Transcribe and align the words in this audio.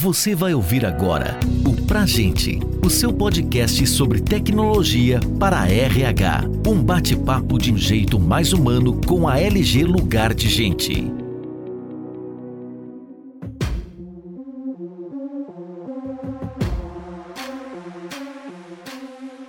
Você 0.00 0.32
vai 0.32 0.54
ouvir 0.54 0.86
agora 0.86 1.36
o 1.66 1.84
Pra 1.84 2.06
Gente, 2.06 2.60
o 2.86 2.88
seu 2.88 3.12
podcast 3.12 3.84
sobre 3.88 4.20
tecnologia 4.20 5.18
para 5.40 5.62
a 5.62 5.68
RH. 5.68 6.42
Um 6.64 6.80
bate-papo 6.80 7.58
de 7.58 7.72
um 7.72 7.76
jeito 7.76 8.16
mais 8.16 8.52
humano 8.52 9.00
com 9.04 9.26
a 9.26 9.40
LG 9.40 9.82
Lugar 9.82 10.34
de 10.34 10.48
Gente. 10.48 11.12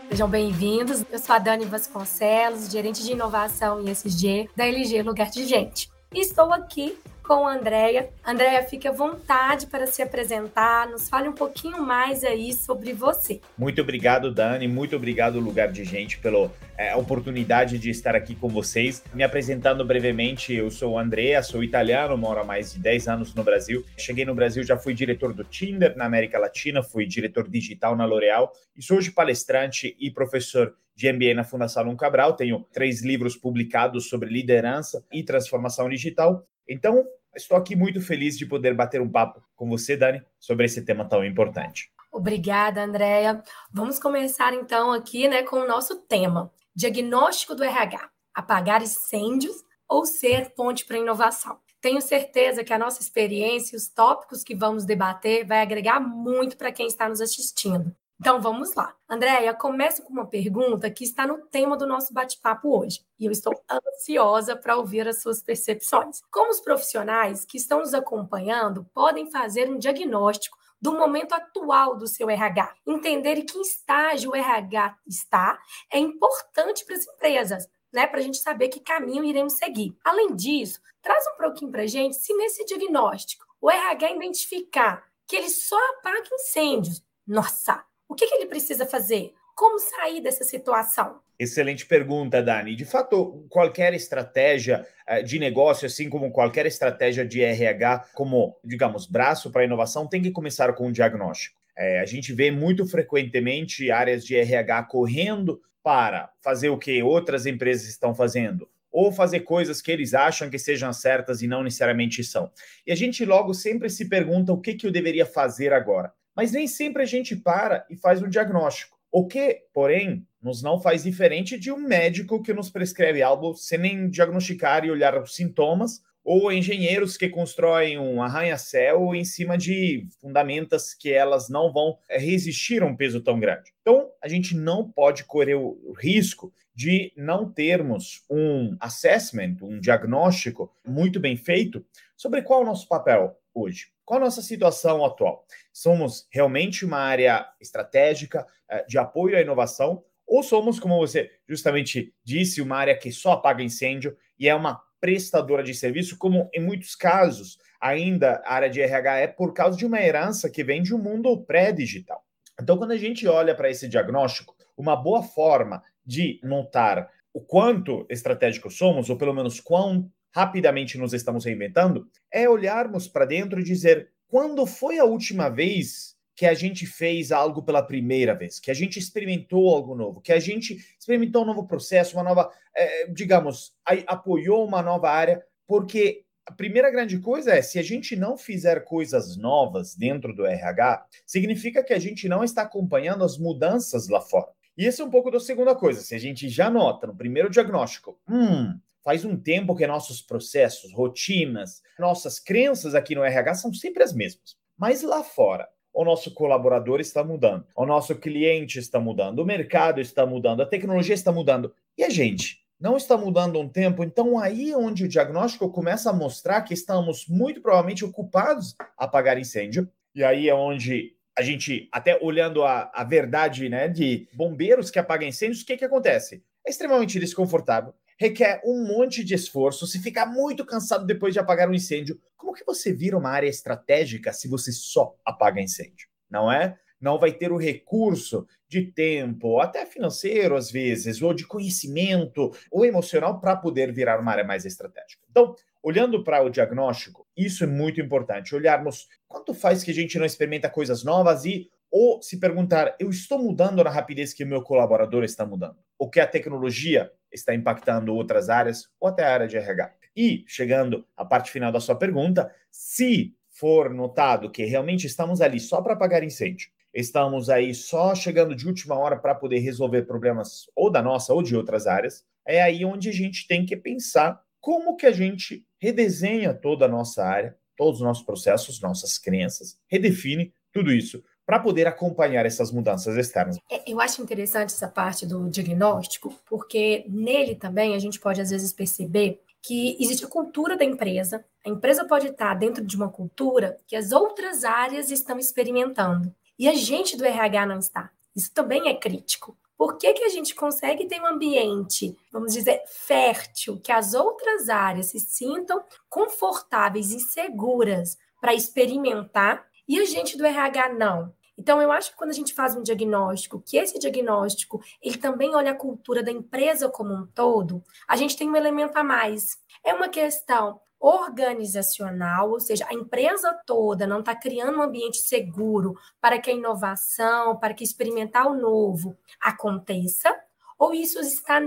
Sejam 0.09 0.27
bem-vindos. 0.27 1.05
Eu 1.11 1.19
sou 1.19 1.35
a 1.35 1.37
Dani 1.37 1.65
Vasconcelos, 1.65 2.71
gerente 2.71 3.03
de 3.03 3.11
inovação 3.11 3.85
e 3.85 3.91
SG 3.91 4.49
da 4.55 4.65
LG 4.65 5.03
Lugar 5.03 5.29
de 5.29 5.45
Gente. 5.45 5.91
E 6.11 6.21
estou 6.21 6.51
aqui 6.51 6.97
com 7.29 7.45
a 7.45 7.53
Andrea. 7.53 8.09
Andrea, 8.25 8.63
fique 8.63 8.87
à 8.87 8.91
vontade 8.91 9.67
para 9.67 9.85
se 9.85 10.01
apresentar, 10.01 10.89
nos 10.89 11.07
fale 11.07 11.29
um 11.29 11.33
pouquinho 11.33 11.79
mais 11.79 12.23
aí 12.23 12.51
sobre 12.51 12.91
você. 12.91 13.39
Muito 13.55 13.79
obrigado, 13.79 14.33
Dani, 14.33 14.67
muito 14.67 14.95
obrigado, 14.95 15.39
Lugar 15.39 15.71
de 15.71 15.83
Gente, 15.83 16.17
pela 16.17 16.51
é, 16.75 16.95
oportunidade 16.95 17.77
de 17.77 17.91
estar 17.91 18.15
aqui 18.15 18.33
com 18.33 18.49
vocês. 18.49 19.03
Me 19.13 19.21
apresentando 19.21 19.85
brevemente, 19.85 20.55
eu 20.55 20.71
sou 20.71 20.93
o 20.93 20.97
Andrea, 20.97 21.43
sou 21.43 21.63
italiano, 21.63 22.17
moro 22.17 22.39
há 22.39 22.43
mais 22.43 22.73
de 22.73 22.79
10 22.79 23.07
anos 23.07 23.35
no 23.35 23.43
Brasil. 23.43 23.85
Cheguei 23.95 24.25
no 24.25 24.33
Brasil, 24.33 24.63
já 24.63 24.75
fui 24.75 24.95
diretor 24.95 25.31
do 25.31 25.43
Tinder 25.43 25.95
na 25.95 26.05
América 26.05 26.39
Latina, 26.39 26.81
fui 26.81 27.05
diretor 27.05 27.47
digital 27.47 27.95
na 27.95 28.05
L'Oréal 28.05 28.51
e 28.75 28.81
sou 28.81 28.97
hoje 28.97 29.11
palestrante 29.11 29.95
e 29.99 30.09
professor 30.09 30.73
de 30.95 31.13
MBA 31.13 31.35
na 31.35 31.43
Fundação 31.43 31.83
Lum 31.83 31.95
Cabral. 31.95 32.33
Tenho 32.33 32.65
três 32.73 33.03
livros 33.03 33.35
publicados 33.35 34.09
sobre 34.09 34.29
liderança 34.29 35.05
e 35.13 35.21
transformação 35.21 35.87
digital. 35.87 36.43
Então, 36.67 37.03
Estou 37.35 37.57
aqui 37.57 37.75
muito 37.75 38.01
feliz 38.01 38.37
de 38.37 38.45
poder 38.45 38.73
bater 38.73 39.01
um 39.01 39.09
papo 39.09 39.43
com 39.55 39.69
você, 39.69 39.95
Dani, 39.95 40.21
sobre 40.39 40.65
esse 40.65 40.83
tema 40.83 41.07
tão 41.07 41.23
importante. 41.23 41.91
Obrigada, 42.11 42.83
Andréia. 42.83 43.43
Vamos 43.71 43.99
começar 43.99 44.53
então 44.53 44.91
aqui 44.91 45.27
né, 45.27 45.43
com 45.43 45.57
o 45.57 45.67
nosso 45.67 46.01
tema: 46.01 46.51
diagnóstico 46.75 47.55
do 47.55 47.63
RH, 47.63 48.09
apagar 48.33 48.81
incêndios 48.81 49.63
ou 49.87 50.05
ser 50.05 50.53
ponte 50.55 50.85
para 50.85 50.97
inovação. 50.97 51.59
Tenho 51.81 52.01
certeza 52.01 52.63
que 52.63 52.73
a 52.73 52.79
nossa 52.79 53.01
experiência 53.01 53.75
e 53.75 53.77
os 53.77 53.87
tópicos 53.87 54.43
que 54.43 54.55
vamos 54.55 54.85
debater 54.85 55.45
vai 55.45 55.61
agregar 55.61 55.99
muito 55.99 56.57
para 56.57 56.71
quem 56.71 56.87
está 56.87 57.07
nos 57.07 57.21
assistindo. 57.21 57.95
Então 58.19 58.41
vamos 58.41 58.73
lá. 58.75 58.93
Andréia, 59.07 59.53
começo 59.53 60.03
com 60.03 60.11
uma 60.11 60.27
pergunta 60.27 60.91
que 60.91 61.05
está 61.05 61.25
no 61.25 61.37
tema 61.47 61.77
do 61.77 61.87
nosso 61.87 62.13
bate-papo 62.13 62.77
hoje. 62.77 63.01
E 63.17 63.25
eu 63.25 63.31
estou 63.31 63.53
ansiosa 63.71 64.57
para 64.57 64.75
ouvir 64.75 65.07
as 65.07 65.21
suas 65.21 65.41
percepções. 65.41 66.21
Como 66.29 66.51
os 66.51 66.59
profissionais 66.59 67.45
que 67.45 67.57
estão 67.57 67.79
nos 67.79 67.93
acompanhando 67.93 68.85
podem 68.93 69.31
fazer 69.31 69.69
um 69.69 69.77
diagnóstico 69.77 70.57
do 70.81 70.91
momento 70.91 71.33
atual 71.33 71.95
do 71.95 72.07
seu 72.07 72.29
RH. 72.29 72.75
Entender 72.85 73.37
em 73.37 73.45
que 73.45 73.57
estágio 73.59 74.31
o 74.31 74.35
RH 74.35 74.97
está 75.07 75.57
é 75.89 75.97
importante 75.97 76.85
para 76.85 76.95
as 76.95 77.07
empresas, 77.07 77.67
né? 77.91 78.05
Para 78.05 78.19
a 78.19 78.23
gente 78.23 78.37
saber 78.37 78.67
que 78.67 78.81
caminho 78.81 79.23
iremos 79.23 79.53
seguir. 79.53 79.97
Além 80.03 80.35
disso, 80.35 80.81
traz 81.01 81.23
um 81.27 81.41
pouquinho 81.41 81.71
para 81.71 81.83
a 81.83 81.87
gente 81.87 82.17
se 82.17 82.33
nesse 82.33 82.65
diagnóstico 82.65 83.45
o 83.61 83.69
RH 83.69 84.11
identificar 84.11 85.05
que 85.25 85.37
ele 85.37 85.49
só 85.49 85.77
apaga 85.91 86.27
incêndios. 86.33 87.01
Nossa, 87.25 87.85
o 88.09 88.15
que, 88.15 88.27
que 88.27 88.35
ele 88.35 88.47
precisa 88.47 88.87
fazer? 88.87 89.33
Como 89.55 89.77
sair 89.77 90.19
dessa 90.19 90.43
situação? 90.43 91.19
Excelente 91.37 91.85
pergunta, 91.85 92.41
Dani. 92.41 92.75
De 92.75 92.83
fato, 92.83 93.45
qualquer 93.49 93.93
estratégia 93.93 94.85
eh, 95.07 95.21
de 95.21 95.37
negócio, 95.37 95.85
assim 95.85 96.09
como 96.09 96.31
qualquer 96.31 96.65
estratégia 96.65 97.25
de 97.25 97.41
RH, 97.41 98.09
como, 98.13 98.57
digamos, 98.63 99.05
braço 99.05 99.51
para 99.51 99.63
inovação, 99.63 100.07
tem 100.07 100.21
que 100.21 100.31
começar 100.31 100.73
com 100.73 100.87
um 100.87 100.91
diagnóstico. 100.91 101.59
É, 101.77 101.99
a 101.99 102.05
gente 102.05 102.33
vê 102.33 102.51
muito 102.51 102.85
frequentemente 102.85 103.89
áreas 103.89 104.25
de 104.25 104.35
RH 104.35 104.83
correndo 104.83 105.61
para 105.81 106.29
fazer 106.41 106.69
o 106.69 106.77
que 106.77 107.01
outras 107.01 107.45
empresas 107.45 107.87
estão 107.87 108.13
fazendo, 108.13 108.67
ou 108.91 109.11
fazer 109.13 109.41
coisas 109.41 109.81
que 109.81 109.91
eles 109.91 110.13
acham 110.13 110.49
que 110.49 110.59
sejam 110.59 110.91
certas 110.91 111.41
e 111.41 111.47
não 111.47 111.63
necessariamente 111.63 112.21
são. 112.23 112.51
E 112.85 112.91
a 112.91 112.95
gente 112.95 113.23
logo 113.23 113.53
sempre 113.53 113.89
se 113.89 114.09
pergunta 114.09 114.51
o 114.51 114.59
que, 114.59 114.73
que 114.73 114.87
eu 114.87 114.91
deveria 114.91 115.25
fazer 115.25 115.71
agora. 115.71 116.11
Mas 116.39 116.53
nem 116.53 116.67
sempre 116.67 117.03
a 117.03 117.05
gente 117.05 117.35
para 117.35 117.85
e 117.89 117.97
faz 117.97 118.21
um 118.21 118.29
diagnóstico. 118.29 118.97
O 119.11 119.27
que, 119.27 119.63
porém, 119.73 120.25
nos 120.41 120.63
não 120.63 120.79
faz 120.79 121.03
diferente 121.03 121.59
de 121.59 121.69
um 121.69 121.77
médico 121.77 122.41
que 122.41 122.53
nos 122.53 122.69
prescreve 122.69 123.21
algo 123.21 123.53
sem 123.55 123.77
nem 123.77 124.09
diagnosticar 124.09 124.85
e 124.85 124.89
olhar 124.89 125.21
os 125.21 125.35
sintomas, 125.35 126.01
ou 126.23 126.49
engenheiros 126.49 127.17
que 127.17 127.27
constroem 127.27 127.99
um 127.99 128.23
arranha-céu 128.23 129.13
em 129.13 129.25
cima 129.25 129.57
de 129.57 130.07
fundamentos 130.21 130.93
que 130.93 131.11
elas 131.11 131.49
não 131.49 131.73
vão 131.73 131.97
resistir 132.09 132.81
a 132.83 132.85
um 132.85 132.95
peso 132.95 133.19
tão 133.19 133.37
grande. 133.37 133.73
Então, 133.81 134.09
a 134.23 134.29
gente 134.29 134.55
não 134.55 134.89
pode 134.89 135.25
correr 135.25 135.55
o 135.55 135.91
risco 135.91 136.53
de 136.73 137.11
não 137.17 137.51
termos 137.51 138.23
um 138.29 138.77
assessment, 138.79 139.57
um 139.61 139.77
diagnóstico 139.77 140.71
muito 140.87 141.19
bem 141.19 141.35
feito 141.35 141.85
sobre 142.15 142.41
qual 142.41 142.61
é 142.61 142.63
o 142.63 142.67
nosso 142.67 142.87
papel 142.87 143.35
hoje. 143.59 143.87
Qual 144.05 144.19
a 144.19 144.25
nossa 144.25 144.41
situação 144.41 145.03
atual? 145.05 145.45
Somos 145.71 146.27
realmente 146.31 146.85
uma 146.85 146.97
área 146.97 147.47
estratégica 147.59 148.45
eh, 148.69 148.85
de 148.87 148.97
apoio 148.97 149.37
à 149.37 149.41
inovação 149.41 150.03
ou 150.29 150.43
somos, 150.43 150.79
como 150.79 150.97
você 150.97 151.31
justamente 151.47 152.13
disse, 152.23 152.61
uma 152.61 152.77
área 152.77 152.95
que 152.95 153.11
só 153.11 153.31
apaga 153.31 153.63
incêndio 153.63 154.15
e 154.37 154.47
é 154.47 154.53
uma 154.53 154.79
prestadora 155.01 155.63
de 155.63 155.73
serviço, 155.73 156.17
como 156.17 156.47
em 156.53 156.61
muitos 156.61 156.95
casos 156.95 157.57
ainda 157.81 158.41
a 158.45 158.53
área 158.53 158.69
de 158.69 158.81
RH 158.81 159.17
é 159.17 159.27
por 159.27 159.53
causa 159.53 159.77
de 159.77 159.85
uma 159.85 159.99
herança 159.99 160.49
que 160.49 160.63
vem 160.63 160.83
de 160.83 160.93
um 160.93 160.99
mundo 160.99 161.35
pré-digital. 161.45 162.23
Então, 162.61 162.77
quando 162.77 162.91
a 162.91 162.97
gente 162.97 163.25
olha 163.27 163.55
para 163.55 163.69
esse 163.69 163.87
diagnóstico, 163.87 164.55
uma 164.77 164.95
boa 164.95 165.23
forma 165.23 165.81
de 166.05 166.39
notar 166.43 167.09
o 167.33 167.41
quanto 167.41 168.05
estratégico 168.09 168.69
somos, 168.69 169.09
ou 169.09 169.17
pelo 169.17 169.33
menos 169.33 169.59
quão 169.59 170.11
rapidamente 170.31 170.97
nos 170.97 171.13
estamos 171.13 171.45
reinventando, 171.45 172.07
é 172.31 172.47
olharmos 172.47 173.07
para 173.07 173.25
dentro 173.25 173.59
e 173.59 173.63
dizer 173.63 174.09
quando 174.27 174.65
foi 174.65 174.99
a 174.99 175.05
última 175.05 175.49
vez 175.49 176.17
que 176.35 176.45
a 176.45 176.53
gente 176.53 176.85
fez 176.85 177.33
algo 177.33 177.61
pela 177.61 177.81
primeira 177.81 178.33
vez, 178.33 178.61
que 178.61 178.71
a 178.71 178.73
gente 178.73 178.97
experimentou 178.97 179.67
algo 179.75 179.93
novo, 179.93 180.21
que 180.21 180.31
a 180.31 180.39
gente 180.39 180.77
experimentou 180.97 181.43
um 181.43 181.47
novo 181.47 181.67
processo, 181.67 182.15
uma 182.15 182.23
nova, 182.23 182.49
é, 182.73 183.07
digamos, 183.07 183.73
apoiou 184.07 184.65
uma 184.65 184.81
nova 184.81 185.09
área, 185.09 185.43
porque 185.67 186.23
a 186.45 186.53
primeira 186.53 186.89
grande 186.89 187.19
coisa 187.19 187.53
é, 187.53 187.61
se 187.61 187.77
a 187.77 187.83
gente 187.83 188.15
não 188.15 188.37
fizer 188.37 188.85
coisas 188.85 189.35
novas 189.35 189.95
dentro 189.95 190.33
do 190.33 190.45
RH, 190.45 191.05
significa 191.25 191.83
que 191.83 191.93
a 191.93 191.99
gente 191.99 192.29
não 192.29 192.41
está 192.41 192.61
acompanhando 192.61 193.25
as 193.25 193.37
mudanças 193.37 194.07
lá 194.07 194.21
fora. 194.21 194.47
E 194.77 194.85
esse 194.85 195.01
é 195.01 195.03
um 195.03 195.09
pouco 195.09 195.29
da 195.29 195.41
segunda 195.41 195.75
coisa. 195.75 195.99
Se 195.99 196.15
a 196.15 196.17
gente 196.17 196.47
já 196.47 196.69
nota 196.69 197.05
no 197.05 197.15
primeiro 197.17 197.49
diagnóstico, 197.49 198.17
hum, 198.29 198.79
Faz 199.03 199.23
um 199.23 199.37
tempo 199.37 199.75
que 199.75 199.87
nossos 199.87 200.21
processos, 200.21 200.93
rotinas, 200.93 201.81
nossas 201.97 202.39
crenças 202.39 202.93
aqui 202.95 203.15
no 203.15 203.23
RH 203.23 203.55
são 203.55 203.73
sempre 203.73 204.03
as 204.03 204.13
mesmas. 204.13 204.55
Mas 204.77 205.01
lá 205.01 205.23
fora, 205.23 205.67
o 205.93 206.03
nosso 206.03 206.33
colaborador 206.33 206.99
está 206.99 207.23
mudando, 207.23 207.65
o 207.75 207.85
nosso 207.85 208.15
cliente 208.15 208.79
está 208.79 208.99
mudando, 208.99 209.39
o 209.39 209.45
mercado 209.45 209.99
está 209.99 210.25
mudando, 210.25 210.61
a 210.61 210.65
tecnologia 210.65 211.15
está 211.15 211.31
mudando. 211.31 211.73
E 211.97 212.03
a 212.03 212.09
gente? 212.09 212.59
Não 212.79 212.95
está 212.95 213.17
mudando 213.17 213.59
um 213.59 213.67
tempo, 213.67 214.05
então 214.05 214.39
aí 214.39 214.71
é 214.71 214.77
onde 214.77 215.03
o 215.03 215.07
diagnóstico 215.07 215.69
começa 215.69 216.09
a 216.09 216.13
mostrar 216.13 216.61
que 216.61 216.73
estamos 216.73 217.27
muito 217.27 217.61
provavelmente 217.61 218.05
ocupados 218.05 218.73
a 218.97 219.03
apagar 219.03 219.37
incêndio. 219.37 219.89
E 220.15 220.23
aí 220.23 220.47
é 220.47 220.55
onde 220.55 221.13
a 221.37 221.41
gente, 221.41 221.89
até 221.91 222.17
olhando 222.21 222.63
a, 222.63 222.89
a 222.93 223.03
verdade 223.03 223.67
né, 223.67 223.89
de 223.89 224.27
bombeiros 224.33 224.89
que 224.89 224.99
apagam 224.99 225.27
incêndios, 225.27 225.61
o 225.61 225.65
que, 225.65 225.77
que 225.77 225.85
acontece? 225.85 226.43
É 226.65 226.69
extremamente 226.69 227.19
desconfortável, 227.19 227.93
requer 228.19 228.61
um 228.65 228.85
monte 228.85 229.23
de 229.23 229.33
esforço, 229.33 229.87
se 229.87 229.97
ficar 229.99 230.25
muito 230.25 230.65
cansado 230.65 231.05
depois 231.05 231.33
de 231.33 231.39
apagar 231.39 231.69
um 231.69 231.73
incêndio, 231.73 232.19
como 232.35 232.53
que 232.53 232.65
você 232.65 232.91
vira 232.93 233.17
uma 233.17 233.29
área 233.29 233.47
estratégica 233.47 234.33
se 234.33 234.47
você 234.47 234.73
só 234.73 235.15
apaga 235.25 235.61
incêndio? 235.61 236.09
Não 236.29 236.51
é? 236.51 236.77
Não 236.99 237.17
vai 237.17 237.31
ter 237.31 237.49
o 237.49 237.57
recurso 237.57 238.45
de 238.67 238.91
tempo, 238.91 239.61
até 239.61 239.85
financeiro 239.85 240.57
às 240.57 240.69
vezes, 240.69 241.21
ou 241.21 241.33
de 241.33 241.47
conhecimento, 241.47 242.51
ou 242.69 242.85
emocional 242.85 243.39
para 243.39 243.55
poder 243.55 243.93
virar 243.93 244.19
uma 244.19 244.33
área 244.33 244.43
mais 244.43 244.65
estratégica. 244.65 245.25
Então, 245.29 245.55
olhando 245.81 246.21
para 246.21 246.43
o 246.43 246.49
diagnóstico, 246.49 247.25
isso 247.37 247.63
é 247.63 247.67
muito 247.67 248.01
importante. 248.01 248.53
Olharmos 248.53 249.07
quanto 249.29 249.53
faz 249.53 249.81
que 249.81 249.91
a 249.91 249.93
gente 249.93 250.19
não 250.19 250.25
experimenta 250.25 250.69
coisas 250.69 251.05
novas 251.05 251.45
e 251.45 251.69
ou 251.91 252.21
se 252.21 252.39
perguntar, 252.39 252.95
eu 252.99 253.09
estou 253.09 253.39
mudando 253.39 253.83
na 253.83 253.89
rapidez 253.89 254.33
que 254.33 254.43
o 254.43 254.47
meu 254.47 254.61
colaborador 254.61 255.23
está 255.23 255.45
mudando? 255.45 255.77
Ou 255.97 256.09
que 256.09 256.19
a 256.19 256.27
tecnologia 256.27 257.11
está 257.31 257.53
impactando 257.53 258.13
outras 258.13 258.49
áreas 258.49 258.89
ou 258.99 259.07
até 259.07 259.23
a 259.23 259.33
área 259.33 259.47
de 259.47 259.57
RH? 259.57 259.93
E, 260.15 260.43
chegando 260.47 261.05
à 261.15 261.23
parte 261.25 261.51
final 261.51 261.71
da 261.71 261.79
sua 261.79 261.95
pergunta, 261.95 262.53
se 262.71 263.35
for 263.49 263.93
notado 263.93 264.51
que 264.51 264.65
realmente 264.65 265.07
estamos 265.07 265.41
ali 265.41 265.59
só 265.59 265.81
para 265.81 265.93
apagar 265.93 266.23
incêndio, 266.23 266.69
estamos 266.93 267.49
aí 267.49 267.73
só 267.73 268.15
chegando 268.15 268.55
de 268.55 268.67
última 268.67 268.95
hora 268.95 269.17
para 269.17 269.35
poder 269.35 269.59
resolver 269.59 270.03
problemas 270.03 270.67
ou 270.75 270.91
da 270.91 271.01
nossa 271.01 271.33
ou 271.33 271.43
de 271.43 271.55
outras 271.55 271.87
áreas, 271.87 272.25
é 272.45 272.61
aí 272.61 272.85
onde 272.85 273.09
a 273.09 273.13
gente 273.13 273.47
tem 273.47 273.65
que 273.65 273.75
pensar 273.75 274.41
como 274.59 274.95
que 274.95 275.05
a 275.05 275.11
gente 275.11 275.65
redesenha 275.77 276.53
toda 276.53 276.85
a 276.85 276.89
nossa 276.89 277.23
área 277.23 277.57
todos 277.79 278.01
os 278.01 278.05
nossos 278.05 278.25
processos, 278.25 278.81
nossas 278.81 279.17
crenças, 279.17 279.79
redefine 279.87 280.53
tudo 280.73 280.91
isso 280.91 281.23
para 281.49 281.59
poder 281.59 281.87
acompanhar 281.87 282.45
essas 282.45 282.71
mudanças 282.71 283.17
externas. 283.17 283.57
É, 283.71 283.81
eu 283.91 283.99
acho 283.99 284.21
interessante 284.21 284.71
essa 284.71 284.87
parte 284.87 285.25
do 285.25 285.49
diagnóstico, 285.49 286.31
porque 286.47 287.03
nele 287.09 287.55
também 287.55 287.95
a 287.95 287.97
gente 287.97 288.19
pode 288.19 288.39
às 288.39 288.51
vezes 288.51 288.71
perceber 288.71 289.41
que 289.59 289.97
existe 289.99 290.23
a 290.23 290.27
cultura 290.27 290.77
da 290.77 290.85
empresa. 290.85 291.43
A 291.65 291.69
empresa 291.69 292.05
pode 292.05 292.27
estar 292.27 292.53
dentro 292.53 292.85
de 292.85 292.95
uma 292.95 293.09
cultura 293.09 293.79
que 293.87 293.95
as 293.95 294.11
outras 294.11 294.63
áreas 294.63 295.09
estão 295.09 295.39
experimentando. 295.39 296.31
E 296.59 296.67
a 296.67 296.75
gente 296.75 297.17
do 297.17 297.25
RH 297.25 297.65
não 297.65 297.79
está. 297.79 298.11
Isso 298.35 298.53
também 298.53 298.87
é 298.87 298.93
crítico. 298.93 299.57
Por 299.75 299.97
que, 299.97 300.13
que 300.13 300.25
a 300.25 300.29
gente 300.29 300.53
consegue 300.53 301.07
ter 301.07 301.19
um 301.19 301.25
ambiente, 301.25 302.15
vamos 302.31 302.53
dizer, 302.53 302.83
fértil, 302.85 303.79
que 303.79 303.91
as 303.91 304.13
outras 304.13 304.69
áreas 304.69 305.07
se 305.07 305.19
sintam 305.19 305.81
confortáveis 306.07 307.11
e 307.11 307.19
seguras 307.19 308.19
para 308.39 308.53
experimentar 308.53 309.67
e 309.87 309.99
a 309.99 310.05
gente 310.05 310.37
do 310.37 310.45
RH 310.45 310.93
não? 310.93 311.33
Então, 311.59 311.81
eu 311.81 311.91
acho 311.91 312.11
que 312.11 312.17
quando 312.17 312.29
a 312.29 312.33
gente 312.33 312.53
faz 312.53 312.73
um 312.73 312.81
diagnóstico, 312.81 313.61
que 313.61 313.75
esse 313.75 313.99
diagnóstico 313.99 314.81
ele 315.01 315.17
também 315.17 315.53
olha 315.53 315.71
a 315.71 315.75
cultura 315.75 316.23
da 316.23 316.31
empresa 316.31 316.87
como 316.87 317.13
um 317.13 317.27
todo, 317.27 317.83
a 318.07 318.15
gente 318.15 318.37
tem 318.37 318.49
um 318.49 318.55
elemento 318.55 318.95
a 318.95 319.03
mais. 319.03 319.57
É 319.83 319.93
uma 319.93 320.07
questão 320.07 320.79
organizacional, 320.97 322.49
ou 322.49 322.61
seja, 322.61 322.85
a 322.89 322.93
empresa 322.93 323.53
toda 323.65 324.07
não 324.07 324.21
está 324.21 324.33
criando 324.33 324.77
um 324.77 324.81
ambiente 324.81 325.17
seguro 325.17 325.95
para 326.21 326.39
que 326.39 326.49
a 326.49 326.53
inovação, 326.53 327.57
para 327.57 327.73
que 327.73 327.83
experimentar 327.83 328.47
o 328.47 328.55
novo 328.55 329.17
aconteça, 329.41 330.33
ou 330.77 330.93
isso 330.93 331.19
está 331.19 331.59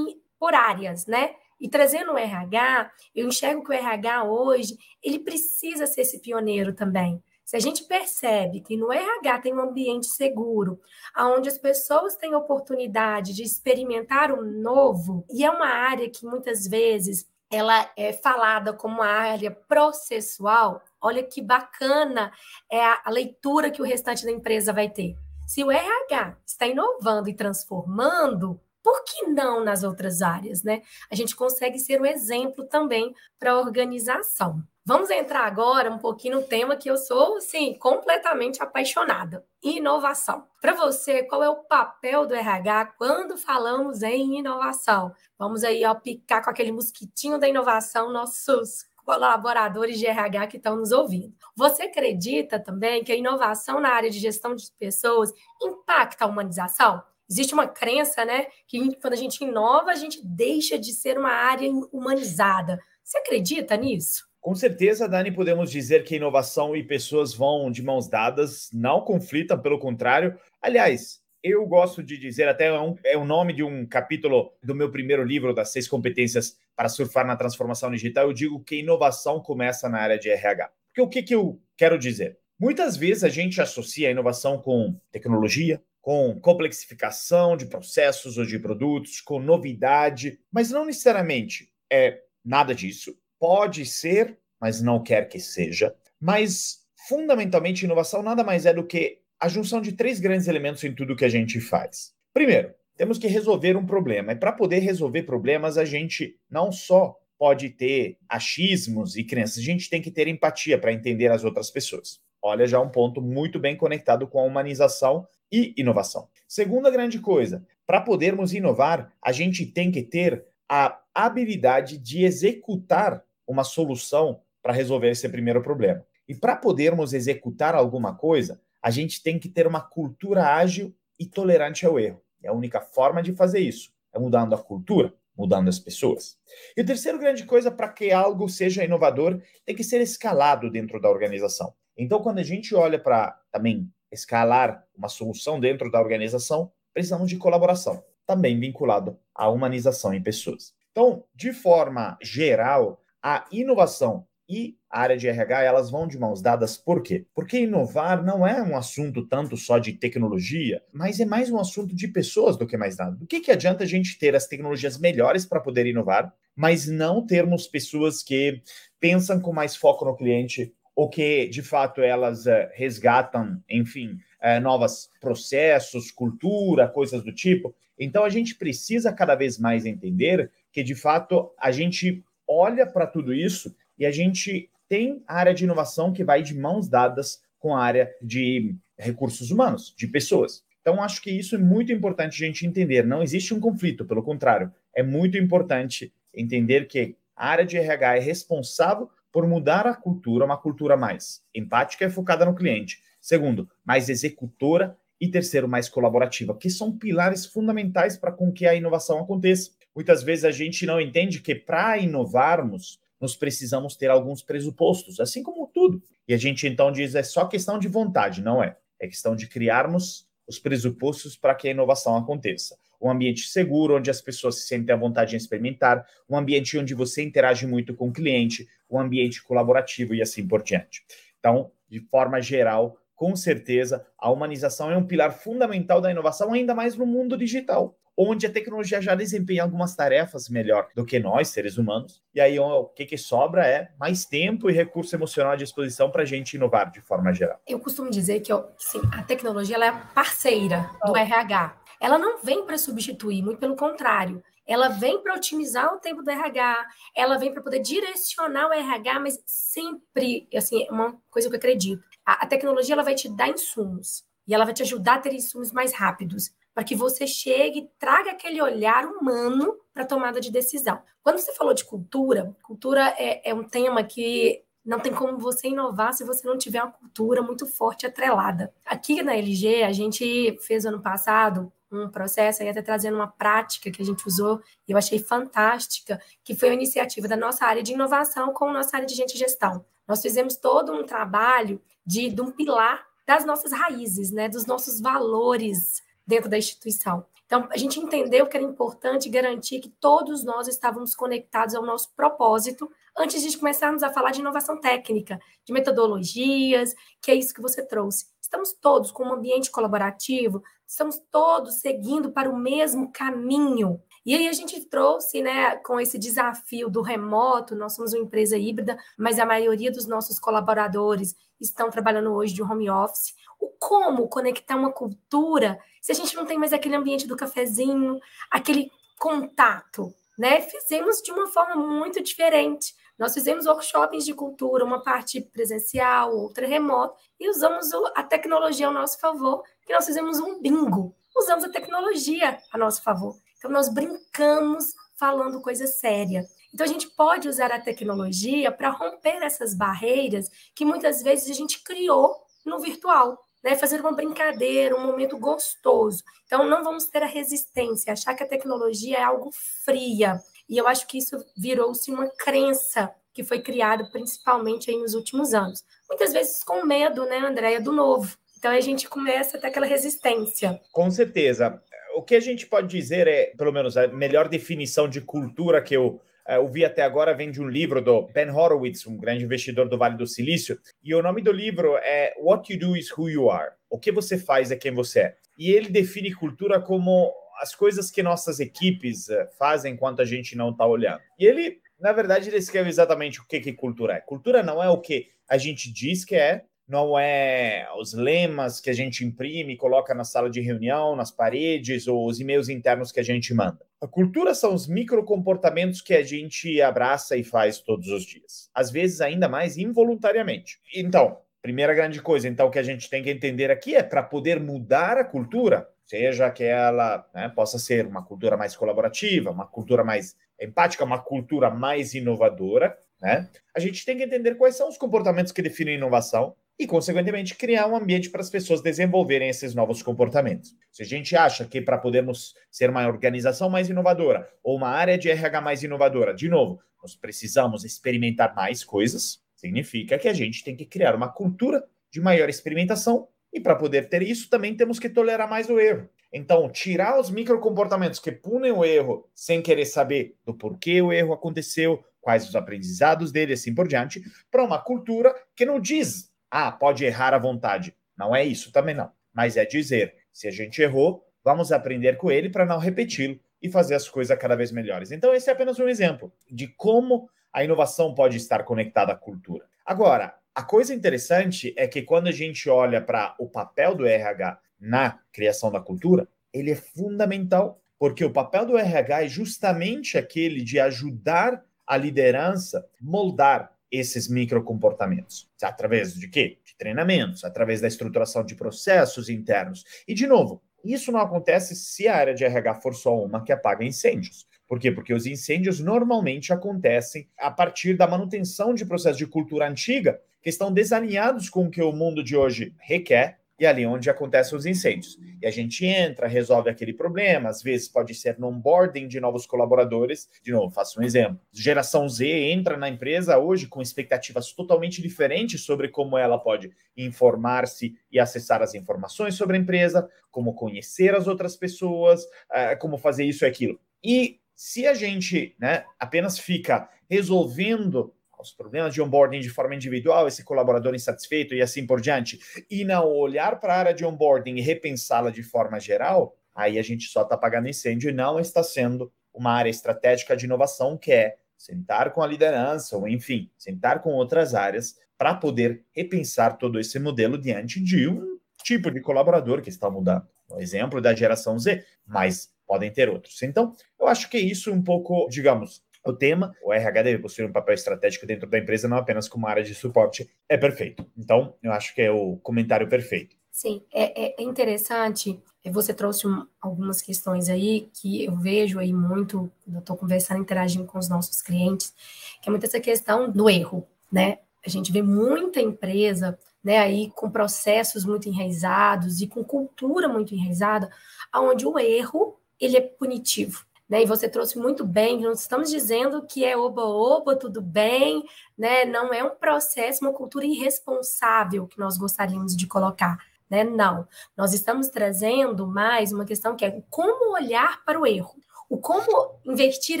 por 0.36 0.52
áreas, 0.52 1.06
né? 1.06 1.36
E 1.60 1.68
trazendo 1.68 2.12
o 2.12 2.18
RH, 2.18 2.90
eu 3.14 3.28
enxergo 3.28 3.62
que 3.62 3.70
o 3.70 3.72
RH 3.72 4.24
hoje, 4.24 4.76
ele 5.00 5.20
precisa 5.20 5.86
ser 5.86 6.00
esse 6.00 6.18
pioneiro 6.20 6.74
também. 6.74 7.22
Se 7.46 7.56
a 7.56 7.60
gente 7.60 7.84
percebe 7.84 8.60
que 8.60 8.76
no 8.76 8.92
RH 8.92 9.38
tem 9.38 9.54
um 9.54 9.60
ambiente 9.60 10.08
seguro, 10.08 10.80
onde 11.16 11.48
as 11.48 11.56
pessoas 11.56 12.16
têm 12.16 12.34
oportunidade 12.34 13.32
de 13.32 13.44
experimentar 13.44 14.32
o 14.32 14.44
novo, 14.44 15.24
e 15.30 15.44
é 15.44 15.50
uma 15.50 15.68
área 15.68 16.10
que 16.10 16.26
muitas 16.26 16.66
vezes 16.66 17.24
ela 17.48 17.88
é 17.96 18.12
falada 18.12 18.72
como 18.72 18.96
uma 18.96 19.06
área 19.06 19.52
processual, 19.52 20.82
olha 21.00 21.22
que 21.22 21.40
bacana 21.40 22.32
é 22.68 22.84
a, 22.84 23.02
a 23.04 23.10
leitura 23.10 23.70
que 23.70 23.80
o 23.80 23.84
restante 23.84 24.24
da 24.24 24.32
empresa 24.32 24.72
vai 24.72 24.90
ter. 24.90 25.16
Se 25.46 25.62
o 25.62 25.70
RH 25.70 26.38
está 26.44 26.66
inovando 26.66 27.28
e 27.28 27.34
transformando, 27.34 28.60
por 28.82 29.04
que 29.04 29.24
não 29.28 29.62
nas 29.62 29.84
outras 29.84 30.20
áreas, 30.20 30.64
né? 30.64 30.82
A 31.08 31.14
gente 31.14 31.36
consegue 31.36 31.78
ser 31.78 32.00
um 32.00 32.06
exemplo 32.06 32.64
também 32.64 33.14
para 33.38 33.52
a 33.52 33.60
organização. 33.60 34.64
Vamos 34.88 35.10
entrar 35.10 35.44
agora 35.44 35.90
um 35.90 35.98
pouquinho 35.98 36.36
no 36.36 36.46
tema 36.46 36.76
que 36.76 36.88
eu 36.88 36.96
sou, 36.96 37.40
sim, 37.40 37.76
completamente 37.76 38.62
apaixonada: 38.62 39.44
inovação. 39.60 40.46
Para 40.60 40.74
você, 40.74 41.24
qual 41.24 41.42
é 41.42 41.50
o 41.50 41.64
papel 41.64 42.24
do 42.24 42.32
RH 42.32 42.94
quando 42.96 43.36
falamos 43.36 44.02
em 44.02 44.38
inovação? 44.38 45.12
Vamos 45.36 45.64
aí 45.64 45.84
ó, 45.84 45.92
picar 45.92 46.44
com 46.44 46.50
aquele 46.50 46.70
mosquitinho 46.70 47.36
da 47.36 47.48
inovação 47.48 48.12
nossos 48.12 48.84
colaboradores 49.04 49.98
de 49.98 50.06
RH 50.06 50.46
que 50.46 50.56
estão 50.56 50.76
nos 50.76 50.92
ouvindo. 50.92 51.34
Você 51.56 51.82
acredita 51.82 52.60
também 52.60 53.02
que 53.02 53.10
a 53.10 53.16
inovação 53.16 53.80
na 53.80 53.88
área 53.88 54.08
de 54.08 54.20
gestão 54.20 54.54
de 54.54 54.70
pessoas 54.78 55.32
impacta 55.60 56.24
a 56.24 56.28
humanização? 56.28 57.02
Existe 57.28 57.54
uma 57.54 57.66
crença, 57.66 58.24
né, 58.24 58.46
que 58.68 58.94
quando 59.00 59.14
a 59.14 59.16
gente 59.16 59.42
inova, 59.42 59.90
a 59.90 59.96
gente 59.96 60.24
deixa 60.24 60.78
de 60.78 60.92
ser 60.92 61.18
uma 61.18 61.32
área 61.32 61.68
humanizada. 61.92 62.78
Você 63.02 63.18
acredita 63.18 63.76
nisso? 63.76 64.26
Com 64.46 64.54
certeza, 64.54 65.08
Dani, 65.08 65.32
podemos 65.32 65.72
dizer 65.72 66.04
que 66.04 66.14
inovação 66.14 66.76
e 66.76 66.84
pessoas 66.84 67.34
vão 67.34 67.68
de 67.68 67.82
mãos 67.82 68.08
dadas, 68.08 68.70
não 68.72 69.00
conflitam, 69.00 69.60
pelo 69.60 69.76
contrário. 69.76 70.38
Aliás, 70.62 71.20
eu 71.42 71.66
gosto 71.66 72.00
de 72.00 72.16
dizer, 72.16 72.46
até 72.46 72.66
é, 72.66 72.80
um, 72.80 72.94
é 73.04 73.18
o 73.18 73.24
nome 73.24 73.52
de 73.52 73.64
um 73.64 73.84
capítulo 73.84 74.52
do 74.62 74.72
meu 74.72 74.88
primeiro 74.88 75.24
livro, 75.24 75.52
das 75.52 75.72
seis 75.72 75.88
competências 75.88 76.56
para 76.76 76.88
surfar 76.88 77.26
na 77.26 77.34
transformação 77.34 77.90
digital, 77.90 78.28
eu 78.28 78.32
digo 78.32 78.62
que 78.62 78.76
inovação 78.76 79.40
começa 79.40 79.88
na 79.88 79.98
área 79.98 80.16
de 80.16 80.30
RH. 80.30 80.70
Porque 80.86 81.00
o 81.00 81.08
que, 81.08 81.24
que 81.24 81.34
eu 81.34 81.60
quero 81.76 81.98
dizer? 81.98 82.38
Muitas 82.56 82.96
vezes 82.96 83.24
a 83.24 83.28
gente 83.28 83.60
associa 83.60 84.06
a 84.06 84.12
inovação 84.12 84.62
com 84.62 84.96
tecnologia, 85.10 85.82
com 86.00 86.38
complexificação 86.38 87.56
de 87.56 87.66
processos 87.66 88.38
ou 88.38 88.46
de 88.46 88.60
produtos, 88.60 89.20
com 89.20 89.40
novidade, 89.40 90.38
mas 90.52 90.70
não 90.70 90.86
necessariamente 90.86 91.68
é 91.90 92.20
nada 92.44 92.72
disso 92.72 93.12
pode 93.38 93.84
ser, 93.86 94.38
mas 94.60 94.80
não 94.80 95.02
quer 95.02 95.28
que 95.28 95.38
seja. 95.38 95.94
Mas, 96.20 96.80
fundamentalmente, 97.08 97.84
inovação 97.84 98.22
nada 98.22 98.42
mais 98.42 98.66
é 98.66 98.72
do 98.72 98.86
que 98.86 99.18
a 99.38 99.48
junção 99.48 99.80
de 99.80 99.92
três 99.92 100.18
grandes 100.18 100.48
elementos 100.48 100.82
em 100.84 100.94
tudo 100.94 101.16
que 101.16 101.24
a 101.24 101.28
gente 101.28 101.60
faz. 101.60 102.12
Primeiro, 102.32 102.74
temos 102.96 103.18
que 103.18 103.26
resolver 103.26 103.76
um 103.76 103.86
problema. 103.86 104.32
E 104.32 104.36
para 104.36 104.52
poder 104.52 104.78
resolver 104.78 105.22
problemas, 105.24 105.76
a 105.76 105.84
gente 105.84 106.38
não 106.50 106.72
só 106.72 107.16
pode 107.38 107.68
ter 107.70 108.18
achismos 108.28 109.16
e 109.16 109.22
crenças, 109.22 109.58
a 109.58 109.62
gente 109.66 109.90
tem 109.90 110.00
que 110.00 110.10
ter 110.10 110.26
empatia 110.26 110.78
para 110.78 110.92
entender 110.92 111.30
as 111.30 111.44
outras 111.44 111.70
pessoas. 111.70 112.18
Olha, 112.40 112.66
já 112.66 112.80
um 112.80 112.88
ponto 112.88 113.20
muito 113.20 113.58
bem 113.58 113.76
conectado 113.76 114.26
com 114.26 114.40
a 114.40 114.44
humanização 114.44 115.26
e 115.52 115.74
inovação. 115.76 116.28
Segunda 116.48 116.90
grande 116.90 117.18
coisa, 117.18 117.66
para 117.86 118.00
podermos 118.00 118.54
inovar, 118.54 119.12
a 119.20 119.32
gente 119.32 119.66
tem 119.66 119.90
que 119.90 120.02
ter 120.02 120.44
a 120.68 121.00
habilidade 121.14 121.98
de 121.98 122.24
executar 122.24 123.22
uma 123.46 123.64
solução 123.64 124.40
para 124.62 124.72
resolver 124.72 125.10
esse 125.10 125.28
primeiro 125.28 125.62
problema. 125.62 126.04
E 126.28 126.34
para 126.34 126.56
podermos 126.56 127.12
executar 127.12 127.74
alguma 127.74 128.14
coisa, 128.14 128.60
a 128.82 128.90
gente 128.90 129.22
tem 129.22 129.38
que 129.38 129.48
ter 129.48 129.66
uma 129.66 129.80
cultura 129.80 130.54
ágil 130.54 130.94
e 131.18 131.26
tolerante 131.26 131.86
ao 131.86 131.98
erro. 131.98 132.20
E 132.42 132.46
a 132.46 132.52
única 132.52 132.80
forma 132.80 133.22
de 133.22 133.32
fazer 133.32 133.60
isso 133.60 133.92
é 134.12 134.18
mudando 134.18 134.54
a 134.54 134.58
cultura, 134.58 135.12
mudando 135.36 135.68
as 135.68 135.78
pessoas. 135.78 136.38
E 136.76 136.80
a 136.80 136.84
terceira 136.84 137.18
grande 137.18 137.44
coisa 137.44 137.70
para 137.70 137.88
que 137.88 138.10
algo 138.10 138.48
seja 138.48 138.84
inovador 138.84 139.40
tem 139.64 139.74
que 139.74 139.84
ser 139.84 140.00
escalado 140.00 140.70
dentro 140.70 141.00
da 141.00 141.10
organização. 141.10 141.74
Então, 141.96 142.22
quando 142.22 142.38
a 142.38 142.42
gente 142.42 142.74
olha 142.74 142.98
para 142.98 143.40
também 143.50 143.90
escalar 144.10 144.86
uma 144.96 145.08
solução 145.08 145.60
dentro 145.60 145.90
da 145.90 146.00
organização, 146.00 146.70
precisamos 146.92 147.28
de 147.28 147.36
colaboração, 147.36 148.02
também 148.26 148.58
vinculado 148.58 149.18
à 149.34 149.48
humanização 149.48 150.14
em 150.14 150.22
pessoas. 150.22 150.74
Então, 150.90 151.24
de 151.34 151.52
forma 151.52 152.18
geral, 152.22 153.02
a 153.28 153.44
inovação 153.50 154.24
e 154.48 154.76
a 154.88 155.00
área 155.00 155.16
de 155.16 155.26
RH, 155.26 155.64
elas 155.64 155.90
vão 155.90 156.06
de 156.06 156.16
mãos 156.16 156.40
dadas, 156.40 156.76
por 156.76 157.02
quê? 157.02 157.26
Porque 157.34 157.58
inovar 157.58 158.24
não 158.24 158.46
é 158.46 158.62
um 158.62 158.76
assunto 158.76 159.26
tanto 159.26 159.56
só 159.56 159.78
de 159.78 159.94
tecnologia, 159.94 160.80
mas 160.92 161.18
é 161.18 161.24
mais 161.24 161.50
um 161.50 161.58
assunto 161.58 161.92
de 161.92 162.06
pessoas 162.06 162.56
do 162.56 162.68
que 162.68 162.76
mais 162.76 162.96
nada. 162.96 163.16
Do 163.16 163.26
que, 163.26 163.40
que 163.40 163.50
adianta 163.50 163.82
a 163.82 163.86
gente 163.86 164.16
ter 164.16 164.36
as 164.36 164.46
tecnologias 164.46 164.96
melhores 164.96 165.44
para 165.44 165.58
poder 165.58 165.86
inovar, 165.86 166.32
mas 166.54 166.86
não 166.86 167.26
termos 167.26 167.66
pessoas 167.66 168.22
que 168.22 168.62
pensam 169.00 169.40
com 169.40 169.52
mais 169.52 169.74
foco 169.74 170.04
no 170.04 170.16
cliente 170.16 170.72
ou 170.94 171.10
que, 171.10 171.48
de 171.48 171.62
fato, 171.62 172.02
elas 172.02 172.46
uh, 172.46 172.68
resgatam, 172.74 173.60
enfim, 173.68 174.20
uh, 174.40 174.60
novos 174.62 175.10
processos, 175.20 176.12
cultura, 176.12 176.86
coisas 176.86 177.24
do 177.24 177.34
tipo. 177.34 177.74
Então, 177.98 178.22
a 178.22 178.30
gente 178.30 178.54
precisa 178.54 179.12
cada 179.12 179.34
vez 179.34 179.58
mais 179.58 179.84
entender 179.84 180.48
que, 180.70 180.84
de 180.84 180.94
fato, 180.94 181.50
a 181.58 181.72
gente 181.72 182.24
olha 182.48 182.86
para 182.86 183.06
tudo 183.06 183.32
isso 183.34 183.74
e 183.98 184.06
a 184.06 184.10
gente 184.10 184.70
tem 184.88 185.22
a 185.26 185.36
área 185.36 185.54
de 185.54 185.64
inovação 185.64 186.12
que 186.12 186.24
vai 186.24 186.42
de 186.42 186.58
mãos 186.58 186.88
dadas 186.88 187.42
com 187.58 187.74
a 187.74 187.82
área 187.82 188.14
de 188.22 188.76
recursos 188.98 189.50
humanos, 189.50 189.94
de 189.96 190.06
pessoas. 190.06 190.64
Então, 190.80 191.02
acho 191.02 191.20
que 191.20 191.30
isso 191.30 191.56
é 191.56 191.58
muito 191.58 191.92
importante 191.92 192.42
a 192.42 192.46
gente 192.46 192.64
entender. 192.64 193.04
Não 193.04 193.22
existe 193.22 193.52
um 193.52 193.58
conflito, 193.58 194.04
pelo 194.04 194.22
contrário, 194.22 194.72
é 194.94 195.02
muito 195.02 195.36
importante 195.36 196.12
entender 196.32 196.86
que 196.86 197.16
a 197.34 197.48
área 197.48 197.66
de 197.66 197.76
RH 197.76 198.16
é 198.16 198.20
responsável 198.20 199.10
por 199.32 199.46
mudar 199.46 199.86
a 199.86 199.94
cultura, 199.94 200.44
uma 200.44 200.56
cultura 200.56 200.96
mais 200.96 201.42
empática 201.54 202.04
e 202.04 202.10
focada 202.10 202.44
no 202.44 202.54
cliente. 202.54 203.02
Segundo, 203.20 203.68
mais 203.84 204.08
executora. 204.08 204.96
E 205.18 205.28
terceiro, 205.28 205.66
mais 205.66 205.88
colaborativa, 205.88 206.54
que 206.54 206.68
são 206.68 206.94
pilares 206.94 207.46
fundamentais 207.46 208.18
para 208.18 208.30
com 208.30 208.52
que 208.52 208.66
a 208.66 208.74
inovação 208.74 209.18
aconteça. 209.18 209.70
Muitas 209.96 210.22
vezes 210.22 210.44
a 210.44 210.50
gente 210.50 210.84
não 210.84 211.00
entende 211.00 211.40
que 211.40 211.54
para 211.54 211.96
inovarmos, 211.96 213.00
nós 213.18 213.34
precisamos 213.34 213.96
ter 213.96 214.10
alguns 214.10 214.42
pressupostos, 214.42 215.18
assim 215.18 215.42
como 215.42 215.66
tudo. 215.68 216.02
E 216.28 216.34
a 216.34 216.36
gente 216.36 216.68
então 216.68 216.92
diz 216.92 217.14
é 217.14 217.22
só 217.22 217.46
questão 217.46 217.78
de 217.78 217.88
vontade, 217.88 218.42
não 218.42 218.62
é? 218.62 218.76
É 219.00 219.06
questão 219.06 219.34
de 219.34 219.46
criarmos 219.46 220.28
os 220.46 220.58
pressupostos 220.58 221.34
para 221.34 221.54
que 221.54 221.66
a 221.66 221.70
inovação 221.70 222.14
aconteça. 222.14 222.76
Um 223.00 223.10
ambiente 223.10 223.48
seguro, 223.48 223.96
onde 223.96 224.10
as 224.10 224.20
pessoas 224.20 224.56
se 224.56 224.66
sentem 224.66 224.94
à 224.94 224.98
vontade 224.98 225.34
em 225.34 225.38
experimentar, 225.38 226.06
um 226.28 226.36
ambiente 226.36 226.76
onde 226.76 226.92
você 226.92 227.22
interage 227.22 227.66
muito 227.66 227.94
com 227.94 228.08
o 228.10 228.12
cliente, 228.12 228.68
um 228.90 229.00
ambiente 229.00 229.42
colaborativo 229.42 230.14
e 230.14 230.20
assim 230.20 230.46
por 230.46 230.62
diante. 230.62 231.02
Então, 231.38 231.72
de 231.88 232.00
forma 232.00 232.38
geral, 232.42 232.98
com 233.14 233.34
certeza, 233.34 234.06
a 234.18 234.30
humanização 234.30 234.90
é 234.90 234.96
um 234.96 235.06
pilar 235.06 235.32
fundamental 235.32 236.02
da 236.02 236.10
inovação, 236.10 236.52
ainda 236.52 236.74
mais 236.74 236.96
no 236.96 237.06
mundo 237.06 237.34
digital 237.34 237.98
onde 238.16 238.46
a 238.46 238.50
tecnologia 238.50 239.00
já 239.00 239.14
desempenha 239.14 239.62
algumas 239.62 239.94
tarefas 239.94 240.48
melhor 240.48 240.88
do 240.94 241.04
que 241.04 241.18
nós, 241.18 241.48
seres 241.48 241.76
humanos. 241.76 242.22
E 242.34 242.40
aí 242.40 242.58
o 242.58 242.84
que, 242.84 243.04
que 243.04 243.18
sobra 243.18 243.66
é 243.66 243.90
mais 243.98 244.24
tempo 244.24 244.70
e 244.70 244.72
recurso 244.72 245.14
emocional 245.14 245.52
à 245.52 245.56
disposição 245.56 246.10
para 246.10 246.22
a 246.22 246.26
gente 246.26 246.54
inovar 246.54 246.90
de 246.90 247.00
forma 247.00 247.32
geral. 247.32 247.60
Eu 247.66 247.78
costumo 247.78 248.10
dizer 248.10 248.40
que, 248.40 248.52
sim, 248.78 249.00
a 249.12 249.22
tecnologia 249.22 249.76
ela 249.76 249.86
é 249.86 249.92
parceira 250.14 250.88
do 251.04 251.16
RH. 251.16 251.76
Ela 252.00 252.18
não 252.18 252.42
vem 252.42 252.64
para 252.64 252.78
substituir, 252.78 253.42
muito 253.42 253.58
pelo 253.58 253.76
contrário 253.76 254.42
ela 254.66 254.88
vem 254.88 255.22
para 255.22 255.34
otimizar 255.34 255.94
o 255.94 256.00
tempo 256.00 256.22
do 256.22 256.30
RH, 256.30 256.86
ela 257.14 257.38
vem 257.38 257.52
para 257.52 257.62
poder 257.62 257.78
direcionar 257.78 258.68
o 258.68 258.72
RH, 258.72 259.20
mas 259.20 259.40
sempre, 259.46 260.48
assim, 260.54 260.84
é 260.84 260.90
uma 260.90 261.16
coisa 261.30 261.48
que 261.48 261.54
eu 261.54 261.58
acredito. 261.58 262.02
A, 262.24 262.44
a, 262.44 262.46
tecnologia 262.46 262.94
ela 262.94 263.04
vai 263.04 263.14
te 263.14 263.28
dar 263.28 263.48
insumos 263.48 264.24
e 264.46 264.52
ela 264.52 264.64
vai 264.64 264.74
te 264.74 264.82
ajudar 264.82 265.14
a 265.14 265.18
ter 265.20 265.32
insumos 265.32 265.70
mais 265.70 265.94
rápidos, 265.94 266.50
para 266.76 266.84
que 266.84 266.94
você 266.94 267.26
chegue 267.26 267.78
e 267.78 267.90
traga 267.98 268.32
aquele 268.32 268.60
olhar 268.60 269.06
humano 269.06 269.78
para 269.94 270.02
a 270.02 270.06
tomada 270.06 270.38
de 270.38 270.52
decisão. 270.52 271.00
Quando 271.22 271.38
você 271.38 271.54
falou 271.54 271.72
de 271.72 271.82
cultura, 271.82 272.54
cultura 272.62 273.14
é, 273.16 273.48
é 273.48 273.54
um 273.54 273.64
tema 273.64 274.04
que 274.04 274.62
não 274.84 275.00
tem 275.00 275.10
como 275.10 275.38
você 275.38 275.68
inovar 275.68 276.12
se 276.12 276.22
você 276.22 276.46
não 276.46 276.58
tiver 276.58 276.82
uma 276.82 276.92
cultura 276.92 277.40
muito 277.40 277.66
forte 277.66 278.04
atrelada. 278.04 278.74
Aqui 278.84 279.22
na 279.22 279.34
LG, 279.34 279.84
a 279.84 279.92
gente 279.92 280.58
fez 280.66 280.84
ano 280.84 281.00
passado 281.00 281.72
um 281.90 282.10
processo, 282.10 282.62
até 282.62 282.82
trazendo 282.82 283.14
uma 283.14 283.28
prática 283.28 283.90
que 283.90 284.02
a 284.02 284.04
gente 284.04 284.26
usou, 284.28 284.60
e 284.86 284.92
eu 284.92 284.98
achei 284.98 285.18
fantástica, 285.18 286.20
que 286.44 286.54
foi 286.54 286.68
uma 286.68 286.74
iniciativa 286.74 287.26
da 287.26 287.36
nossa 287.38 287.64
área 287.64 287.82
de 287.82 287.94
inovação 287.94 288.52
com 288.52 288.68
a 288.68 288.72
nossa 288.74 288.94
área 288.96 289.06
de 289.06 289.14
gente 289.14 289.34
e 289.34 289.38
gestão. 289.38 289.82
Nós 290.06 290.20
fizemos 290.20 290.56
todo 290.56 290.92
um 290.92 291.06
trabalho 291.06 291.80
de, 292.04 292.28
de 292.28 292.42
um 292.42 292.50
pilar 292.50 293.06
das 293.26 293.46
nossas 293.46 293.72
raízes, 293.72 294.30
né, 294.30 294.46
dos 294.46 294.66
nossos 294.66 295.00
valores 295.00 296.04
dentro 296.26 296.50
da 296.50 296.58
instituição. 296.58 297.24
Então, 297.46 297.68
a 297.70 297.76
gente 297.76 298.00
entendeu 298.00 298.46
que 298.46 298.56
era 298.56 298.66
importante 298.66 299.28
garantir 299.28 299.78
que 299.78 299.88
todos 299.88 300.42
nós 300.42 300.66
estávamos 300.66 301.14
conectados 301.14 301.76
ao 301.76 301.84
nosso 301.84 302.12
propósito 302.16 302.90
antes 303.16 303.40
de 303.40 303.56
começarmos 303.56 304.02
a 304.02 304.12
falar 304.12 304.32
de 304.32 304.40
inovação 304.40 304.80
técnica, 304.80 305.38
de 305.64 305.72
metodologias, 305.72 306.92
que 307.22 307.30
é 307.30 307.34
isso 307.34 307.54
que 307.54 307.62
você 307.62 307.86
trouxe. 307.86 308.26
Estamos 308.40 308.72
todos 308.72 309.12
com 309.12 309.24
um 309.24 309.32
ambiente 309.32 309.70
colaborativo, 309.70 310.62
estamos 310.86 311.20
todos 311.30 311.80
seguindo 311.80 312.32
para 312.32 312.50
o 312.50 312.56
mesmo 312.56 313.12
caminho. 313.12 314.00
E 314.24 314.34
aí 314.34 314.48
a 314.48 314.52
gente 314.52 314.84
trouxe, 314.86 315.40
né, 315.40 315.76
com 315.76 316.00
esse 316.00 316.18
desafio 316.18 316.90
do 316.90 317.00
remoto, 317.00 317.76
nós 317.76 317.94
somos 317.94 318.12
uma 318.12 318.24
empresa 318.24 318.58
híbrida, 318.58 318.98
mas 319.16 319.38
a 319.38 319.46
maioria 319.46 319.90
dos 319.90 320.06
nossos 320.06 320.38
colaboradores 320.40 321.36
estão 321.60 321.90
trabalhando 321.90 322.32
hoje 322.32 322.52
de 322.52 322.62
home 322.62 322.90
office. 322.90 323.34
O 323.58 323.68
como 323.78 324.28
conectar 324.28 324.76
uma 324.76 324.92
cultura 324.92 325.78
se 326.00 326.12
a 326.12 326.14
gente 326.14 326.36
não 326.36 326.46
tem 326.46 326.56
mais 326.56 326.72
aquele 326.72 326.94
ambiente 326.94 327.26
do 327.26 327.36
cafezinho, 327.36 328.20
aquele 328.50 328.90
contato, 329.18 330.14
né? 330.38 330.60
Fizemos 330.60 331.20
de 331.22 331.32
uma 331.32 331.48
forma 331.48 331.74
muito 331.74 332.22
diferente. 332.22 332.94
Nós 333.18 333.34
fizemos 333.34 333.66
workshops 333.66 334.24
de 334.24 334.34
cultura, 334.34 334.84
uma 334.84 335.02
parte 335.02 335.40
presencial, 335.40 336.36
outra 336.36 336.66
remota, 336.66 337.16
e 337.40 337.48
usamos 337.48 337.90
a 338.14 338.22
tecnologia 338.22 338.86
ao 338.86 338.92
nosso 338.92 339.18
favor, 339.18 339.62
que 339.86 339.92
nós 339.92 340.04
fizemos 340.04 340.38
um 340.38 340.60
bingo. 340.60 341.14
Usamos 341.34 341.64
a 341.64 341.70
tecnologia 341.70 342.58
a 342.72 342.78
nosso 342.78 343.02
favor. 343.02 343.34
Então, 343.58 343.70
nós 343.70 343.88
brincamos 343.88 344.94
falando 345.16 345.62
coisa 345.62 345.86
séria. 345.86 346.44
Então, 346.72 346.84
a 346.84 346.88
gente 346.88 347.08
pode 347.10 347.48
usar 347.48 347.72
a 347.72 347.80
tecnologia 347.80 348.70
para 348.70 348.90
romper 348.90 349.42
essas 349.42 349.74
barreiras 349.74 350.48
que 350.74 350.84
muitas 350.84 351.22
vezes 351.22 351.50
a 351.50 351.54
gente 351.54 351.82
criou 351.82 352.36
no 352.64 352.78
virtual. 352.78 353.38
Né, 353.64 353.74
fazer 353.74 354.00
uma 354.00 354.12
brincadeira, 354.12 354.96
um 354.96 355.04
momento 355.04 355.36
gostoso. 355.38 356.22
Então, 356.44 356.68
não 356.68 356.84
vamos 356.84 357.06
ter 357.06 357.22
a 357.22 357.26
resistência, 357.26 358.12
achar 358.12 358.34
que 358.34 358.42
a 358.42 358.48
tecnologia 358.48 359.18
é 359.18 359.22
algo 359.22 359.50
fria, 359.84 360.40
e 360.68 360.76
eu 360.76 360.86
acho 360.86 361.06
que 361.06 361.18
isso 361.18 361.36
virou-se 361.56 362.10
uma 362.10 362.28
crença 362.28 363.12
que 363.32 363.44
foi 363.44 363.60
criada 363.60 364.08
principalmente 364.10 364.90
aí 364.90 364.96
nos 364.96 365.14
últimos 365.14 365.52
anos. 365.52 365.84
Muitas 366.08 366.32
vezes 366.32 366.64
com 366.64 366.84
medo, 366.84 367.24
né, 367.26 367.38
Andréia, 367.38 367.80
do 367.80 367.92
novo. 367.92 368.36
Então 368.58 368.70
a 368.70 368.80
gente 368.80 369.08
começa 369.08 369.56
a 369.56 369.60
ter 369.60 369.66
aquela 369.66 369.86
resistência. 369.86 370.80
Com 370.90 371.10
certeza. 371.10 371.80
O 372.16 372.22
que 372.22 372.34
a 372.34 372.40
gente 372.40 372.66
pode 372.66 372.88
dizer 372.88 373.28
é, 373.28 373.52
pelo 373.56 373.72
menos, 373.72 373.96
a 373.96 374.08
melhor 374.08 374.48
definição 374.48 375.06
de 375.06 375.20
cultura 375.20 375.82
que 375.82 375.94
eu 375.94 376.20
uh, 376.48 376.60
ouvi 376.60 376.84
até 376.84 377.02
agora 377.02 377.34
vem 377.34 377.50
de 377.50 377.60
um 377.60 377.68
livro 377.68 378.02
do 378.02 378.22
Ben 378.28 378.50
Horowitz, 378.50 379.06
um 379.06 379.16
grande 379.16 379.44
investidor 379.44 379.88
do 379.88 379.98
Vale 379.98 380.16
do 380.16 380.26
Silício, 380.26 380.78
e 381.02 381.14
o 381.14 381.22
nome 381.22 381.42
do 381.42 381.52
livro 381.52 381.96
é 381.98 382.34
What 382.38 382.72
You 382.72 382.78
Do 382.78 382.96
Is 382.96 383.10
Who 383.10 383.28
You 383.30 383.50
Are. 383.50 383.72
O 383.90 383.98
que 383.98 384.12
você 384.12 384.38
faz 384.38 384.70
é 384.70 384.76
quem 384.76 384.92
você 384.92 385.20
é. 385.20 385.36
E 385.58 385.70
ele 385.70 385.88
define 385.88 386.34
cultura 386.34 386.80
como 386.80 387.32
as 387.60 387.74
coisas 387.74 388.10
que 388.10 388.22
nossas 388.22 388.60
equipes 388.60 389.28
eh, 389.28 389.46
fazem 389.58 389.94
enquanto 389.94 390.20
a 390.20 390.24
gente 390.24 390.56
não 390.56 390.70
está 390.70 390.86
olhando. 390.86 391.20
E 391.38 391.46
ele, 391.46 391.80
na 391.98 392.12
verdade, 392.12 392.48
ele 392.48 392.58
escreve 392.58 392.88
exatamente 392.88 393.40
o 393.40 393.46
que, 393.46 393.60
que 393.60 393.72
cultura 393.72 394.14
é. 394.14 394.20
Cultura 394.20 394.62
não 394.62 394.82
é 394.82 394.88
o 394.88 395.00
que 395.00 395.28
a 395.48 395.56
gente 395.56 395.90
diz 395.90 396.24
que 396.24 396.34
é, 396.34 396.64
não 396.86 397.18
é 397.18 397.88
os 397.98 398.12
lemas 398.12 398.80
que 398.80 398.90
a 398.90 398.92
gente 398.92 399.24
imprime 399.24 399.76
coloca 399.76 400.14
na 400.14 400.24
sala 400.24 400.50
de 400.50 400.60
reunião, 400.60 401.16
nas 401.16 401.30
paredes, 401.30 402.06
ou 402.06 402.26
os 402.26 402.38
e-mails 402.38 402.68
internos 402.68 403.10
que 403.10 403.20
a 403.20 403.24
gente 403.24 403.52
manda. 403.54 403.85
A 404.00 404.06
cultura 404.06 404.54
são 404.54 404.74
os 404.74 404.86
microcomportamentos 404.86 406.02
que 406.02 406.14
a 406.14 406.22
gente 406.22 406.80
abraça 406.82 407.36
e 407.36 407.42
faz 407.42 407.78
todos 407.80 408.08
os 408.08 408.24
dias. 408.24 408.70
Às 408.74 408.90
vezes, 408.90 409.22
ainda 409.22 409.48
mais 409.48 409.78
involuntariamente. 409.78 410.78
Então, 410.94 411.38
primeira 411.62 411.94
grande 411.94 412.20
coisa, 412.20 412.46
então, 412.46 412.70
que 412.70 412.78
a 412.78 412.82
gente 412.82 413.08
tem 413.08 413.22
que 413.22 413.30
entender 413.30 413.70
aqui 413.70 413.94
é 413.96 414.02
para 414.02 414.22
poder 414.22 414.60
mudar 414.60 415.16
a 415.16 415.24
cultura, 415.24 415.88
seja 416.04 416.50
que 416.50 416.62
ela 416.62 417.26
né, 417.34 417.48
possa 417.48 417.78
ser 417.78 418.06
uma 418.06 418.22
cultura 418.22 418.56
mais 418.56 418.76
colaborativa, 418.76 419.50
uma 419.50 419.66
cultura 419.66 420.04
mais 420.04 420.36
empática, 420.60 421.02
uma 421.02 421.18
cultura 421.18 421.70
mais 421.70 422.14
inovadora, 422.14 422.96
né? 423.20 423.48
A 423.74 423.80
gente 423.80 424.04
tem 424.04 424.16
que 424.16 424.24
entender 424.24 424.56
quais 424.56 424.76
são 424.76 424.88
os 424.88 424.98
comportamentos 424.98 425.52
que 425.52 425.62
definem 425.62 425.96
inovação 425.96 426.54
e, 426.78 426.86
consequentemente, 426.86 427.54
criar 427.54 427.86
um 427.86 427.96
ambiente 427.96 428.30
para 428.30 428.40
as 428.40 428.50
pessoas 428.50 428.82
desenvolverem 428.82 429.48
esses 429.48 429.74
novos 429.74 430.02
comportamentos. 430.02 430.74
Se 430.92 431.02
a 431.02 431.06
gente 431.06 431.34
acha 431.34 431.64
que 431.64 431.80
para 431.80 431.98
podermos 431.98 432.54
ser 432.70 432.90
uma 432.90 433.06
organização 433.06 433.70
mais 433.70 433.88
inovadora 433.88 434.48
ou 434.62 434.76
uma 434.76 434.88
área 434.88 435.16
de 435.16 435.30
RH 435.30 435.60
mais 435.60 435.82
inovadora, 435.82 436.34
de 436.34 436.48
novo, 436.48 436.80
nós 437.02 437.14
precisamos 437.14 437.84
experimentar 437.84 438.54
mais 438.54 438.84
coisas, 438.84 439.40
significa 439.54 440.18
que 440.18 440.28
a 440.28 440.34
gente 440.34 440.62
tem 440.62 440.76
que 440.76 440.84
criar 440.84 441.14
uma 441.14 441.28
cultura 441.28 441.84
de 442.10 442.20
maior 442.20 442.48
experimentação 442.48 443.28
e 443.52 443.60
para 443.60 443.74
poder 443.74 444.08
ter 444.10 444.22
isso, 444.22 444.50
também 444.50 444.76
temos 444.76 444.98
que 444.98 445.08
tolerar 445.08 445.48
mais 445.48 445.70
o 445.70 445.80
erro. 445.80 446.08
Então, 446.30 446.68
tirar 446.68 447.18
os 447.18 447.30
microcomportamentos 447.30 448.20
que 448.20 448.30
punem 448.30 448.70
o 448.70 448.84
erro 448.84 449.26
sem 449.34 449.62
querer 449.62 449.86
saber 449.86 450.36
do 450.44 450.52
porquê 450.52 451.00
o 451.00 451.10
erro 451.10 451.32
aconteceu, 451.32 452.04
quais 452.20 452.46
os 452.46 452.54
aprendizados 452.54 453.32
dele, 453.32 453.54
assim 453.54 453.74
por 453.74 453.88
diante, 453.88 454.22
para 454.50 454.62
uma 454.62 454.78
cultura 454.78 455.34
que 455.54 455.64
não 455.64 455.80
diz, 455.80 456.30
ah, 456.58 456.72
pode 456.72 457.04
errar 457.04 457.34
à 457.34 457.38
vontade. 457.38 457.94
Não 458.16 458.34
é 458.34 458.42
isso 458.42 458.72
também 458.72 458.94
não. 458.94 459.12
Mas 459.30 459.58
é 459.58 459.66
dizer, 459.66 460.14
se 460.32 460.48
a 460.48 460.50
gente 460.50 460.80
errou, 460.80 461.22
vamos 461.44 461.70
aprender 461.70 462.16
com 462.16 462.30
ele 462.30 462.48
para 462.48 462.64
não 462.64 462.78
repeti-lo 462.78 463.38
e 463.60 463.70
fazer 463.70 463.94
as 463.94 464.08
coisas 464.08 464.38
cada 464.38 464.56
vez 464.56 464.72
melhores. 464.72 465.12
Então, 465.12 465.34
esse 465.34 465.50
é 465.50 465.52
apenas 465.52 465.78
um 465.78 465.86
exemplo 465.86 466.32
de 466.50 466.66
como 466.68 467.28
a 467.52 467.62
inovação 467.62 468.14
pode 468.14 468.38
estar 468.38 468.64
conectada 468.64 469.12
à 469.12 469.14
cultura. 469.14 469.66
Agora, 469.84 470.34
a 470.54 470.62
coisa 470.62 470.94
interessante 470.94 471.74
é 471.76 471.86
que 471.86 472.00
quando 472.00 472.28
a 472.28 472.32
gente 472.32 472.70
olha 472.70 473.02
para 473.02 473.34
o 473.38 473.46
papel 473.46 473.94
do 473.94 474.06
RH 474.06 474.58
na 474.80 475.18
criação 475.30 475.70
da 475.70 475.78
cultura, 475.78 476.26
ele 476.54 476.70
é 476.70 476.74
fundamental, 476.74 477.78
porque 477.98 478.24
o 478.24 478.32
papel 478.32 478.64
do 478.64 478.78
RH 478.78 479.24
é 479.24 479.28
justamente 479.28 480.16
aquele 480.16 480.62
de 480.62 480.80
ajudar 480.80 481.62
a 481.86 481.98
liderança 481.98 482.88
moldar 482.98 483.75
esses 483.98 484.28
microcomportamentos. 484.28 485.48
Através 485.62 486.14
de 486.14 486.28
quê? 486.28 486.58
De 486.64 486.76
treinamentos, 486.76 487.44
através 487.44 487.80
da 487.80 487.88
estruturação 487.88 488.44
de 488.44 488.54
processos 488.54 489.28
internos. 489.28 489.84
E, 490.06 490.14
de 490.14 490.26
novo, 490.26 490.62
isso 490.84 491.10
não 491.10 491.20
acontece 491.20 491.74
se 491.74 492.06
a 492.06 492.16
área 492.16 492.34
de 492.34 492.44
RH 492.44 492.74
for 492.76 492.94
só 492.94 493.16
uma 493.18 493.42
que 493.42 493.52
apaga 493.52 493.84
incêndios. 493.84 494.46
Por 494.68 494.78
quê? 494.78 494.90
Porque 494.90 495.14
os 495.14 495.26
incêndios 495.26 495.80
normalmente 495.80 496.52
acontecem 496.52 497.28
a 497.38 497.50
partir 497.50 497.96
da 497.96 498.06
manutenção 498.06 498.74
de 498.74 498.84
processos 498.84 499.18
de 499.18 499.26
cultura 499.26 499.68
antiga 499.68 500.20
que 500.42 500.50
estão 500.50 500.72
desalinhados 500.72 501.48
com 501.48 501.66
o 501.66 501.70
que 501.70 501.82
o 501.82 501.92
mundo 501.92 502.22
de 502.22 502.36
hoje 502.36 502.74
requer 502.78 503.40
e 503.58 503.66
ali 503.66 503.86
onde 503.86 504.10
acontecem 504.10 504.56
os 504.56 504.66
incêndios. 504.66 505.18
E 505.40 505.46
a 505.46 505.50
gente 505.50 505.84
entra, 505.84 506.26
resolve 506.26 506.70
aquele 506.70 506.92
problema, 506.92 507.48
às 507.48 507.62
vezes 507.62 507.88
pode 507.88 508.14
ser 508.14 508.38
no 508.38 508.48
onboarding 508.48 509.08
de 509.08 509.20
novos 509.20 509.46
colaboradores. 509.46 510.28
De 510.42 510.52
novo, 510.52 510.72
faço 510.72 511.00
um 511.00 511.02
exemplo. 511.02 511.40
Geração 511.52 512.08
Z 512.08 512.26
entra 512.26 512.76
na 512.76 512.88
empresa 512.88 513.38
hoje 513.38 513.66
com 513.66 513.80
expectativas 513.80 514.52
totalmente 514.52 515.00
diferentes 515.00 515.62
sobre 515.62 515.88
como 515.88 516.18
ela 516.18 516.38
pode 516.38 516.70
informar-se 516.96 517.96
e 518.10 518.18
acessar 518.18 518.62
as 518.62 518.74
informações 518.74 519.34
sobre 519.34 519.56
a 519.56 519.60
empresa, 519.60 520.08
como 520.30 520.54
conhecer 520.54 521.14
as 521.14 521.26
outras 521.26 521.56
pessoas, 521.56 522.26
eh, 522.52 522.76
como 522.76 522.98
fazer 522.98 523.24
isso 523.24 523.44
e 523.44 523.48
aquilo. 523.48 523.80
E 524.02 524.38
se 524.54 524.86
a 524.86 524.94
gente 524.94 525.54
né, 525.58 525.84
apenas 525.98 526.38
fica 526.38 526.88
resolvendo 527.08 528.12
os 528.38 528.52
problemas 528.52 528.94
de 528.94 529.02
onboarding 529.02 529.40
de 529.40 529.50
forma 529.50 529.74
individual, 529.74 530.28
esse 530.28 530.44
colaborador 530.44 530.94
insatisfeito 530.94 531.54
e 531.54 531.62
assim 531.62 531.86
por 531.86 532.00
diante, 532.00 532.38
e 532.70 532.84
não 532.84 533.12
olhar 533.12 533.58
para 533.60 533.74
a 533.74 533.78
área 533.78 533.94
de 533.94 534.04
onboarding 534.04 534.56
e 534.56 534.60
repensá-la 534.60 535.30
de 535.30 535.42
forma 535.42 535.80
geral, 535.80 536.36
aí 536.54 536.78
a 536.78 536.82
gente 536.82 537.08
só 537.08 537.22
está 537.22 537.34
apagando 537.34 537.68
incêndio 537.68 538.10
e 538.10 538.12
não 538.12 538.38
está 538.38 538.62
sendo 538.62 539.12
uma 539.32 539.52
área 539.52 539.70
estratégica 539.70 540.36
de 540.36 540.46
inovação 540.46 540.96
que 540.96 541.12
é 541.12 541.36
sentar 541.56 542.12
com 542.12 542.22
a 542.22 542.26
liderança, 542.26 542.96
ou 542.96 543.08
enfim, 543.08 543.50
sentar 543.56 544.02
com 544.02 544.10
outras 544.10 544.54
áreas 544.54 544.96
para 545.16 545.34
poder 545.34 545.84
repensar 545.92 546.58
todo 546.58 546.78
esse 546.78 546.98
modelo 546.98 547.38
diante 547.38 547.82
de 547.82 548.08
um 548.08 548.38
tipo 548.62 548.90
de 548.90 549.00
colaborador 549.00 549.62
que 549.62 549.68
está 549.68 549.90
mudando. 549.90 550.26
O 550.48 550.60
exemplo 550.60 551.00
da 551.00 551.14
geração 551.14 551.58
Z, 551.58 551.84
mas 552.06 552.50
podem 552.66 552.90
ter 552.90 553.08
outros. 553.08 553.42
Então, 553.42 553.72
eu 553.98 554.06
acho 554.08 554.28
que 554.28 554.38
isso 554.38 554.72
um 554.72 554.82
pouco, 554.82 555.28
digamos, 555.28 555.82
o 556.10 556.12
tema, 556.12 556.54
o 556.62 556.72
RH 556.72 557.02
deve 557.02 557.18
possuir 557.18 557.48
um 557.48 557.52
papel 557.52 557.74
estratégico 557.74 558.26
dentro 558.26 558.48
da 558.48 558.58
empresa, 558.58 558.88
não 558.88 558.96
apenas 558.96 559.28
como 559.28 559.46
área 559.46 559.62
de 559.62 559.74
suporte, 559.74 560.28
é 560.48 560.56
perfeito. 560.56 561.04
Então, 561.16 561.54
eu 561.62 561.72
acho 561.72 561.94
que 561.94 562.02
é 562.02 562.10
o 562.10 562.36
comentário 562.36 562.88
perfeito. 562.88 563.36
Sim, 563.50 563.82
é, 563.92 564.40
é 564.40 564.42
interessante. 564.42 565.40
Você 565.64 565.94
trouxe 565.94 566.26
um, 566.26 566.46
algumas 566.60 567.00
questões 567.00 567.48
aí 567.48 567.88
que 567.94 568.24
eu 568.24 568.36
vejo 568.36 568.78
aí 568.78 568.92
muito, 568.92 569.50
eu 569.66 569.78
estou 569.78 569.96
conversando, 569.96 570.40
interagindo 570.40 570.84
com 570.84 570.98
os 570.98 571.08
nossos 571.08 571.40
clientes, 571.40 571.94
que 572.42 572.48
é 572.48 572.50
muito 572.50 572.66
essa 572.66 572.78
questão 572.78 573.30
do 573.30 573.48
erro, 573.48 573.86
né? 574.12 574.38
A 574.64 574.68
gente 574.68 574.92
vê 574.92 575.00
muita 575.00 575.60
empresa, 575.60 576.38
né, 576.62 576.78
aí 576.78 577.10
com 577.14 577.30
processos 577.30 578.04
muito 578.04 578.28
enraizados 578.28 579.20
e 579.20 579.26
com 579.26 579.44
cultura 579.44 580.08
muito 580.08 580.34
enraizada, 580.34 580.90
onde 581.34 581.64
o 581.64 581.78
erro 581.78 582.38
ele 582.60 582.76
é 582.76 582.80
punitivo 582.80 583.64
né? 583.88 584.02
E 584.02 584.06
você 584.06 584.28
trouxe 584.28 584.58
muito 584.58 584.84
bem, 584.84 585.20
não 585.20 585.32
estamos 585.32 585.70
dizendo 585.70 586.22
que 586.22 586.44
é 586.44 586.56
oba-oba, 586.56 587.36
tudo 587.36 587.60
bem, 587.60 588.24
né? 588.56 588.84
Não 588.84 589.12
é 589.12 589.22
um 589.22 589.30
processo, 589.30 590.04
uma 590.04 590.12
cultura 590.12 590.44
irresponsável 590.44 591.66
que 591.66 591.78
nós 591.78 591.96
gostaríamos 591.96 592.56
de 592.56 592.66
colocar, 592.66 593.18
né? 593.48 593.64
Não. 593.64 594.06
Nós 594.36 594.52
estamos 594.52 594.88
trazendo 594.88 595.66
mais 595.66 596.12
uma 596.12 596.24
questão 596.24 596.56
que 596.56 596.64
é 596.64 596.82
como 596.90 597.34
olhar 597.34 597.84
para 597.84 598.00
o 598.00 598.06
erro, 598.06 598.34
o 598.68 598.78
como 598.78 599.38
investir 599.44 600.00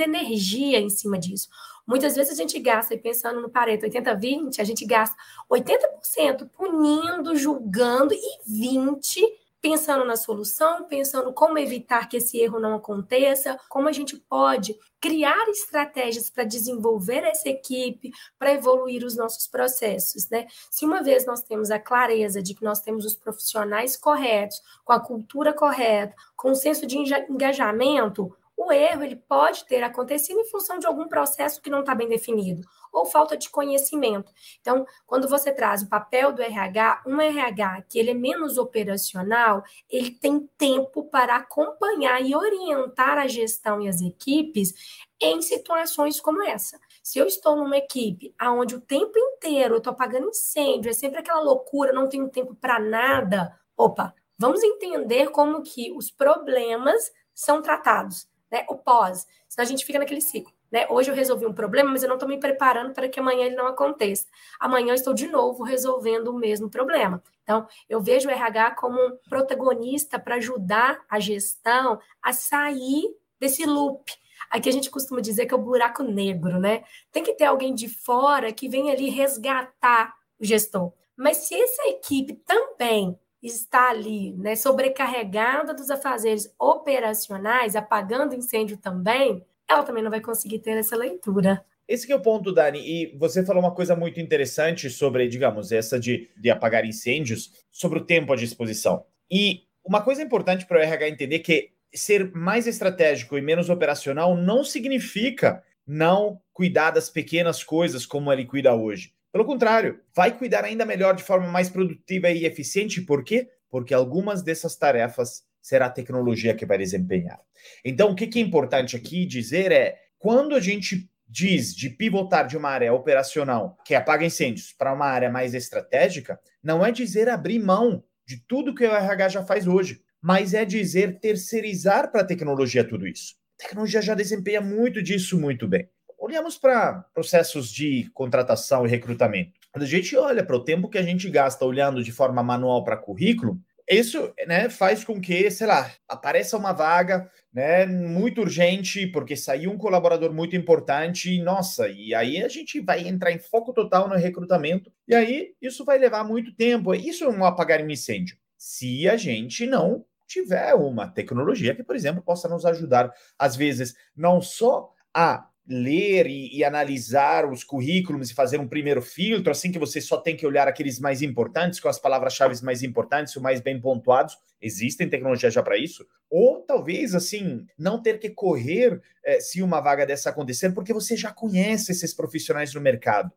energia 0.00 0.80
em 0.80 0.90
cima 0.90 1.18
disso. 1.18 1.48
Muitas 1.86 2.16
vezes 2.16 2.32
a 2.32 2.36
gente 2.36 2.58
gasta, 2.58 2.94
e 2.94 2.98
pensando 2.98 3.40
no 3.40 3.48
Pareto 3.48 3.86
80-20, 3.86 4.58
a 4.58 4.64
gente 4.64 4.84
gasta 4.84 5.16
80% 5.48 6.50
punindo, 6.56 7.36
julgando 7.36 8.12
e 8.12 8.38
20% 8.50 9.45
pensando 9.60 10.04
na 10.04 10.16
solução, 10.16 10.84
pensando 10.84 11.32
como 11.32 11.58
evitar 11.58 12.08
que 12.08 12.18
esse 12.18 12.38
erro 12.38 12.60
não 12.60 12.74
aconteça, 12.74 13.58
como 13.68 13.88
a 13.88 13.92
gente 13.92 14.16
pode 14.16 14.78
criar 15.00 15.48
estratégias 15.48 16.30
para 16.30 16.44
desenvolver 16.44 17.24
essa 17.24 17.48
equipe, 17.48 18.10
para 18.38 18.52
evoluir 18.52 19.04
os 19.04 19.16
nossos 19.16 19.46
processos, 19.46 20.28
né? 20.30 20.46
Se 20.70 20.84
uma 20.84 21.02
vez 21.02 21.26
nós 21.26 21.42
temos 21.42 21.70
a 21.70 21.78
clareza 21.78 22.42
de 22.42 22.54
que 22.54 22.64
nós 22.64 22.80
temos 22.80 23.04
os 23.04 23.14
profissionais 23.14 23.96
corretos, 23.96 24.60
com 24.84 24.92
a 24.92 25.00
cultura 25.00 25.52
correta, 25.52 26.14
com 26.36 26.50
o 26.50 26.56
senso 26.56 26.86
de 26.86 26.96
engajamento, 26.96 28.34
o 28.56 28.72
erro 28.72 29.04
ele 29.04 29.16
pode 29.16 29.66
ter 29.66 29.82
acontecido 29.82 30.40
em 30.40 30.48
função 30.48 30.78
de 30.78 30.86
algum 30.86 31.06
processo 31.06 31.60
que 31.60 31.68
não 31.68 31.80
está 31.80 31.94
bem 31.94 32.08
definido 32.08 32.66
ou 32.92 33.04
falta 33.04 33.36
de 33.36 33.50
conhecimento. 33.50 34.32
Então, 34.60 34.86
quando 35.06 35.28
você 35.28 35.52
traz 35.52 35.82
o 35.82 35.88
papel 35.88 36.32
do 36.32 36.40
RH, 36.40 37.02
um 37.06 37.20
RH 37.20 37.82
que 37.82 37.98
ele 37.98 38.12
é 38.12 38.14
menos 38.14 38.56
operacional, 38.56 39.62
ele 39.90 40.12
tem 40.12 40.48
tempo 40.56 41.04
para 41.04 41.36
acompanhar 41.36 42.22
e 42.22 42.34
orientar 42.34 43.18
a 43.18 43.28
gestão 43.28 43.82
e 43.82 43.88
as 43.88 44.00
equipes 44.00 44.72
em 45.20 45.42
situações 45.42 46.18
como 46.20 46.42
essa. 46.42 46.78
Se 47.02 47.18
eu 47.18 47.26
estou 47.26 47.56
numa 47.56 47.76
equipe 47.76 48.34
onde 48.42 48.74
o 48.74 48.80
tempo 48.80 49.18
inteiro 49.18 49.74
eu 49.74 49.78
estou 49.78 49.92
apagando 49.92 50.28
incêndio, 50.28 50.90
é 50.90 50.94
sempre 50.94 51.20
aquela 51.20 51.40
loucura, 51.40 51.92
não 51.92 52.08
tenho 52.08 52.30
tempo 52.30 52.54
para 52.54 52.78
nada, 52.78 53.54
opa, 53.76 54.14
vamos 54.38 54.62
entender 54.62 55.30
como 55.30 55.62
que 55.62 55.92
os 55.92 56.10
problemas 56.10 57.12
são 57.34 57.60
tratados 57.60 58.26
né? 58.50 58.64
O 58.68 58.76
pós. 58.76 59.26
Senão 59.48 59.64
a 59.64 59.68
gente 59.68 59.84
fica 59.84 59.98
naquele 59.98 60.20
ciclo. 60.20 60.52
Né? 60.70 60.86
Hoje 60.90 61.10
eu 61.10 61.14
resolvi 61.14 61.46
um 61.46 61.52
problema, 61.52 61.90
mas 61.90 62.02
eu 62.02 62.08
não 62.08 62.16
estou 62.16 62.28
me 62.28 62.38
preparando 62.38 62.92
para 62.92 63.08
que 63.08 63.20
amanhã 63.20 63.46
ele 63.46 63.54
não 63.54 63.66
aconteça. 63.66 64.26
Amanhã 64.58 64.90
eu 64.90 64.94
estou 64.94 65.14
de 65.14 65.28
novo 65.28 65.62
resolvendo 65.62 66.28
o 66.28 66.38
mesmo 66.38 66.68
problema. 66.68 67.22
Então, 67.42 67.66
eu 67.88 68.00
vejo 68.00 68.28
o 68.28 68.32
RH 68.32 68.72
como 68.72 69.00
um 69.00 69.16
protagonista 69.28 70.18
para 70.18 70.36
ajudar 70.36 71.00
a 71.08 71.20
gestão 71.20 72.00
a 72.20 72.32
sair 72.32 73.04
desse 73.38 73.64
loop. 73.64 74.12
Aqui 74.50 74.68
a 74.68 74.72
gente 74.72 74.90
costuma 74.90 75.20
dizer 75.20 75.46
que 75.46 75.54
é 75.54 75.56
o 75.56 75.62
buraco 75.62 76.02
negro, 76.02 76.58
né? 76.58 76.84
Tem 77.12 77.22
que 77.22 77.34
ter 77.34 77.44
alguém 77.44 77.74
de 77.74 77.88
fora 77.88 78.52
que 78.52 78.68
venha 78.68 78.92
ali 78.92 79.08
resgatar 79.08 80.14
o 80.40 80.44
gestor. 80.44 80.92
Mas 81.16 81.38
se 81.38 81.54
essa 81.54 81.88
equipe 81.88 82.34
também 82.34 83.18
está 83.42 83.90
ali, 83.90 84.32
né, 84.34 84.56
sobrecarregada 84.56 85.74
dos 85.74 85.90
afazeres 85.90 86.52
operacionais, 86.58 87.76
apagando 87.76 88.34
incêndio 88.34 88.76
também, 88.76 89.44
ela 89.68 89.82
também 89.82 90.02
não 90.02 90.10
vai 90.10 90.20
conseguir 90.20 90.60
ter 90.60 90.76
essa 90.76 90.96
leitura. 90.96 91.64
Esse 91.88 92.10
é 92.10 92.16
o 92.16 92.20
ponto, 92.20 92.52
Dani. 92.52 92.80
E 92.80 93.16
você 93.16 93.44
falou 93.44 93.62
uma 93.62 93.74
coisa 93.74 93.94
muito 93.94 94.20
interessante 94.20 94.90
sobre, 94.90 95.28
digamos, 95.28 95.70
essa 95.70 96.00
de, 96.00 96.28
de 96.36 96.50
apagar 96.50 96.84
incêndios, 96.84 97.52
sobre 97.70 98.00
o 98.00 98.04
tempo 98.04 98.32
à 98.32 98.36
disposição. 98.36 99.04
E 99.30 99.62
uma 99.84 100.02
coisa 100.02 100.22
importante 100.22 100.66
para 100.66 100.78
o 100.78 100.82
RH 100.82 101.08
entender 101.08 101.38
que 101.40 101.70
ser 101.94 102.32
mais 102.32 102.66
estratégico 102.66 103.38
e 103.38 103.40
menos 103.40 103.70
operacional 103.70 104.36
não 104.36 104.64
significa 104.64 105.62
não 105.86 106.40
cuidar 106.52 106.90
das 106.90 107.08
pequenas 107.08 107.62
coisas 107.62 108.04
como 108.04 108.32
ele 108.32 108.44
cuida 108.44 108.74
hoje. 108.74 109.12
Pelo 109.36 109.44
contrário, 109.44 110.00
vai 110.14 110.34
cuidar 110.34 110.64
ainda 110.64 110.86
melhor 110.86 111.14
de 111.14 111.22
forma 111.22 111.46
mais 111.46 111.68
produtiva 111.68 112.30
e 112.30 112.46
eficiente. 112.46 113.02
Por 113.02 113.22
quê? 113.22 113.46
Porque 113.68 113.92
algumas 113.92 114.42
dessas 114.42 114.76
tarefas 114.76 115.42
será 115.60 115.84
a 115.84 115.90
tecnologia 115.90 116.54
que 116.54 116.64
vai 116.64 116.78
desempenhar. 116.78 117.38
Então, 117.84 118.12
o 118.12 118.14
que 118.14 118.38
é 118.38 118.42
importante 118.42 118.96
aqui 118.96 119.26
dizer 119.26 119.70
é 119.70 119.98
quando 120.18 120.54
a 120.54 120.60
gente 120.60 121.10
diz 121.28 121.74
de 121.76 121.90
pivotar 121.90 122.46
de 122.46 122.56
uma 122.56 122.70
área 122.70 122.94
operacional 122.94 123.76
que 123.84 123.94
apaga 123.94 124.24
incêndios 124.24 124.72
para 124.72 124.94
uma 124.94 125.04
área 125.04 125.30
mais 125.30 125.52
estratégica, 125.52 126.40
não 126.62 126.82
é 126.82 126.90
dizer 126.90 127.28
abrir 127.28 127.58
mão 127.58 128.02
de 128.26 128.42
tudo 128.48 128.74
que 128.74 128.86
o 128.86 128.90
RH 128.90 129.28
já 129.28 129.44
faz 129.44 129.66
hoje, 129.66 130.00
mas 130.18 130.54
é 130.54 130.64
dizer 130.64 131.20
terceirizar 131.20 132.10
para 132.10 132.22
a 132.22 132.26
tecnologia 132.26 132.82
tudo 132.82 133.06
isso. 133.06 133.34
A 133.60 133.64
tecnologia 133.64 134.00
já 134.00 134.14
desempenha 134.14 134.62
muito 134.62 135.02
disso 135.02 135.38
muito 135.38 135.68
bem 135.68 135.86
olhamos 136.18 136.56
para 136.56 137.04
processos 137.14 137.70
de 137.70 138.10
contratação 138.14 138.86
e 138.86 138.88
recrutamento. 138.88 139.52
Quando 139.72 139.82
a 139.82 139.88
gente 139.88 140.16
olha 140.16 140.44
para 140.44 140.56
o 140.56 140.64
tempo 140.64 140.88
que 140.88 140.98
a 140.98 141.02
gente 141.02 141.28
gasta 141.28 141.64
olhando 141.64 142.02
de 142.02 142.12
forma 142.12 142.42
manual 142.42 142.82
para 142.82 142.96
currículo, 142.96 143.60
isso 143.88 144.32
né, 144.48 144.68
faz 144.68 145.04
com 145.04 145.20
que, 145.20 145.48
sei 145.48 145.66
lá, 145.66 145.90
apareça 146.08 146.56
uma 146.56 146.72
vaga 146.72 147.30
né, 147.52 147.86
muito 147.86 148.40
urgente, 148.40 149.06
porque 149.06 149.36
saiu 149.36 149.70
um 149.70 149.78
colaborador 149.78 150.32
muito 150.32 150.56
importante, 150.56 151.32
e 151.32 151.40
nossa, 151.40 151.88
e 151.88 152.12
aí 152.12 152.42
a 152.42 152.48
gente 152.48 152.80
vai 152.80 153.06
entrar 153.06 153.30
em 153.30 153.38
foco 153.38 153.72
total 153.72 154.08
no 154.08 154.16
recrutamento, 154.16 154.90
e 155.06 155.14
aí 155.14 155.54
isso 155.62 155.84
vai 155.84 155.98
levar 155.98 156.24
muito 156.24 156.52
tempo. 156.52 156.94
Isso 156.94 157.24
é 157.24 157.28
um 157.28 157.44
apagar 157.44 157.80
incêndio. 157.88 158.36
Se 158.58 159.08
a 159.08 159.16
gente 159.16 159.66
não 159.66 160.04
tiver 160.26 160.74
uma 160.74 161.06
tecnologia 161.06 161.74
que, 161.74 161.84
por 161.84 161.94
exemplo, 161.94 162.20
possa 162.20 162.48
nos 162.48 162.66
ajudar, 162.66 163.12
às 163.38 163.54
vezes, 163.54 163.94
não 164.16 164.40
só 164.40 164.90
a 165.14 165.48
ler 165.68 166.26
e, 166.26 166.56
e, 166.56 166.64
analisar 166.64 167.50
os 167.50 167.64
currículos 167.64 168.30
e 168.30 168.34
fazer 168.34 168.60
um 168.60 168.68
primeiro 168.68 169.02
filtro, 169.02 169.50
assim 169.50 169.72
que 169.72 169.78
você 169.78 170.00
só 170.00 170.16
tem 170.16 170.36
que 170.36 170.46
olhar 170.46 170.68
aqueles 170.68 171.00
mais 171.00 171.22
importantes, 171.22 171.80
com 171.80 171.88
as 171.88 171.98
palavras-chave 171.98 172.62
mais 172.62 172.82
importantes, 172.82 173.34
os 173.34 173.42
mais 173.42 173.60
bem 173.60 173.80
pontuados. 173.80 174.38
Existem 174.62 175.08
tecnologias 175.08 175.52
já 175.52 175.62
para 175.62 175.76
isso? 175.76 176.06
Ou 176.30 176.60
talvez, 176.60 177.14
assim, 177.14 177.66
não 177.78 178.00
ter 178.00 178.18
que 178.18 178.30
correr 178.30 179.00
é, 179.24 179.40
se 179.40 179.62
uma 179.62 179.80
vaga 179.80 180.06
dessa 180.06 180.30
acontecer, 180.30 180.72
porque 180.72 180.92
você 180.92 181.16
já 181.16 181.32
conhece 181.32 181.92
esses 181.92 182.14
profissionais 182.14 182.72
no 182.72 182.80
mercado. 182.80 183.30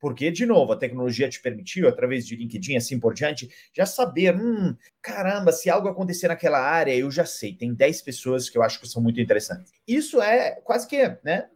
Porque, 0.00 0.30
de 0.30 0.44
novo, 0.46 0.72
a 0.72 0.76
tecnologia 0.76 1.28
te 1.28 1.40
permitiu, 1.40 1.88
através 1.88 2.26
de 2.26 2.36
LinkedIn, 2.36 2.76
assim 2.76 3.00
por 3.00 3.14
diante, 3.14 3.48
já 3.74 3.86
saber, 3.86 4.36
hum, 4.36 4.76
caramba, 5.00 5.52
se 5.52 5.70
algo 5.70 5.88
acontecer 5.88 6.28
naquela 6.28 6.60
área, 6.60 6.94
eu 6.94 7.10
já 7.10 7.24
sei, 7.24 7.54
tem 7.54 7.74
10 7.74 8.02
pessoas 8.02 8.50
que 8.50 8.58
eu 8.58 8.62
acho 8.62 8.80
que 8.80 8.88
são 8.88 9.02
muito 9.02 9.20
interessantes. 9.20 9.72
Isso 9.86 10.20
é 10.20 10.52
quase 10.62 10.86
que, 10.86 10.98
né, 11.24 11.48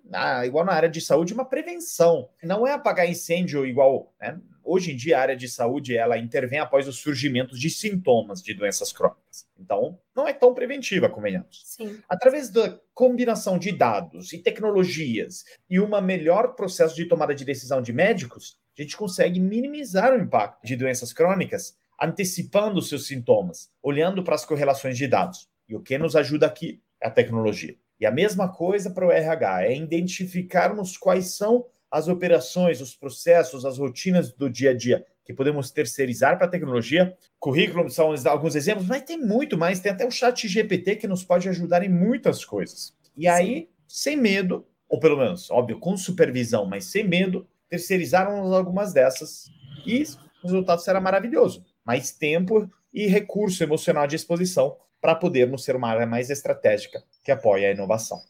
igual 0.44 0.64
na 0.64 0.72
área 0.72 0.88
de 0.88 1.00
saúde, 1.00 1.34
uma 1.34 1.44
prevenção. 1.44 2.28
Não 2.42 2.66
é 2.66 2.72
apagar 2.72 3.08
incêndio 3.08 3.66
igual, 3.66 4.12
né? 4.20 4.38
Hoje 4.72 4.92
em 4.92 4.96
dia, 4.96 5.18
a 5.18 5.22
área 5.22 5.36
de 5.36 5.48
saúde 5.48 5.96
ela 5.96 6.16
intervém 6.16 6.60
após 6.60 6.86
o 6.86 6.92
surgimento 6.92 7.58
de 7.58 7.68
sintomas 7.68 8.40
de 8.40 8.54
doenças 8.54 8.92
crônicas. 8.92 9.44
Então, 9.58 9.98
não 10.14 10.28
é 10.28 10.32
tão 10.32 10.54
preventiva, 10.54 11.08
convenhamos. 11.08 11.64
Sim. 11.64 11.98
Através 12.08 12.50
da 12.50 12.78
combinação 12.94 13.58
de 13.58 13.72
dados 13.72 14.32
e 14.32 14.38
tecnologias 14.38 15.44
e 15.68 15.80
um 15.80 16.00
melhor 16.00 16.54
processo 16.54 16.94
de 16.94 17.04
tomada 17.06 17.34
de 17.34 17.44
decisão 17.44 17.82
de 17.82 17.92
médicos, 17.92 18.56
a 18.78 18.82
gente 18.82 18.96
consegue 18.96 19.40
minimizar 19.40 20.12
o 20.12 20.22
impacto 20.22 20.64
de 20.64 20.76
doenças 20.76 21.12
crônicas, 21.12 21.76
antecipando 22.00 22.78
os 22.78 22.88
seus 22.88 23.08
sintomas, 23.08 23.72
olhando 23.82 24.22
para 24.22 24.36
as 24.36 24.44
correlações 24.44 24.96
de 24.96 25.08
dados. 25.08 25.48
E 25.68 25.74
o 25.74 25.82
que 25.82 25.98
nos 25.98 26.14
ajuda 26.14 26.46
aqui 26.46 26.80
é 27.02 27.08
a 27.08 27.10
tecnologia. 27.10 27.74
E 27.98 28.06
a 28.06 28.12
mesma 28.12 28.48
coisa 28.48 28.88
para 28.88 29.04
o 29.04 29.10
RH, 29.10 29.64
é 29.64 29.76
identificarmos 29.76 30.96
quais 30.96 31.34
são 31.36 31.66
as 31.90 32.08
operações, 32.08 32.80
os 32.80 32.94
processos, 32.94 33.64
as 33.64 33.78
rotinas 33.78 34.32
do 34.32 34.48
dia 34.48 34.70
a 34.70 34.74
dia 34.76 35.04
que 35.30 35.34
podemos 35.34 35.70
terceirizar 35.70 36.36
para 36.36 36.46
a 36.46 36.50
tecnologia. 36.50 37.16
Currículo 37.38 37.88
são 37.88 38.12
alguns 38.26 38.56
exemplos, 38.56 38.86
mas 38.86 39.02
tem 39.02 39.16
muito 39.16 39.56
mais. 39.56 39.78
Tem 39.78 39.92
até 39.92 40.06
o 40.06 40.10
chat 40.10 40.48
GPT 40.48 40.96
que 40.96 41.06
nos 41.06 41.22
pode 41.22 41.48
ajudar 41.48 41.84
em 41.84 41.88
muitas 41.88 42.44
coisas. 42.44 42.92
E 43.16 43.28
aí, 43.28 43.54
Sim. 43.54 43.68
sem 43.86 44.16
medo, 44.16 44.66
ou 44.88 44.98
pelo 44.98 45.16
menos, 45.16 45.50
óbvio, 45.50 45.78
com 45.78 45.96
supervisão, 45.96 46.66
mas 46.66 46.86
sem 46.86 47.06
medo, 47.06 47.46
terceirizaram 47.68 48.52
algumas 48.52 48.92
dessas 48.92 49.46
e 49.86 50.02
o 50.42 50.46
resultado 50.46 50.82
será 50.82 51.00
maravilhoso. 51.00 51.64
Mais 51.84 52.10
tempo 52.10 52.68
e 52.92 53.06
recurso 53.06 53.62
emocional 53.62 54.06
de 54.06 54.16
exposição 54.16 54.76
para 55.00 55.14
podermos 55.14 55.64
ser 55.64 55.76
uma 55.76 55.88
área 55.88 56.06
mais 56.06 56.28
estratégica 56.28 57.02
que 57.24 57.30
apoia 57.30 57.68
a 57.68 57.72
inovação. 57.72 58.20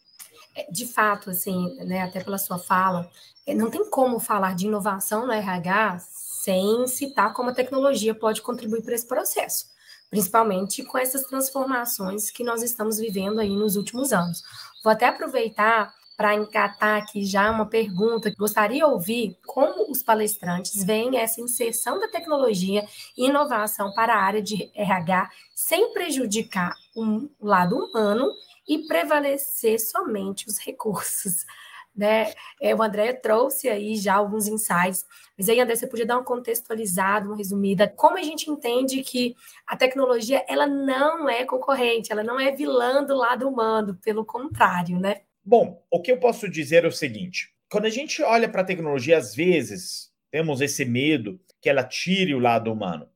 É, 0.55 0.71
de 0.71 0.87
fato, 0.87 1.31
assim, 1.31 1.77
né, 1.85 2.03
até 2.03 2.23
pela 2.23 2.39
sua 2.39 2.59
fala, 2.59 3.09
é, 3.47 3.55
não 3.55 3.71
tem 3.71 3.89
como 3.89 4.19
falar 4.19 4.55
de 4.55 4.67
inovação 4.67 5.27
no 5.27 5.33
RH 5.33 6.01
sem 6.01 6.87
citar 6.87 7.33
como 7.33 7.51
a 7.51 7.55
tecnologia 7.55 8.15
pode 8.15 8.43
contribuir 8.43 8.83
para 8.83 8.95
esse 8.95 9.07
processo, 9.07 9.67
principalmente 10.09 10.83
com 10.85 10.99
essas 10.99 11.23
transformações 11.25 12.31
que 12.31 12.43
nós 12.43 12.63
estamos 12.63 12.99
vivendo 12.99 13.39
aí 13.39 13.55
nos 13.55 13.77
últimos 13.77 14.13
anos. 14.13 14.43
Vou 14.83 14.93
até 14.93 15.07
aproveitar 15.07 15.95
para 16.21 16.35
encatar 16.35 16.99
aqui 16.99 17.25
já 17.25 17.51
uma 17.51 17.65
pergunta. 17.65 18.31
Gostaria 18.39 18.81
de 18.81 18.85
ouvir 18.85 19.39
como 19.47 19.91
os 19.91 20.03
palestrantes 20.03 20.85
veem 20.85 21.17
essa 21.17 21.41
inserção 21.41 21.99
da 21.99 22.09
tecnologia 22.09 22.87
e 23.17 23.27
inovação 23.27 23.91
para 23.95 24.15
a 24.15 24.23
área 24.23 24.43
de 24.43 24.71
RH 24.75 25.31
sem 25.55 25.95
prejudicar 25.95 26.75
o 26.95 27.27
lado 27.41 27.75
humano 27.75 28.31
e 28.71 28.87
prevalecer 28.87 29.81
somente 29.81 30.47
os 30.47 30.59
recursos. 30.59 31.45
Né? 31.93 32.33
É, 32.63 32.73
o 32.73 32.81
André 32.81 33.13
trouxe 33.13 33.69
aí 33.69 33.97
já 33.97 34.15
alguns 34.15 34.47
insights, 34.47 35.05
mas 35.37 35.49
aí, 35.49 35.59
André, 35.59 35.75
você 35.75 35.89
podia 35.89 36.07
dar 36.07 36.19
uma 36.19 36.25
contextualizada, 36.25 37.27
uma 37.27 37.37
resumida, 37.37 37.89
como 37.89 38.17
a 38.17 38.23
gente 38.23 38.49
entende 38.49 39.03
que 39.03 39.35
a 39.67 39.77
tecnologia 39.77 40.43
ela 40.49 40.69
não 40.69 41.29
é 41.29 41.45
concorrente, 41.45 42.13
ela 42.13 42.23
não 42.23 42.39
é 42.39 42.53
vilã 42.53 43.05
do 43.05 43.17
lado 43.17 43.47
humano, 43.47 43.99
pelo 44.05 44.25
contrário, 44.25 45.01
né? 45.01 45.23
Bom, 45.45 45.85
o 45.91 46.01
que 46.01 46.13
eu 46.13 46.21
posso 46.21 46.49
dizer 46.49 46.85
é 46.85 46.89
o 46.89 46.93
seguinte: 46.93 47.53
quando 47.69 47.87
a 47.87 47.91
gente 47.91 48.23
olha 48.23 48.49
para 48.49 48.63
a 48.63 48.67
tecnologia, 48.67 49.19
às 49.19 49.35
vezes 49.35 50.11
temos 50.31 50.61
esse 50.61 50.85
medo 50.85 51.41
que 51.61 51.69
ela 51.69 51.83
tire 51.83 52.35
o 52.37 52.39
lado 52.39 52.73
humano. 52.73 53.09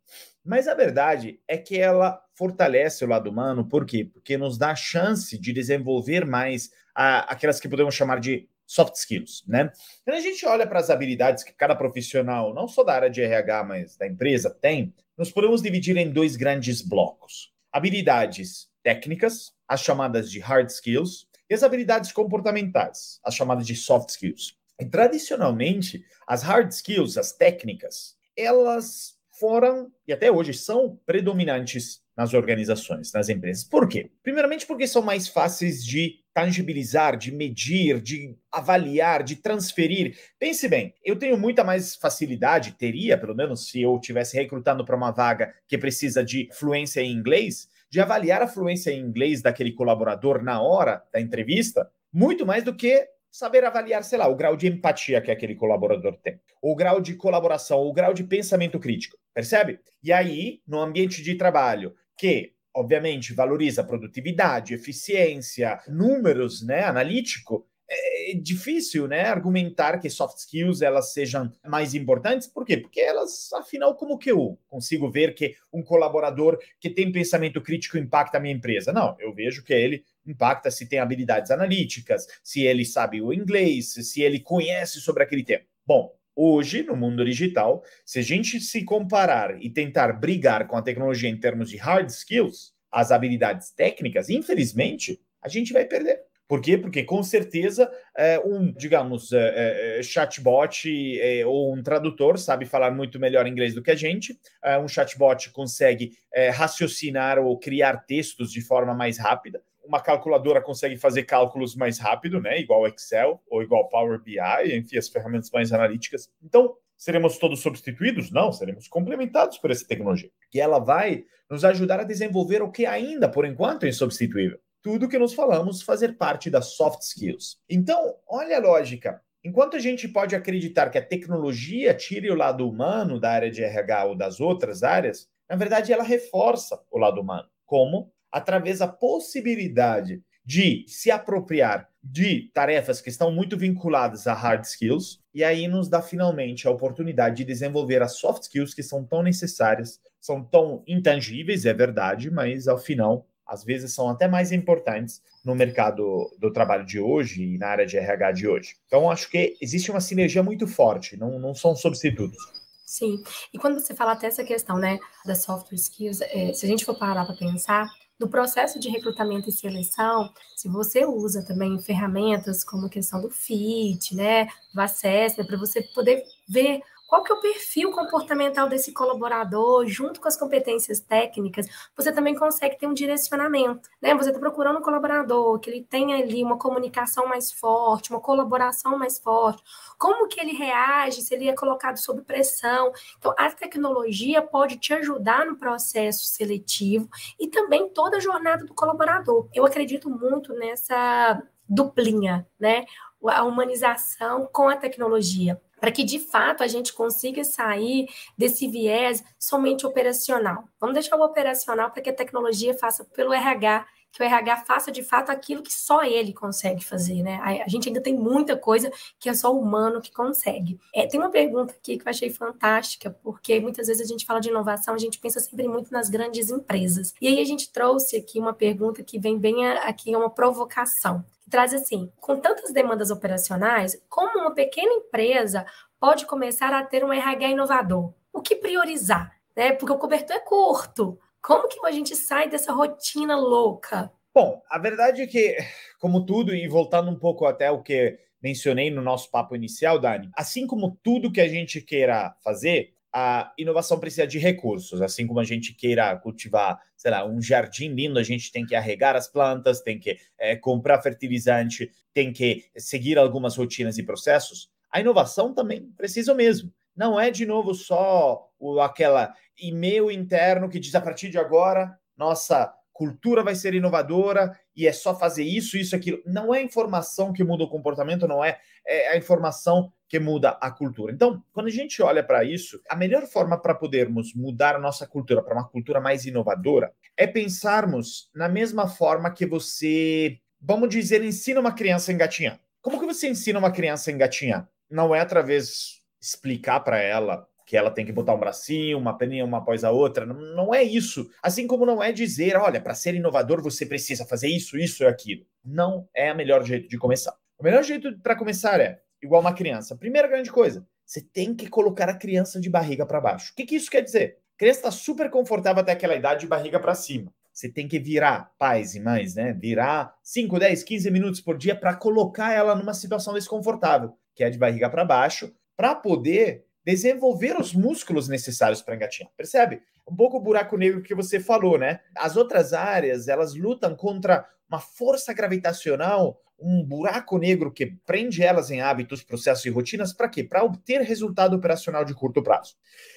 Mas 0.45 0.69
a 0.69 0.75
verdade 0.75 1.41
é 1.49 1.57
que 1.57 1.79
ela 1.79 2.23
fortalece 2.35 3.05
o 3.05 3.09
lado 3.09 3.31
humano, 3.31 3.67
por 3.67 3.87
quê? 3.87 4.05
Porque 4.05 4.37
nos 4.37 4.59
dá 4.59 4.73
a 4.73 4.77
chance 4.77 5.39
de 5.39 5.53
desenvolver 5.53 6.27
mais 6.27 6.71
a, 6.95 7.21
aquelas 7.33 7.59
que 7.59 7.69
podemos 7.69 7.95
chamar 7.95 8.21
de 8.21 8.49
soft 8.67 8.95
skills, 8.97 9.43
né? 9.47 9.71
Quando 10.05 10.17
a 10.17 10.21
gente 10.21 10.45
olha 10.47 10.67
para 10.67 10.81
as 10.81 10.91
habilidades 10.91 11.45
que 11.45 11.53
cada 11.53 11.75
profissional, 11.75 12.55
não 12.55 12.69
só 12.69 12.83
da 12.83 12.95
área 12.95 13.11
de 13.11 13.23
RH, 13.23 13.65
mas 13.65 13.97
da 13.97 14.07
empresa 14.07 14.51
tem, 14.51 14.95
nós 15.17 15.31
podemos 15.31 15.63
dividir 15.63 15.97
em 15.97 16.11
dois 16.11 16.37
grandes 16.37 16.83
blocos. 16.83 17.53
Habilidades 17.73 18.69
técnicas, 18.83 19.53
as 19.67 19.81
chamadas 19.81 20.31
de 20.31 20.41
hard 20.41 20.69
skills, 20.69 21.27
e 21.49 21.55
as 21.55 21.63
habilidades 21.63 22.11
comportamentais, 22.13 23.21
as 23.23 23.35
chamadas 23.35 23.67
de 23.67 23.77
soft 23.77 24.11
skills. 24.11 24.57
E, 24.81 24.85
tradicionalmente, 24.85 26.05
as 26.27 26.43
hard 26.43 26.71
skills, 26.73 27.17
as 27.17 27.33
técnicas, 27.33 28.17
elas 28.37 29.14
foram 29.39 29.91
e 30.07 30.13
até 30.13 30.31
hoje 30.31 30.55
são 30.55 30.99
predominantes 31.07 32.03
nas 32.17 32.33
organizações, 32.33 33.13
nas 33.13 33.29
empresas. 33.29 33.65
Por 33.65 33.89
quê? 33.89 34.11
Primeiramente, 34.23 34.67
porque 34.67 34.87
são 34.87 35.03
mais 35.03 35.27
fáceis 35.27 35.85
de 35.85 36.21
tangibilizar, 36.33 37.17
de 37.17 37.33
medir, 37.33 38.01
de 38.01 38.37
avaliar, 38.51 39.23
de 39.23 39.37
transferir. 39.37 40.17
Pense 40.39 40.69
bem, 40.69 40.95
eu 41.05 41.17
tenho 41.17 41.37
muita 41.37 41.63
mais 41.63 41.95
facilidade, 41.95 42.73
teria, 42.73 43.19
pelo 43.19 43.35
menos 43.35 43.69
se 43.69 43.81
eu 43.81 43.97
estivesse 43.97 44.37
recrutando 44.37 44.85
para 44.85 44.97
uma 44.97 45.11
vaga 45.11 45.55
que 45.69 45.79
precisa 45.79 46.25
de 46.25 46.49
fluência 46.53 47.01
em 47.01 47.13
inglês, 47.13 47.69
de 47.91 48.01
avaliar 48.01 48.43
a 48.43 48.49
fluência 48.49 48.91
em 48.91 49.01
inglês 49.01 49.43
daquele 49.43 49.73
colaborador 49.73 50.43
na 50.43 50.61
hora 50.61 51.03
da 51.13 51.21
entrevista, 51.21 51.89
muito 52.13 52.45
mais 52.45 52.65
do 52.65 52.75
que 52.75 53.09
saber 53.35 53.65
avaliar, 53.65 54.05
sei 54.05 54.17
lá, 54.17 54.29
o 54.29 54.37
grau 54.37 54.57
de 54.57 54.69
empatia 54.69 55.21
que 55.21 55.29
aquele 55.29 55.57
colaborador 55.57 56.17
tem, 56.23 56.41
o 56.63 56.73
grau 56.77 57.01
de 57.01 57.17
colaboração, 57.17 57.81
o 57.81 57.93
grau 57.93 58.15
de 58.15 58.23
pensamento 58.23 58.79
crítico, 58.79 59.19
percebe? 59.35 59.81
E 60.01 60.13
aí, 60.13 60.61
no 60.65 60.79
ambiente 60.79 61.21
de 61.21 61.35
trabalho, 61.35 61.97
que 62.17 62.53
obviamente 62.73 63.35
valoriza 63.35 63.83
produtividade, 63.83 64.73
eficiência, 64.73 65.81
números, 65.89 66.65
né, 66.65 66.85
analítico, 66.85 67.67
é 67.89 68.35
difícil, 68.35 69.07
né, 69.07 69.23
argumentar 69.23 69.99
que 69.99 70.09
soft 70.09 70.39
skills 70.39 70.83
elas 70.83 71.13
sejam 71.13 71.53
mais 71.67 71.95
importantes. 71.95 72.47
Por 72.49 72.65
quê? 72.65 72.77
Porque 72.77 73.01
elas, 73.01 73.53
afinal, 73.53 73.95
como 73.95 74.19
que 74.19 74.31
eu 74.31 74.59
consigo 74.69 75.11
ver 75.11 75.35
que 75.35 75.55
um 75.73 75.83
colaborador 75.83 76.59
que 76.81 76.91
tem 76.91 77.13
pensamento 77.13 77.61
crítico 77.61 77.99
impacta 77.99 78.39
a 78.39 78.41
minha 78.41 78.55
empresa? 78.55 78.93
Não, 78.93 79.17
eu 79.19 79.35
vejo 79.35 79.63
que 79.63 79.73
ele 79.73 80.05
impacta 80.27 80.71
se 80.71 80.89
tem 80.89 80.99
habilidades 80.99 81.51
analíticas, 81.51 82.27
se 82.43 82.63
ele 82.63 82.85
sabe 82.85 83.21
o 83.21 83.33
inglês, 83.33 83.93
se 83.93 84.23
ele 84.23 84.41
conhece 84.41 85.01
sobre 85.01 85.23
aquele 85.23 85.45
tema. 85.45 85.63
Bom, 85.87 86.15
hoje, 86.35 86.83
no 86.83 86.97
mundo 86.97 87.25
digital, 87.25 87.85
se 88.05 88.19
a 88.19 88.23
gente 88.23 88.61
se 88.61 88.85
comparar 88.85 89.63
e 89.63 89.69
tentar 89.69 90.13
brigar 90.15 90.67
com 90.67 90.77
a 90.77 90.83
tecnologia 90.83 91.29
em 91.29 91.39
termos 91.39 91.69
de 91.69 91.77
hard 91.77 92.09
skills, 92.09 92.73
as 92.91 93.11
habilidades 93.11 93.71
técnicas, 93.71 94.31
infelizmente, 94.31 95.21
a 95.43 95.49
gente 95.49 95.73
vai 95.73 95.85
perder. 95.85 96.23
Por 96.47 96.61
quê? 96.61 96.77
Porque 96.77 97.03
com 97.03 97.23
certeza 97.23 97.91
é, 98.17 98.39
um, 98.39 98.71
digamos, 98.73 99.33
é, 99.33 99.99
é, 99.99 100.03
chatbot 100.03 101.19
é, 101.19 101.47
ou 101.47 101.75
um 101.75 101.83
tradutor 101.83 102.39
sabe 102.39 102.67
falar 102.67 102.91
muito 102.91 103.19
melhor 103.19 103.47
inglês 103.47 103.75
do 103.75 103.83
que 103.83 103.91
a 103.91 103.95
gente. 103.95 104.39
É, 104.63 104.79
um 104.79 104.87
chatbot 104.87 105.51
consegue 105.51 106.13
é, 106.33 106.51
raciocinar 106.51 107.39
ou 107.39 107.59
criar 107.59 108.05
textos 108.05 108.53
de 108.53 108.61
forma 108.61 108.95
mais 108.95 109.19
rápida. 109.19 109.63
Uma 109.83 110.01
calculadora 110.01 110.61
consegue 110.63 110.97
fazer 110.99 111.25
cálculos 111.25 111.75
mais 111.75 111.99
rápido, 111.99 112.41
né? 112.41 112.59
Igual 112.59 112.87
Excel 112.87 113.43
ou 113.49 113.63
igual 113.63 113.89
Power 113.89 114.23
BI, 114.23 114.39
enfim, 114.77 114.99
as 114.99 115.09
ferramentas 115.09 115.51
mais 115.51 115.73
analíticas. 115.73 116.31
Então, 116.43 116.75
seremos 116.97 117.39
todos 117.39 117.61
substituídos? 117.61 118.31
Não, 118.31 118.53
seremos 118.53 118.87
complementados 118.89 119.59
por 119.59 119.71
essa 119.71 119.87
tecnologia. 119.87 120.31
E 120.53 120.61
ela 120.61 120.79
vai 120.79 121.25
nos 121.51 121.65
ajudar 121.65 122.01
a 122.01 122.05
desenvolver 122.05 122.63
o 122.63 122.71
que 122.71 122.87
ainda, 122.87 123.29
por 123.29 123.45
enquanto, 123.45 123.85
é 123.85 123.89
insubstituível 123.89 124.59
tudo 124.85 125.09
que 125.09 125.19
nos 125.19 125.33
falamos 125.33 125.81
fazer 125.81 126.19
parte 126.19 126.51
das 126.51 126.77
soft 126.77 127.01
skills. 127.01 127.57
Então, 127.71 128.17
olha 128.29 128.59
a 128.59 128.61
lógica. 128.61 129.19
Enquanto 129.43 129.77
a 129.77 129.79
gente 129.79 130.07
pode 130.07 130.37
acreditar 130.37 130.91
que 130.91 130.99
a 130.99 131.05
tecnologia 131.05 131.95
tire 131.95 132.31
o 132.31 132.35
lado 132.35 132.69
humano 132.69 133.19
da 133.19 133.31
área 133.31 133.51
de 133.51 133.65
RH 133.65 134.05
ou 134.05 134.15
das 134.15 134.41
outras 134.41 134.83
áreas, 134.83 135.27
na 135.49 135.57
verdade 135.57 135.91
ela 135.91 136.05
reforça 136.05 136.79
o 136.91 136.99
lado 136.99 137.19
humano. 137.19 137.49
Como? 137.65 138.13
Através 138.31 138.81
da 138.81 138.89
possibilidade 138.89 140.23
de 140.45 140.85
se 140.87 141.11
apropriar 141.11 141.89
de 142.03 142.51
tarefas 142.53 143.01
que 143.01 143.09
estão 143.09 143.33
muito 143.33 143.57
vinculadas 143.57 144.27
a 144.27 144.35
hard 144.35 144.65
skills, 144.65 145.19
e 145.33 145.43
aí 145.43 145.67
nos 145.67 145.89
dá 145.89 146.03
finalmente 146.03 146.69
a 146.69 146.71
oportunidade 146.71 147.37
de 147.37 147.45
desenvolver 147.45 148.03
as 148.03 148.19
soft 148.19 148.43
skills 148.43 148.75
que 148.75 148.83
são 148.83 149.03
tão 149.03 149.23
necessárias, 149.23 149.99
são 150.21 150.45
tão 150.45 150.83
intangíveis, 150.87 151.65
é 151.65 151.73
verdade, 151.73 152.31
mas 152.31 152.69
ao 152.69 152.77
final 152.77 153.27
às 153.47 153.65
vezes 153.65 153.95
são 153.95 154.09
até 154.09 154.27
mais 154.27 154.53
importantes 154.53 155.23
no 155.45 155.55
mercado 155.55 156.31
do 156.39 156.53
trabalho 156.53 156.85
de 156.85 156.99
hoje 156.99 157.43
e 157.43 157.59
na 157.59 157.69
área 157.69 157.87
de 157.87 157.97
RH 157.97 158.33
de 158.33 158.49
hoje. 158.49 158.77
Então, 158.87 159.11
acho 159.11 159.31
que 159.31 159.57
existe 159.61 159.91
uma 159.91 160.01
sinergia 160.01 160.43
muito 160.43 160.67
forte, 160.67 161.17
não, 161.17 161.39
não 161.39 161.55
são 161.55 161.77
substitutos. 161.77 162.39
Sim, 162.87 163.23
e 163.53 163.59
quando 163.59 163.81
você 163.81 163.95
fala 163.95 164.13
até 164.13 164.27
essa 164.27 164.45
questão, 164.45 164.79
né, 164.79 164.99
das 165.25 165.43
soft 165.43 165.73
skills, 165.73 166.21
é, 166.21 166.53
se 166.53 166.65
a 166.65 166.69
gente 166.69 166.85
for 166.85 166.97
parar 166.97 167.25
para 167.25 167.35
pensar, 167.35 167.91
no 168.19 168.29
processo 168.29 168.79
de 168.79 168.89
recrutamento 168.89 169.49
e 169.49 169.53
seleção, 169.53 170.33
se 170.55 170.69
você 170.69 171.05
usa 171.05 171.45
também 171.45 171.79
ferramentas 171.83 172.63
como 172.63 172.87
a 172.87 172.89
questão 172.89 173.21
do 173.21 173.31
FIT, 173.31 174.15
né, 174.15 174.47
do 174.73 174.81
acesso, 174.81 175.45
para 175.45 175.59
você 175.59 175.83
poder 175.83 176.23
ver 176.49 176.81
qual 177.15 177.23
que 177.23 177.31
é 177.31 177.35
o 177.37 177.41
perfil 177.41 177.93
comportamental 177.93 178.69
desse 178.69 178.93
colaborador, 178.93 179.87
junto 179.87 180.21
com 180.21 180.27
as 180.27 180.37
competências 180.37 180.99
técnicas, 180.99 181.65
você 181.97 182.11
também 182.11 182.35
consegue 182.35 182.77
ter 182.77 182.89
um 182.89 182.93
direcionamento, 182.93 183.89
né? 184.03 184.13
Você 184.17 184.31
está 184.31 184.41
procurando 184.41 184.81
um 184.81 184.83
colaborador 184.83 185.61
que 185.61 185.71
ele 185.71 185.85
tenha 185.85 186.17
ali 186.17 186.43
uma 186.43 186.59
comunicação 186.59 187.29
mais 187.29 187.53
forte, 187.53 188.11
uma 188.11 188.19
colaboração 188.19 188.99
mais 188.99 189.21
forte, 189.21 189.63
como 189.97 190.27
que 190.27 190.41
ele 190.41 190.55
reage 190.57 191.23
se 191.23 191.33
ele 191.33 191.49
é 191.49 191.55
colocado 191.55 191.99
sob 191.99 192.21
pressão. 192.23 192.91
Então, 193.17 193.33
a 193.39 193.49
tecnologia 193.49 194.43
pode 194.43 194.77
te 194.79 194.93
ajudar 194.93 195.47
no 195.47 195.57
processo 195.57 196.25
seletivo 196.25 197.09
e 197.39 197.47
também 197.47 197.89
toda 197.91 198.17
a 198.17 198.21
jornada 198.21 198.65
do 198.65 198.75
colaborador. 198.75 199.49
Eu 199.55 199.65
acredito 199.65 200.11
muito 200.11 200.53
nessa 200.53 201.41
duplinha, 201.69 202.45
né? 202.59 202.85
A 203.25 203.45
humanização 203.45 204.49
com 204.53 204.69
a 204.69 204.77
tecnologia 204.77 205.63
para 205.85 205.93
que 205.93 206.03
de 206.03 206.19
fato 206.19 206.63
a 206.63 206.67
gente 206.67 206.95
consiga 206.95 207.45
sair 207.45 208.09
desse 208.39 208.67
viés 208.67 209.23
somente 209.39 209.85
operacional. 209.85 210.65
Vamos 210.81 210.95
deixar 210.95 211.15
o 211.15 211.23
operacional 211.23 211.91
para 211.91 212.01
que 212.01 212.09
a 212.09 212.15
tecnologia 212.15 212.73
faça 212.73 213.05
pelo 213.05 213.35
RH, 213.35 213.87
que 214.11 214.23
o 214.23 214.25
RH 214.25 214.65
faça 214.65 214.91
de 214.91 215.03
fato 215.03 215.29
aquilo 215.29 215.63
que 215.63 215.75
só 215.75 216.03
ele 216.03 216.33
consegue 216.33 216.83
fazer, 216.83 217.23
né? 217.23 217.39
A, 217.43 217.69
gente 217.69 217.89
ainda 217.89 218.01
tem 218.01 218.17
muita 218.17 218.57
coisa 218.57 218.91
que 219.21 219.29
é 219.29 219.35
só 219.35 219.55
o 219.55 219.61
humano 219.61 220.01
que 220.01 220.11
consegue. 220.11 220.81
É, 220.95 221.07
tem 221.07 221.21
uma 221.21 221.31
pergunta 221.31 221.75
aqui 221.75 221.99
que 221.99 222.09
eu 222.09 222.11
achei 222.11 222.31
fantástica, 222.31 223.15
porque 223.23 223.61
muitas 223.61 223.87
vezes 223.87 224.07
a 224.07 224.11
gente 224.11 224.25
fala 224.25 224.41
de 224.41 224.49
inovação, 224.49 224.95
a 224.95 224.99
gente 224.99 225.19
pensa 225.19 225.39
sempre 225.39 225.69
muito 225.69 225.93
nas 225.93 226.09
grandes 226.09 226.49
empresas. 226.49 227.13
E 227.21 227.29
aí 227.29 227.39
a 227.39 227.45
gente 227.45 227.71
trouxe 227.71 228.17
aqui 228.17 228.39
uma 228.39 228.55
pergunta 228.55 229.03
que 229.03 229.19
vem 229.19 229.39
bem 229.39 229.67
aqui, 229.67 230.15
é 230.15 230.17
uma 230.17 230.31
provocação. 230.31 231.23
Traz 231.51 231.75
assim: 231.75 232.11
com 232.21 232.39
tantas 232.41 232.73
demandas 232.73 233.11
operacionais, 233.11 234.01
como 234.09 234.41
uma 234.41 234.55
pequena 234.55 234.93
empresa 234.93 235.67
pode 236.01 236.27
começar 236.27 236.73
a 236.73 236.85
ter 236.85 237.05
um 237.05 237.13
RH 237.13 237.49
inovador? 237.49 238.13
O 238.33 238.41
que 238.41 238.57
priorizar? 238.57 239.33
Né? 239.57 239.73
Porque 239.73 239.93
o 239.93 239.99
cobertor 239.99 240.37
é 240.37 240.41
curto. 240.41 241.19
Como 241.41 241.69
que 241.69 241.79
a 241.87 241.93
gente 241.93 242.17
sai 242.17 242.49
dessa 242.49 242.73
rotina 242.73 243.37
louca? 243.37 244.11
Bom, 244.35 244.63
a 244.69 244.79
verdade 244.79 245.23
é 245.23 245.27
que, 245.27 245.57
como 246.01 246.27
tudo, 246.27 246.55
e 246.55 246.67
voltando 246.67 247.11
um 247.11 247.19
pouco 247.19 247.47
até 247.47 247.71
o 247.71 247.83
que 247.83 248.19
mencionei 248.43 248.91
no 248.91 249.01
nosso 249.01 249.31
papo 249.31 249.55
inicial, 249.55 249.99
Dani, 249.99 250.29
assim 250.35 250.67
como 250.67 250.99
tudo 251.03 251.31
que 251.31 251.41
a 251.41 251.49
gente 251.49 251.81
queira 251.81 252.35
fazer, 252.43 252.95
a 253.17 253.53
inovação 253.57 254.01
precisa 254.01 254.27
de 254.27 254.41
recursos. 254.41 255.01
Assim 255.01 255.25
como 255.25 255.39
a 255.39 255.45
gente 255.45 255.73
queira 255.73 256.17
cultivar, 256.17 256.81
sei 256.97 257.13
lá, 257.13 257.25
um 257.25 257.41
jardim 257.41 257.95
lindo, 257.95 258.19
a 258.19 258.25
gente 258.25 258.51
tem 258.51 258.67
que 258.67 258.75
arregar 258.75 259.15
as 259.15 259.29
plantas, 259.29 259.81
tem 259.81 260.01
que 260.01 260.19
é, 260.37 260.57
comprar 260.57 261.01
fertilizante, 261.01 261.93
tem 262.13 262.33
que 262.33 262.65
seguir 262.77 263.17
algumas 263.17 263.57
rotinas 263.57 263.99
e 263.99 264.03
processos. 264.03 264.69
A 264.91 264.99
inovação 264.99 265.55
também 265.55 265.93
precisa 265.97 266.35
mesmo. 266.35 266.73
Não 266.97 267.19
é, 267.19 267.31
de 267.31 267.47
novo, 267.47 267.73
só 267.73 268.49
o, 268.59 268.81
aquela 268.81 269.33
e-mail 269.57 270.11
interno 270.11 270.69
que 270.69 270.81
diz 270.81 270.95
a 270.97 271.01
partir 271.01 271.31
de 271.31 271.39
agora, 271.39 271.97
nossa 272.17 272.75
cultura 272.93 273.43
vai 273.43 273.55
ser 273.55 273.75
inovadora 273.75 274.59
e 274.75 274.87
é 274.87 274.93
só 274.93 275.17
fazer 275.17 275.45
isso, 275.45 275.77
isso, 275.77 275.95
aquilo. 275.95 276.21
Não 276.25 276.55
é 276.55 276.63
informação 276.63 277.33
que 277.33 277.45
muda 277.45 277.65
o 277.65 277.69
comportamento, 277.69 278.27
não 278.27 278.45
é, 278.45 278.59
é 278.87 279.13
a 279.13 279.17
informação 279.17 279.93
que 280.15 280.21
muda 280.21 280.51
a 280.61 280.71
cultura. 280.71 281.13
Então, 281.13 281.43
quando 281.53 281.67
a 281.67 281.71
gente 281.71 282.01
olha 282.01 282.23
para 282.23 282.45
isso, 282.45 282.81
a 282.89 282.95
melhor 282.95 283.27
forma 283.27 283.61
para 283.61 283.75
podermos 283.75 284.33
mudar 284.33 284.77
a 284.77 284.79
nossa 284.79 285.09
cultura 285.09 285.43
para 285.43 285.55
uma 285.55 285.69
cultura 285.69 286.01
mais 286.01 286.25
inovadora 286.25 286.93
é 287.17 287.27
pensarmos 287.27 288.31
na 288.33 288.49
mesma 288.49 288.87
forma 288.87 289.33
que 289.33 289.45
você, 289.45 290.39
vamos 290.61 290.89
dizer, 290.89 291.25
ensina 291.25 291.59
uma 291.59 291.73
criança 291.73 292.13
a 292.13 292.15
engatinhar. 292.15 292.61
Como 292.81 293.01
que 293.01 293.07
você 293.07 293.29
ensina 293.29 293.59
uma 293.59 293.73
criança 293.73 294.09
a 294.09 294.15
engatinhar? 294.15 294.69
Não 294.89 295.13
é 295.13 295.19
através 295.19 296.01
explicar 296.23 296.79
para 296.79 296.99
ela 296.99 297.45
que 297.67 297.77
ela 297.77 297.91
tem 297.91 298.07
que 298.07 298.13
botar 298.13 298.35
um 298.35 298.39
bracinho, 298.39 298.99
uma 298.99 299.19
peninha 299.19 299.45
uma 299.45 299.59
após 299.59 299.83
a 299.83 299.91
outra. 299.91 300.25
Não, 300.25 300.37
não 300.55 300.73
é 300.73 300.85
isso. 300.85 301.29
Assim 301.43 301.67
como 301.67 301.85
não 301.85 302.01
é 302.01 302.13
dizer, 302.13 302.55
olha, 302.55 302.81
para 302.81 302.95
ser 302.95 303.17
inovador 303.17 303.61
você 303.61 303.85
precisa 303.85 304.25
fazer 304.25 304.47
isso, 304.47 304.79
isso 304.79 305.03
e 305.03 305.07
aquilo. 305.07 305.45
Não 305.65 306.09
é 306.15 306.33
o 306.33 306.37
melhor 306.37 306.63
jeito 306.63 306.89
de 306.89 306.99
começar. 306.99 307.35
O 307.59 307.65
melhor 307.65 307.83
jeito 307.83 308.17
para 308.21 308.37
começar 308.37 308.81
é 308.81 309.01
igual 309.25 309.41
uma 309.41 309.55
criança. 309.55 309.97
Primeira 309.97 310.29
grande 310.29 310.53
coisa, 310.53 310.87
você 311.05 311.21
tem 311.21 311.55
que 311.55 311.69
colocar 311.69 312.09
a 312.09 312.17
criança 312.17 312.61
de 312.61 312.69
barriga 312.69 313.07
para 313.07 313.21
baixo. 313.21 313.53
O 313.53 313.57
que, 313.57 313.65
que 313.65 313.77
isso 313.77 313.91
quer 313.91 314.03
dizer? 314.03 314.39
A 314.55 314.59
criança 314.59 314.81
está 314.81 314.91
super 314.91 315.31
confortável 315.31 315.81
até 315.81 315.93
aquela 315.93 316.15
idade 316.15 316.41
de 316.41 316.47
barriga 316.47 316.79
para 316.79 316.95
cima. 316.95 317.33
Você 317.53 317.69
tem 317.69 317.87
que 317.87 317.99
virar, 317.99 318.53
pais 318.59 318.95
e 318.95 319.01
mães, 319.01 319.35
né? 319.35 319.53
Virar 319.53 320.15
5, 320.23 320.59
10, 320.59 320.83
15 320.83 321.11
minutos 321.11 321.41
por 321.41 321.57
dia 321.57 321.75
para 321.75 321.95
colocar 321.95 322.53
ela 322.53 322.75
numa 322.75 322.95
situação 322.95 323.33
desconfortável, 323.33 324.13
que 324.35 324.43
é 324.43 324.51
de 324.51 324.59
barriga 324.59 324.91
para 324.91 325.05
baixo, 325.05 325.55
para 325.77 325.95
poder 325.95 326.65
desenvolver 326.85 327.59
os 327.59 327.73
músculos 327.73 328.29
necessários 328.29 328.83
para 328.83 328.97
engatinhar. 328.97 329.31
Percebe? 329.37 329.83
Um 330.07 330.15
pouco 330.15 330.37
o 330.37 330.41
buraco 330.41 330.77
negro 330.77 331.03
que 331.03 331.15
você 331.15 331.41
falou, 331.41 331.79
né? 331.79 332.01
As 332.17 332.37
outras 332.37 332.73
áreas, 332.73 333.29
elas 333.29 333.55
lutam 333.55 333.97
contra 333.97 334.47
uma 334.69 334.81
força 334.81 335.33
gravitacional, 335.33 336.41
um 336.59 336.85
buraco 336.85 337.39
negro 337.39 337.73
que 337.73 337.87
prende 338.07 338.43
elas 338.43 338.71
em 338.71 338.81
hábitos, 338.81 339.23
processos 339.23 339.65
e 339.67 339.71
rotinas, 339.71 340.13
para 340.13 340.29
quê? 340.29 340.43
Para 340.45 340.65
obter 340.65 341.01
resultado 341.03 341.57
operacional 341.57 342.05
de 342.05 342.15
curto 342.15 342.43
prazo. 342.43 342.77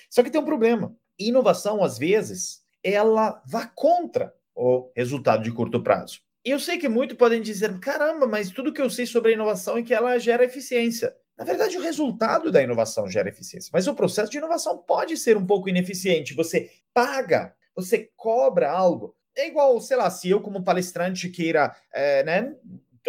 Só 0.10 0.24
que 0.24 0.30
tem 0.30 0.42
um 0.42 0.46
problema. 0.46 0.96
Inovação, 1.20 1.84
às 1.84 1.98
vezes, 1.98 2.64
ela 2.84 3.42
vai 3.46 3.70
contra 3.76 4.34
o 4.56 4.92
resultado 4.96 5.44
de 5.44 5.52
curto 5.52 5.82
prazo. 5.82 6.22
E 6.44 6.50
eu 6.50 6.60
sei 6.60 6.78
que 6.78 6.88
muitos 6.88 7.18
podem 7.18 7.42
dizer: 7.42 7.78
caramba, 7.80 8.26
mas 8.26 8.50
tudo 8.50 8.74
que 8.74 8.82
eu 8.82 8.90
sei 8.90 9.06
sobre 9.06 9.32
a 9.32 9.34
inovação 9.34 9.78
é 9.78 9.84
que 9.84 9.94
ela 9.94 10.18
gera 10.18 10.46
eficiência. 10.46 11.14
Na 11.38 11.44
verdade, 11.44 11.78
o 11.78 11.82
resultado 11.82 12.52
da 12.52 12.64
inovação 12.64 13.08
gera 13.08 13.30
eficiência, 13.30 13.70
mas 13.72 13.88
o 13.88 13.94
processo 13.94 14.32
de 14.32 14.40
inovação 14.40 14.78
pode 14.78 15.16
ser 15.18 15.38
um 15.38 15.46
pouco 15.46 15.70
ineficiente. 15.70 16.34
Você 16.34 16.72
paga, 16.94 17.54
você 17.76 18.10
cobra 18.16 18.72
algo. 18.72 19.16
É 19.36 19.48
igual, 19.48 19.80
sei 19.80 19.98
lá, 19.98 20.10
se 20.10 20.28
eu, 20.30 20.42
como 20.42 20.64
palestrante, 20.64 21.30
queira, 21.30 21.76
é, 21.94 22.24
né, 22.24 22.56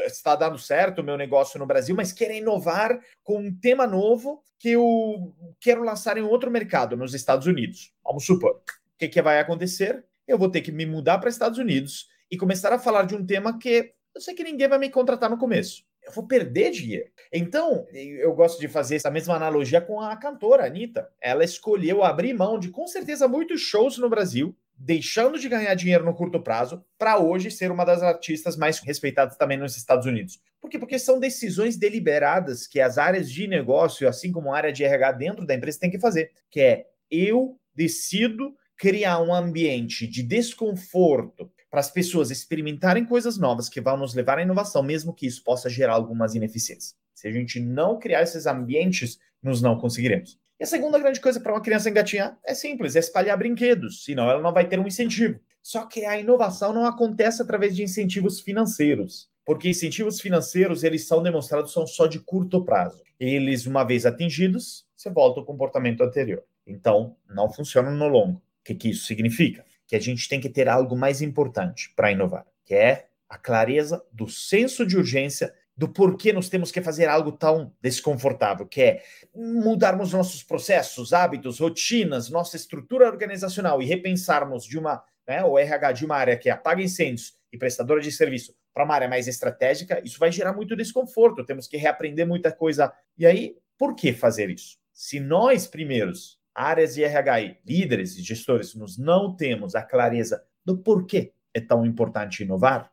está 0.05 0.35
dando 0.37 0.59
certo 0.59 1.01
o 1.01 1.05
meu 1.05 1.17
negócio 1.17 1.59
no 1.59 1.67
Brasil, 1.67 1.95
mas 1.95 2.13
queira 2.13 2.35
inovar 2.35 2.99
com 3.23 3.39
um 3.39 3.55
tema 3.55 3.87
novo 3.87 4.43
que 4.59 4.71
eu 4.71 5.35
quero 5.61 5.83
lançar 5.83 6.17
em 6.17 6.23
outro 6.23 6.51
mercado, 6.51 6.97
nos 6.97 7.15
Estados 7.15 7.47
Unidos. 7.47 7.93
Vamos 8.05 8.25
supor. 8.25 8.53
O 8.53 8.99
que, 8.99 9.09
que 9.09 9.23
vai 9.23 9.39
acontecer? 9.39 10.05
Eu 10.27 10.39
vou 10.39 10.51
ter 10.51 10.61
que 10.61 10.73
me 10.73 10.85
mudar 10.85 11.19
para 11.19 11.31
Estados 11.31 11.59
Unidos 11.59 12.09
e 12.31 12.37
começar 12.37 12.73
a 12.73 12.79
falar 12.79 13.05
de 13.05 13.15
um 13.15 13.25
tema 13.25 13.59
que 13.59 13.93
eu 14.15 14.21
sei 14.21 14.35
que 14.35 14.43
ninguém 14.43 14.69
vai 14.69 14.79
me 14.79 14.91
contratar 14.91 15.31
no 15.31 15.39
começo 15.39 15.89
eu 16.09 16.13
vou 16.13 16.27
perder 16.27 16.71
dinheiro. 16.71 17.11
Então, 17.33 17.87
eu 17.93 18.35
gosto 18.35 18.59
de 18.59 18.67
fazer 18.67 18.97
essa 18.97 19.11
mesma 19.11 19.37
analogia 19.37 19.81
com 19.81 20.01
a 20.01 20.17
cantora 20.17 20.67
Anitta. 20.67 21.09
Ela 21.21 21.45
escolheu 21.45 22.03
abrir 22.03 22.33
mão 22.33 22.59
de, 22.59 22.71
com 22.71 22.87
certeza, 22.87 23.29
muitos 23.29 23.61
shows 23.61 23.99
no 23.99 24.09
Brasil, 24.09 24.57
deixando 24.79 25.39
de 25.39 25.49
ganhar 25.49 25.75
dinheiro 25.75 26.05
no 26.05 26.15
curto 26.15 26.41
prazo, 26.41 26.85
para 26.97 27.19
hoje 27.19 27.51
ser 27.51 27.73
uma 27.73 27.85
das 27.85 28.03
artistas 28.03 28.57
mais 28.57 28.79
respeitadas 28.79 29.37
também 29.37 29.59
nos 29.59 29.77
Estados 29.77 30.07
Unidos. 30.07 30.41
Por 30.61 30.71
quê? 30.71 30.79
Porque 30.79 30.99
são 30.99 31.19
decisões 31.19 31.77
deliberadas 31.77 32.67
que 32.67 32.81
as 32.81 32.97
áreas 32.97 33.31
de 33.31 33.49
negócio, 33.49 34.09
assim 34.09 34.31
como 34.31 34.53
a 34.53 34.57
área 34.57 34.73
de 34.73 34.85
RH 34.85 35.13
dentro 35.13 35.47
da 35.47 35.55
empresa, 35.55 35.81
tem 35.81 35.91
que 35.91 35.99
fazer. 35.99 36.31
Que 36.51 36.61
é, 36.61 36.87
eu 37.11 37.59
decido 37.75 38.55
criar 38.77 39.21
um 39.21 39.35
ambiente 39.35 40.07
de 40.07 40.23
desconforto 40.23 41.51
para 41.69 41.81
as 41.81 41.91
pessoas 41.91 42.31
experimentarem 42.31 43.05
coisas 43.05 43.37
novas 43.37 43.69
que 43.69 43.81
vão 43.81 43.97
nos 43.97 44.15
levar 44.15 44.39
à 44.39 44.43
inovação, 44.43 44.83
mesmo 44.83 45.13
que 45.13 45.27
isso 45.27 45.43
possa 45.43 45.69
gerar 45.69 45.95
algumas 45.95 46.35
ineficiências. 46.35 46.95
Se 47.15 47.27
a 47.27 47.33
gente 47.33 47.61
não 47.61 47.99
criar 47.99 48.23
esses 48.23 48.47
ambientes, 48.47 49.19
nós 49.43 49.61
não 49.61 49.77
conseguiremos. 49.77 50.39
E 50.59 50.65
a 50.65 50.67
segunda 50.67 50.99
grande 50.99 51.21
coisa 51.21 51.41
para 51.41 51.53
uma 51.53 51.61
criança 51.61 51.89
engatinhar 51.89 52.39
é 52.45 52.55
simples, 52.55 52.97
é 52.97 52.99
espalhar 52.99 53.39
brinquedos, 53.39 54.05
senão 54.05 54.29
ela 54.29 54.43
não 54.43 54.53
vai 54.53 54.67
ter 54.67 54.79
um 54.79 54.87
incentivo. 54.87 55.39
Só 55.63 55.87
que 55.87 56.05
a 56.05 56.19
inovação 56.19 56.73
não 56.73 56.85
acontece 56.85 57.43
através 57.43 57.77
de 57.77 57.83
incentivos 57.83 58.41
financeiros, 58.41 59.29
porque 59.45 59.69
incentivos 59.69 60.21
financeiros, 60.21 60.83
eles 60.83 61.07
são 61.07 61.23
demonstrados 61.23 61.73
são 61.73 61.87
só 61.87 62.07
de 62.07 62.19
curto 62.19 62.65
prazo. 62.65 63.03
Eles, 63.21 63.67
uma 63.67 63.85
vez 63.85 64.07
atingidos, 64.07 64.87
você 64.97 65.11
volta 65.11 65.41
ao 65.41 65.47
comportamento 65.47 66.03
anterior. 66.03 66.43
Então, 66.67 67.17
não 67.29 67.53
funciona 67.53 67.91
no 67.91 68.09
longo. 68.09 68.39
O 68.39 68.65
que, 68.65 68.75
que 68.75 68.91
isso 68.91 69.07
significa? 69.07 69.65
que 69.89 69.97
a 69.97 70.01
gente 70.01 70.29
tem 70.29 70.39
que 70.39 70.51
ter 70.51 70.69
algo 70.69 70.95
mais 70.95 71.23
importante 71.23 71.91
para 71.97 72.13
inovar, 72.13 72.47
que 72.65 72.75
é 72.75 73.09
a 73.27 73.39
clareza 73.39 74.05
do 74.13 74.29
senso 74.29 74.87
de 74.87 74.97
urgência 74.99 75.53
do 75.79 75.89
porquê 75.89 76.33
nós 76.33 76.49
temos 76.49 76.73
que 76.73 76.83
fazer 76.83 77.07
algo 77.07 77.31
tão 77.31 77.73
desconfortável, 77.81 78.67
que 78.67 78.83
é 78.83 79.03
mudarmos 79.33 80.13
nossos 80.13 80.43
processos, 80.43 81.13
hábitos, 81.13 81.61
rotinas, 81.61 82.29
nossa 82.29 82.57
estrutura 82.57 83.07
organizacional 83.07 83.81
e 83.81 83.87
repensarmos 83.87 84.65
de 84.65 84.77
uma, 84.77 85.05
né, 85.27 85.45
o 85.45 85.57
RH 85.57 85.93
de 85.93 86.05
uma 86.05 86.17
área 86.17 86.37
que 86.37 86.51
apaga 86.51 86.83
incêndios 86.83 87.37
e 87.53 87.57
prestadora 87.57 88.01
de 88.01 88.11
serviço 88.11 88.57
para 88.75 88.85
uma 88.85 88.95
área 88.95 89.09
mais 89.09 89.29
estratégica, 89.29 90.03
isso 90.05 90.19
vai 90.19 90.33
gerar 90.33 90.53
muito 90.53 90.75
desconforto, 90.75 91.47
temos 91.47 91.69
que 91.69 91.77
reaprender 91.77 92.27
muita 92.27 92.51
coisa. 92.51 92.93
E 93.17 93.25
aí, 93.25 93.57
por 93.79 93.95
que 93.95 94.13
fazer 94.13 94.51
isso? 94.51 94.79
Se 94.93 95.21
nós 95.21 95.69
primeiros 95.69 96.41
áreas 96.53 96.97
de 96.97 97.05
RH, 97.05 97.57
líderes 97.65 98.17
e 98.17 98.23
gestores, 98.23 98.75
nós 98.75 98.99
não 98.99 99.37
temos 99.37 99.77
a 99.77 99.83
clareza 99.83 100.43
do 100.65 100.77
porquê 100.77 101.33
é 101.55 101.61
tão 101.61 101.87
importante 101.87 102.43
inovar, 102.43 102.91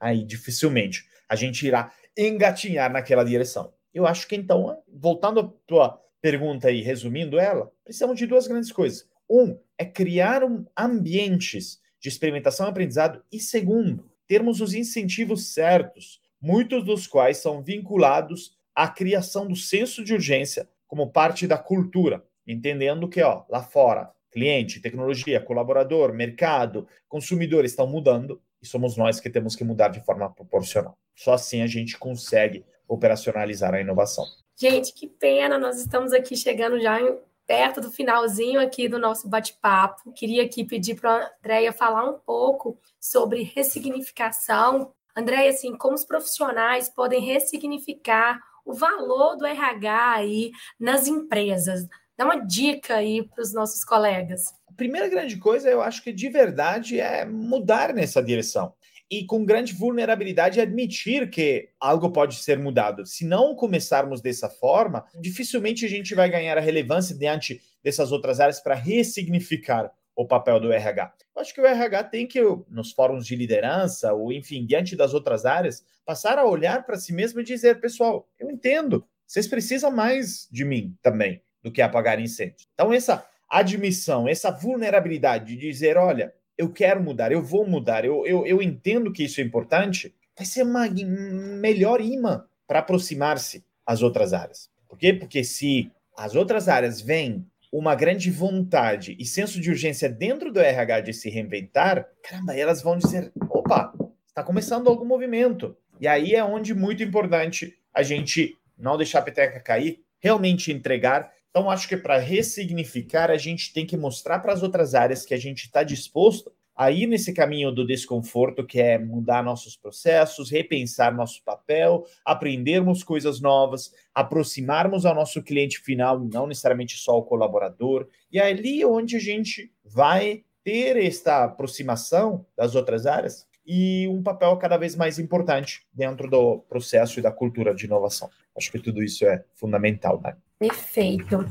aí 0.00 0.24
dificilmente 0.24 1.04
a 1.28 1.34
gente 1.34 1.66
irá 1.66 1.92
engatinhar 2.16 2.92
naquela 2.92 3.24
direção. 3.24 3.72
Eu 3.92 4.06
acho 4.06 4.26
que 4.26 4.36
então, 4.36 4.82
voltando 4.88 5.40
à 5.40 5.52
tua 5.66 6.00
pergunta 6.20 6.70
e 6.70 6.82
resumindo 6.82 7.38
ela, 7.38 7.70
precisamos 7.84 8.18
de 8.18 8.26
duas 8.26 8.46
grandes 8.46 8.72
coisas. 8.72 9.08
Um 9.28 9.58
é 9.78 9.84
criar 9.84 10.44
um 10.44 10.64
ambientes 10.76 11.80
de 12.00 12.08
experimentação 12.08 12.66
e 12.66 12.70
aprendizado 12.70 13.22
e 13.32 13.40
segundo, 13.40 14.10
termos 14.26 14.60
os 14.60 14.74
incentivos 14.74 15.52
certos, 15.52 16.20
muitos 16.40 16.84
dos 16.84 17.06
quais 17.06 17.38
são 17.38 17.62
vinculados 17.62 18.56
à 18.74 18.88
criação 18.88 19.46
do 19.46 19.56
senso 19.56 20.04
de 20.04 20.14
urgência 20.14 20.68
como 20.86 21.10
parte 21.10 21.46
da 21.46 21.58
cultura 21.58 22.22
entendendo 22.46 23.08
que 23.08 23.20
ó, 23.22 23.44
lá 23.48 23.62
fora, 23.62 24.10
cliente, 24.30 24.80
tecnologia, 24.80 25.40
colaborador, 25.40 26.12
mercado, 26.12 26.86
consumidor 27.08 27.64
estão 27.64 27.86
mudando 27.86 28.40
e 28.62 28.66
somos 28.66 28.96
nós 28.96 29.18
que 29.18 29.30
temos 29.30 29.56
que 29.56 29.64
mudar 29.64 29.88
de 29.88 30.04
forma 30.04 30.32
proporcional. 30.32 30.96
Só 31.16 31.32
assim 31.32 31.62
a 31.62 31.66
gente 31.66 31.98
consegue 31.98 32.64
operacionalizar 32.86 33.74
a 33.74 33.80
inovação. 33.80 34.24
Gente, 34.54 34.92
que 34.92 35.06
pena, 35.06 35.58
nós 35.58 35.80
estamos 35.80 36.12
aqui 36.12 36.36
chegando 36.36 36.78
já 36.80 36.98
perto 37.46 37.80
do 37.80 37.90
finalzinho 37.90 38.60
aqui 38.60 38.88
do 38.88 38.98
nosso 38.98 39.28
bate-papo. 39.28 40.12
Queria 40.12 40.44
aqui 40.44 40.64
pedir 40.64 40.96
para 41.00 41.14
a 41.14 41.30
Andréia 41.38 41.72
falar 41.72 42.08
um 42.08 42.18
pouco 42.18 42.78
sobre 43.00 43.42
ressignificação. 43.42 44.92
Andréia, 45.16 45.50
assim, 45.50 45.76
como 45.76 45.94
os 45.94 46.04
profissionais 46.04 46.88
podem 46.88 47.20
ressignificar 47.20 48.40
o 48.64 48.74
valor 48.74 49.36
do 49.36 49.46
RH 49.46 50.12
aí 50.12 50.50
nas 50.78 51.06
empresas? 51.06 51.86
Dá 52.16 52.24
uma 52.24 52.44
dica 52.44 52.96
aí 52.96 53.22
para 53.22 53.42
os 53.42 53.52
nossos 53.52 53.84
colegas. 53.84 54.54
A 54.68 54.72
primeira 54.72 55.08
grande 55.08 55.36
coisa, 55.36 55.70
eu 55.70 55.80
acho 55.80 56.02
que 56.02 56.12
de 56.12 56.28
verdade 56.28 56.98
é 56.98 57.24
mudar 57.24 57.92
nessa 57.92 58.22
direção 58.22 58.74
e 59.10 59.24
com 59.24 59.44
grande 59.44 59.72
vulnerabilidade 59.72 60.60
admitir 60.60 61.30
que 61.30 61.70
algo 61.80 62.10
pode 62.10 62.36
ser 62.36 62.58
mudado. 62.58 63.06
Se 63.06 63.24
não 63.24 63.54
começarmos 63.54 64.20
dessa 64.20 64.48
forma, 64.48 65.04
dificilmente 65.20 65.84
a 65.84 65.88
gente 65.88 66.14
vai 66.14 66.28
ganhar 66.28 66.58
a 66.58 66.60
relevância 66.60 67.16
diante 67.16 67.60
dessas 67.82 68.10
outras 68.10 68.40
áreas 68.40 68.60
para 68.60 68.74
ressignificar 68.74 69.92
o 70.16 70.26
papel 70.26 70.58
do 70.58 70.72
RH. 70.72 71.12
Eu 71.36 71.42
acho 71.42 71.54
que 71.54 71.60
o 71.60 71.66
RH 71.66 72.04
tem 72.04 72.26
que, 72.26 72.40
nos 72.68 72.92
fóruns 72.92 73.26
de 73.26 73.36
liderança, 73.36 74.12
ou 74.14 74.32
enfim, 74.32 74.64
diante 74.64 74.96
das 74.96 75.12
outras 75.12 75.44
áreas, 75.44 75.84
passar 76.04 76.38
a 76.38 76.46
olhar 76.46 76.86
para 76.86 76.96
si 76.96 77.12
mesmo 77.12 77.40
e 77.40 77.44
dizer: 77.44 77.80
pessoal, 77.80 78.26
eu 78.38 78.50
entendo, 78.50 79.06
vocês 79.26 79.46
precisam 79.46 79.90
mais 79.90 80.48
de 80.50 80.64
mim 80.64 80.96
também 81.02 81.42
do 81.62 81.70
que 81.70 81.82
apagar 81.82 82.18
incêndios. 82.18 82.66
Então, 82.72 82.92
essa 82.92 83.28
admissão, 83.48 84.26
essa 84.26 84.50
vulnerabilidade 84.50 85.54
de 85.54 85.56
dizer: 85.56 85.98
olha, 85.98 86.32
eu 86.56 86.72
quero 86.72 87.02
mudar, 87.02 87.32
eu 87.32 87.42
vou 87.42 87.66
mudar, 87.66 88.04
eu, 88.04 88.26
eu, 88.26 88.46
eu 88.46 88.62
entendo 88.62 89.12
que 89.12 89.24
isso 89.24 89.40
é 89.40 89.44
importante, 89.44 90.14
vai 90.36 90.46
ser 90.46 90.62
uma 90.62 90.88
melhor 90.88 92.00
imã 92.00 92.44
para 92.66 92.80
aproximar-se 92.80 93.64
às 93.84 94.02
outras 94.02 94.32
áreas. 94.32 94.70
Por 94.88 94.98
quê? 94.98 95.12
Porque 95.12 95.44
se 95.44 95.90
as 96.16 96.34
outras 96.34 96.68
áreas 96.68 97.00
veem 97.00 97.46
uma 97.72 97.94
grande 97.94 98.30
vontade 98.30 99.16
e 99.18 99.24
senso 99.24 99.60
de 99.60 99.70
urgência 99.70 100.08
dentro 100.08 100.52
do 100.52 100.60
RH 100.60 101.00
de 101.00 101.12
se 101.12 101.28
reinventar, 101.28 102.08
caramba, 102.22 102.56
elas 102.56 102.82
vão 102.82 102.96
dizer: 102.96 103.32
opa, 103.50 103.92
está 104.26 104.42
começando 104.42 104.88
algum 104.88 105.04
movimento. 105.04 105.76
E 106.00 106.06
aí 106.06 106.34
é 106.34 106.44
onde 106.44 106.74
muito 106.74 107.02
importante 107.02 107.74
a 107.92 108.02
gente 108.02 108.54
não 108.78 108.96
deixar 108.96 109.20
a 109.20 109.22
peteca 109.22 109.60
cair, 109.60 110.00
realmente 110.20 110.72
entregar 110.72 111.32
então, 111.56 111.70
acho 111.70 111.88
que 111.88 111.96
para 111.96 112.18
ressignificar, 112.18 113.30
a 113.30 113.38
gente 113.38 113.72
tem 113.72 113.86
que 113.86 113.96
mostrar 113.96 114.40
para 114.40 114.52
as 114.52 114.62
outras 114.62 114.94
áreas 114.94 115.24
que 115.24 115.32
a 115.32 115.38
gente 115.38 115.64
está 115.64 115.82
disposto 115.82 116.52
a 116.76 116.90
ir 116.90 117.06
nesse 117.06 117.32
caminho 117.32 117.72
do 117.72 117.86
desconforto, 117.86 118.62
que 118.62 118.78
é 118.78 118.98
mudar 118.98 119.42
nossos 119.42 119.74
processos, 119.74 120.50
repensar 120.50 121.16
nosso 121.16 121.42
papel, 121.42 122.04
aprendermos 122.22 123.02
coisas 123.02 123.40
novas, 123.40 123.90
aproximarmos 124.14 125.06
ao 125.06 125.14
nosso 125.14 125.42
cliente 125.42 125.80
final, 125.80 126.20
não 126.20 126.46
necessariamente 126.46 126.98
só 126.98 127.16
o 127.16 127.22
colaborador. 127.22 128.06
E 128.30 128.38
é 128.38 128.48
ali 128.48 128.84
onde 128.84 129.16
a 129.16 129.20
gente 129.20 129.72
vai 129.82 130.44
ter 130.62 130.98
esta 130.98 131.44
aproximação 131.44 132.44
das 132.54 132.74
outras 132.74 133.06
áreas 133.06 133.46
e 133.66 134.06
um 134.08 134.22
papel 134.22 134.54
cada 134.58 134.76
vez 134.76 134.94
mais 134.94 135.18
importante 135.18 135.86
dentro 135.90 136.28
do 136.28 136.58
processo 136.68 137.18
e 137.18 137.22
da 137.22 137.32
cultura 137.32 137.74
de 137.74 137.86
inovação. 137.86 138.28
Acho 138.54 138.70
que 138.70 138.78
tudo 138.78 139.02
isso 139.02 139.24
é 139.24 139.42
fundamental, 139.54 140.20
né? 140.20 140.36
Perfeito. 140.58 141.44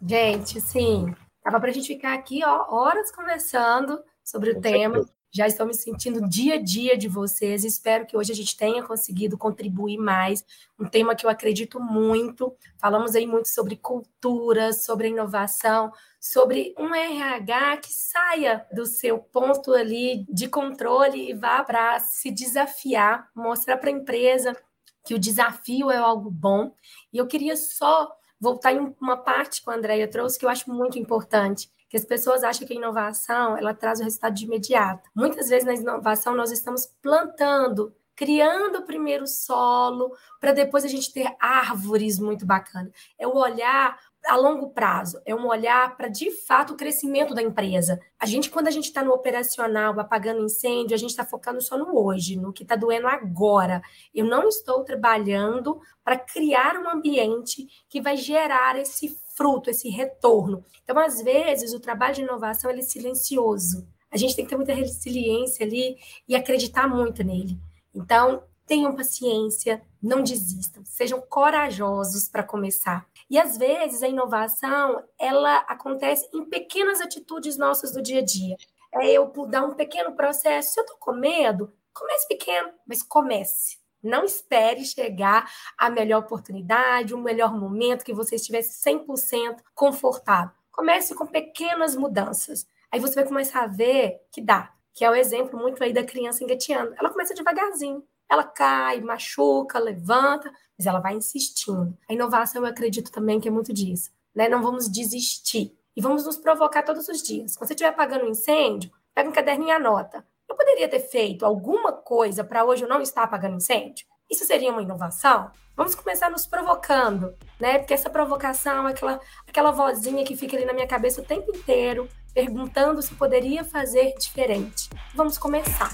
Gente, 0.00 0.60
sim, 0.60 1.14
tava 1.42 1.58
para 1.58 1.70
a 1.70 1.72
gente 1.72 1.88
ficar 1.88 2.14
aqui 2.14 2.44
ó, 2.44 2.66
horas 2.68 3.10
conversando 3.10 4.02
sobre 4.22 4.50
o 4.50 4.54
Com 4.54 4.60
tema. 4.60 4.94
Certeza. 4.96 5.14
Já 5.36 5.48
estou 5.48 5.66
me 5.66 5.74
sentindo 5.74 6.28
dia 6.28 6.54
a 6.54 6.62
dia 6.62 6.96
de 6.96 7.08
vocês. 7.08 7.64
Espero 7.64 8.06
que 8.06 8.16
hoje 8.16 8.30
a 8.30 8.36
gente 8.36 8.56
tenha 8.56 8.84
conseguido 8.84 9.36
contribuir 9.36 9.98
mais. 9.98 10.44
Um 10.78 10.88
tema 10.88 11.16
que 11.16 11.26
eu 11.26 11.30
acredito 11.30 11.80
muito. 11.80 12.56
Falamos 12.78 13.16
aí 13.16 13.26
muito 13.26 13.48
sobre 13.48 13.74
cultura, 13.74 14.72
sobre 14.72 15.08
inovação, 15.08 15.90
sobre 16.20 16.72
um 16.78 16.94
RH 16.94 17.78
que 17.78 17.92
saia 17.92 18.64
do 18.72 18.86
seu 18.86 19.18
ponto 19.18 19.72
ali 19.72 20.24
de 20.28 20.46
controle 20.46 21.30
e 21.30 21.34
vá 21.34 21.64
para 21.64 21.98
se 21.98 22.30
desafiar, 22.30 23.28
mostrar 23.34 23.78
para 23.78 23.90
a 23.90 23.92
empresa 23.92 24.56
que 25.04 25.14
o 25.14 25.18
desafio 25.18 25.90
é 25.90 25.96
algo 25.96 26.30
bom. 26.30 26.72
E 27.12 27.18
eu 27.18 27.26
queria 27.26 27.56
só 27.56 28.08
voltar 28.44 28.72
em 28.72 28.94
uma 29.00 29.16
parte 29.16 29.62
que 29.62 29.70
a 29.70 29.74
Andrea 29.74 30.06
trouxe 30.06 30.38
que 30.38 30.44
eu 30.44 30.50
acho 30.50 30.70
muito 30.70 30.98
importante, 30.98 31.70
que 31.88 31.96
as 31.96 32.04
pessoas 32.04 32.44
acham 32.44 32.66
que 32.66 32.74
a 32.74 32.76
inovação 32.76 33.56
ela 33.56 33.72
traz 33.72 34.00
o 34.00 34.04
resultado 34.04 34.34
de 34.34 34.44
imediato. 34.44 35.08
Muitas 35.14 35.48
vezes 35.48 35.64
na 35.64 35.74
inovação 35.74 36.36
nós 36.36 36.52
estamos 36.52 36.86
plantando, 37.00 37.94
criando 38.14 38.78
o 38.78 38.82
primeiro 38.82 39.26
solo 39.26 40.14
para 40.40 40.52
depois 40.52 40.84
a 40.84 40.88
gente 40.88 41.12
ter 41.12 41.34
árvores 41.40 42.18
muito 42.18 42.44
bacanas. 42.44 42.92
É 43.18 43.26
o 43.26 43.36
olhar 43.36 43.98
a 44.26 44.36
longo 44.36 44.70
prazo, 44.70 45.20
é 45.26 45.34
um 45.34 45.46
olhar 45.46 45.96
para 45.96 46.08
de 46.08 46.30
fato 46.30 46.72
o 46.72 46.76
crescimento 46.76 47.34
da 47.34 47.42
empresa. 47.42 48.00
A 48.18 48.26
gente, 48.26 48.50
quando 48.50 48.68
a 48.68 48.70
gente 48.70 48.86
está 48.86 49.02
no 49.02 49.12
operacional, 49.12 49.98
apagando 50.00 50.44
incêndio, 50.44 50.94
a 50.94 50.98
gente 50.98 51.10
está 51.10 51.24
focando 51.24 51.60
só 51.60 51.76
no 51.76 51.98
hoje, 51.98 52.36
no 52.36 52.52
que 52.52 52.62
está 52.62 52.74
doendo 52.74 53.06
agora. 53.06 53.82
Eu 54.14 54.24
não 54.24 54.48
estou 54.48 54.82
trabalhando 54.82 55.80
para 56.02 56.18
criar 56.18 56.76
um 56.76 56.88
ambiente 56.88 57.66
que 57.88 58.00
vai 58.00 58.16
gerar 58.16 58.78
esse 58.78 59.16
fruto, 59.36 59.68
esse 59.68 59.88
retorno. 59.88 60.64
Então, 60.82 60.98
às 60.98 61.20
vezes, 61.20 61.74
o 61.74 61.80
trabalho 61.80 62.14
de 62.14 62.22
inovação 62.22 62.70
é 62.70 62.80
silencioso. 62.80 63.86
A 64.10 64.16
gente 64.16 64.36
tem 64.36 64.44
que 64.44 64.50
ter 64.50 64.56
muita 64.56 64.72
resiliência 64.72 65.66
ali 65.66 65.96
e 66.26 66.36
acreditar 66.36 66.88
muito 66.88 67.22
nele. 67.22 67.58
Então, 67.94 68.44
tenham 68.66 68.94
paciência, 68.94 69.82
não 70.02 70.22
desistam, 70.22 70.82
sejam 70.84 71.20
corajosos 71.20 72.28
para 72.28 72.42
começar. 72.42 73.06
E 73.34 73.38
às 73.40 73.56
vezes 73.56 74.00
a 74.00 74.06
inovação, 74.06 75.02
ela 75.18 75.56
acontece 75.66 76.24
em 76.32 76.44
pequenas 76.44 77.00
atitudes 77.00 77.58
nossas 77.58 77.92
do 77.92 78.00
dia 78.00 78.20
a 78.20 78.24
dia. 78.24 78.56
É 78.92 79.10
eu 79.10 79.26
dar 79.48 79.64
um 79.64 79.74
pequeno 79.74 80.14
processo. 80.14 80.72
Se 80.72 80.78
eu 80.78 80.84
estou 80.84 80.96
com 80.98 81.14
medo, 81.14 81.72
comece 81.92 82.28
pequeno, 82.28 82.70
mas 82.86 83.02
comece. 83.02 83.78
Não 84.00 84.22
espere 84.22 84.84
chegar 84.84 85.50
a 85.76 85.90
melhor 85.90 86.20
oportunidade, 86.20 87.12
o 87.12 87.18
melhor 87.18 87.58
momento 87.58 88.04
que 88.04 88.14
você 88.14 88.36
estivesse 88.36 88.80
100% 88.88 89.56
confortável. 89.74 90.54
Comece 90.70 91.12
com 91.12 91.26
pequenas 91.26 91.96
mudanças. 91.96 92.68
Aí 92.88 93.00
você 93.00 93.16
vai 93.16 93.24
começar 93.24 93.64
a 93.64 93.66
ver 93.66 94.20
que 94.30 94.40
dá, 94.40 94.72
que 94.94 95.04
é 95.04 95.10
o 95.10 95.14
exemplo 95.16 95.58
muito 95.58 95.82
aí 95.82 95.92
da 95.92 96.04
criança 96.04 96.44
engateando. 96.44 96.94
Ela 96.96 97.10
começa 97.10 97.34
devagarzinho. 97.34 98.06
Ela 98.30 98.44
cai, 98.44 99.00
machuca, 99.00 99.78
levanta, 99.78 100.52
mas 100.78 100.86
ela 100.86 101.00
vai 101.00 101.14
insistindo. 101.14 101.96
A 102.08 102.12
inovação, 102.12 102.62
eu 102.62 102.68
acredito 102.68 103.10
também 103.10 103.40
que 103.40 103.48
é 103.48 103.50
muito 103.50 103.72
disso. 103.72 104.10
Né? 104.34 104.48
Não 104.48 104.62
vamos 104.62 104.90
desistir. 104.90 105.76
E 105.96 106.00
vamos 106.00 106.24
nos 106.24 106.36
provocar 106.36 106.82
todos 106.82 107.08
os 107.08 107.22
dias. 107.22 107.56
Quando 107.56 107.68
você 107.68 107.74
estiver 107.74 107.90
apagando 107.90 108.24
um 108.24 108.30
incêndio, 108.30 108.90
pega 109.14 109.28
um 109.28 109.32
caderninho 109.32 109.68
e 109.68 109.72
anota. 109.72 110.26
Eu 110.48 110.56
poderia 110.56 110.88
ter 110.88 111.00
feito 111.00 111.46
alguma 111.46 111.92
coisa 111.92 112.42
para 112.42 112.64
hoje 112.64 112.82
eu 112.82 112.88
não 112.88 113.00
estar 113.00 113.22
apagando 113.22 113.56
incêndio? 113.56 114.06
Isso 114.30 114.44
seria 114.44 114.70
uma 114.70 114.82
inovação? 114.82 115.50
Vamos 115.76 115.94
começar 115.94 116.30
nos 116.30 116.46
provocando, 116.46 117.34
né? 117.58 117.78
Porque 117.78 117.94
essa 117.94 118.08
provocação, 118.08 118.86
aquela, 118.86 119.20
aquela 119.46 119.70
vozinha 119.70 120.24
que 120.24 120.36
fica 120.36 120.56
ali 120.56 120.64
na 120.64 120.72
minha 120.72 120.86
cabeça 120.86 121.20
o 121.20 121.24
tempo 121.24 121.54
inteiro, 121.54 122.08
perguntando 122.32 123.02
se 123.02 123.14
poderia 123.14 123.64
fazer 123.64 124.14
diferente. 124.18 124.88
Vamos 125.14 125.38
começar. 125.38 125.90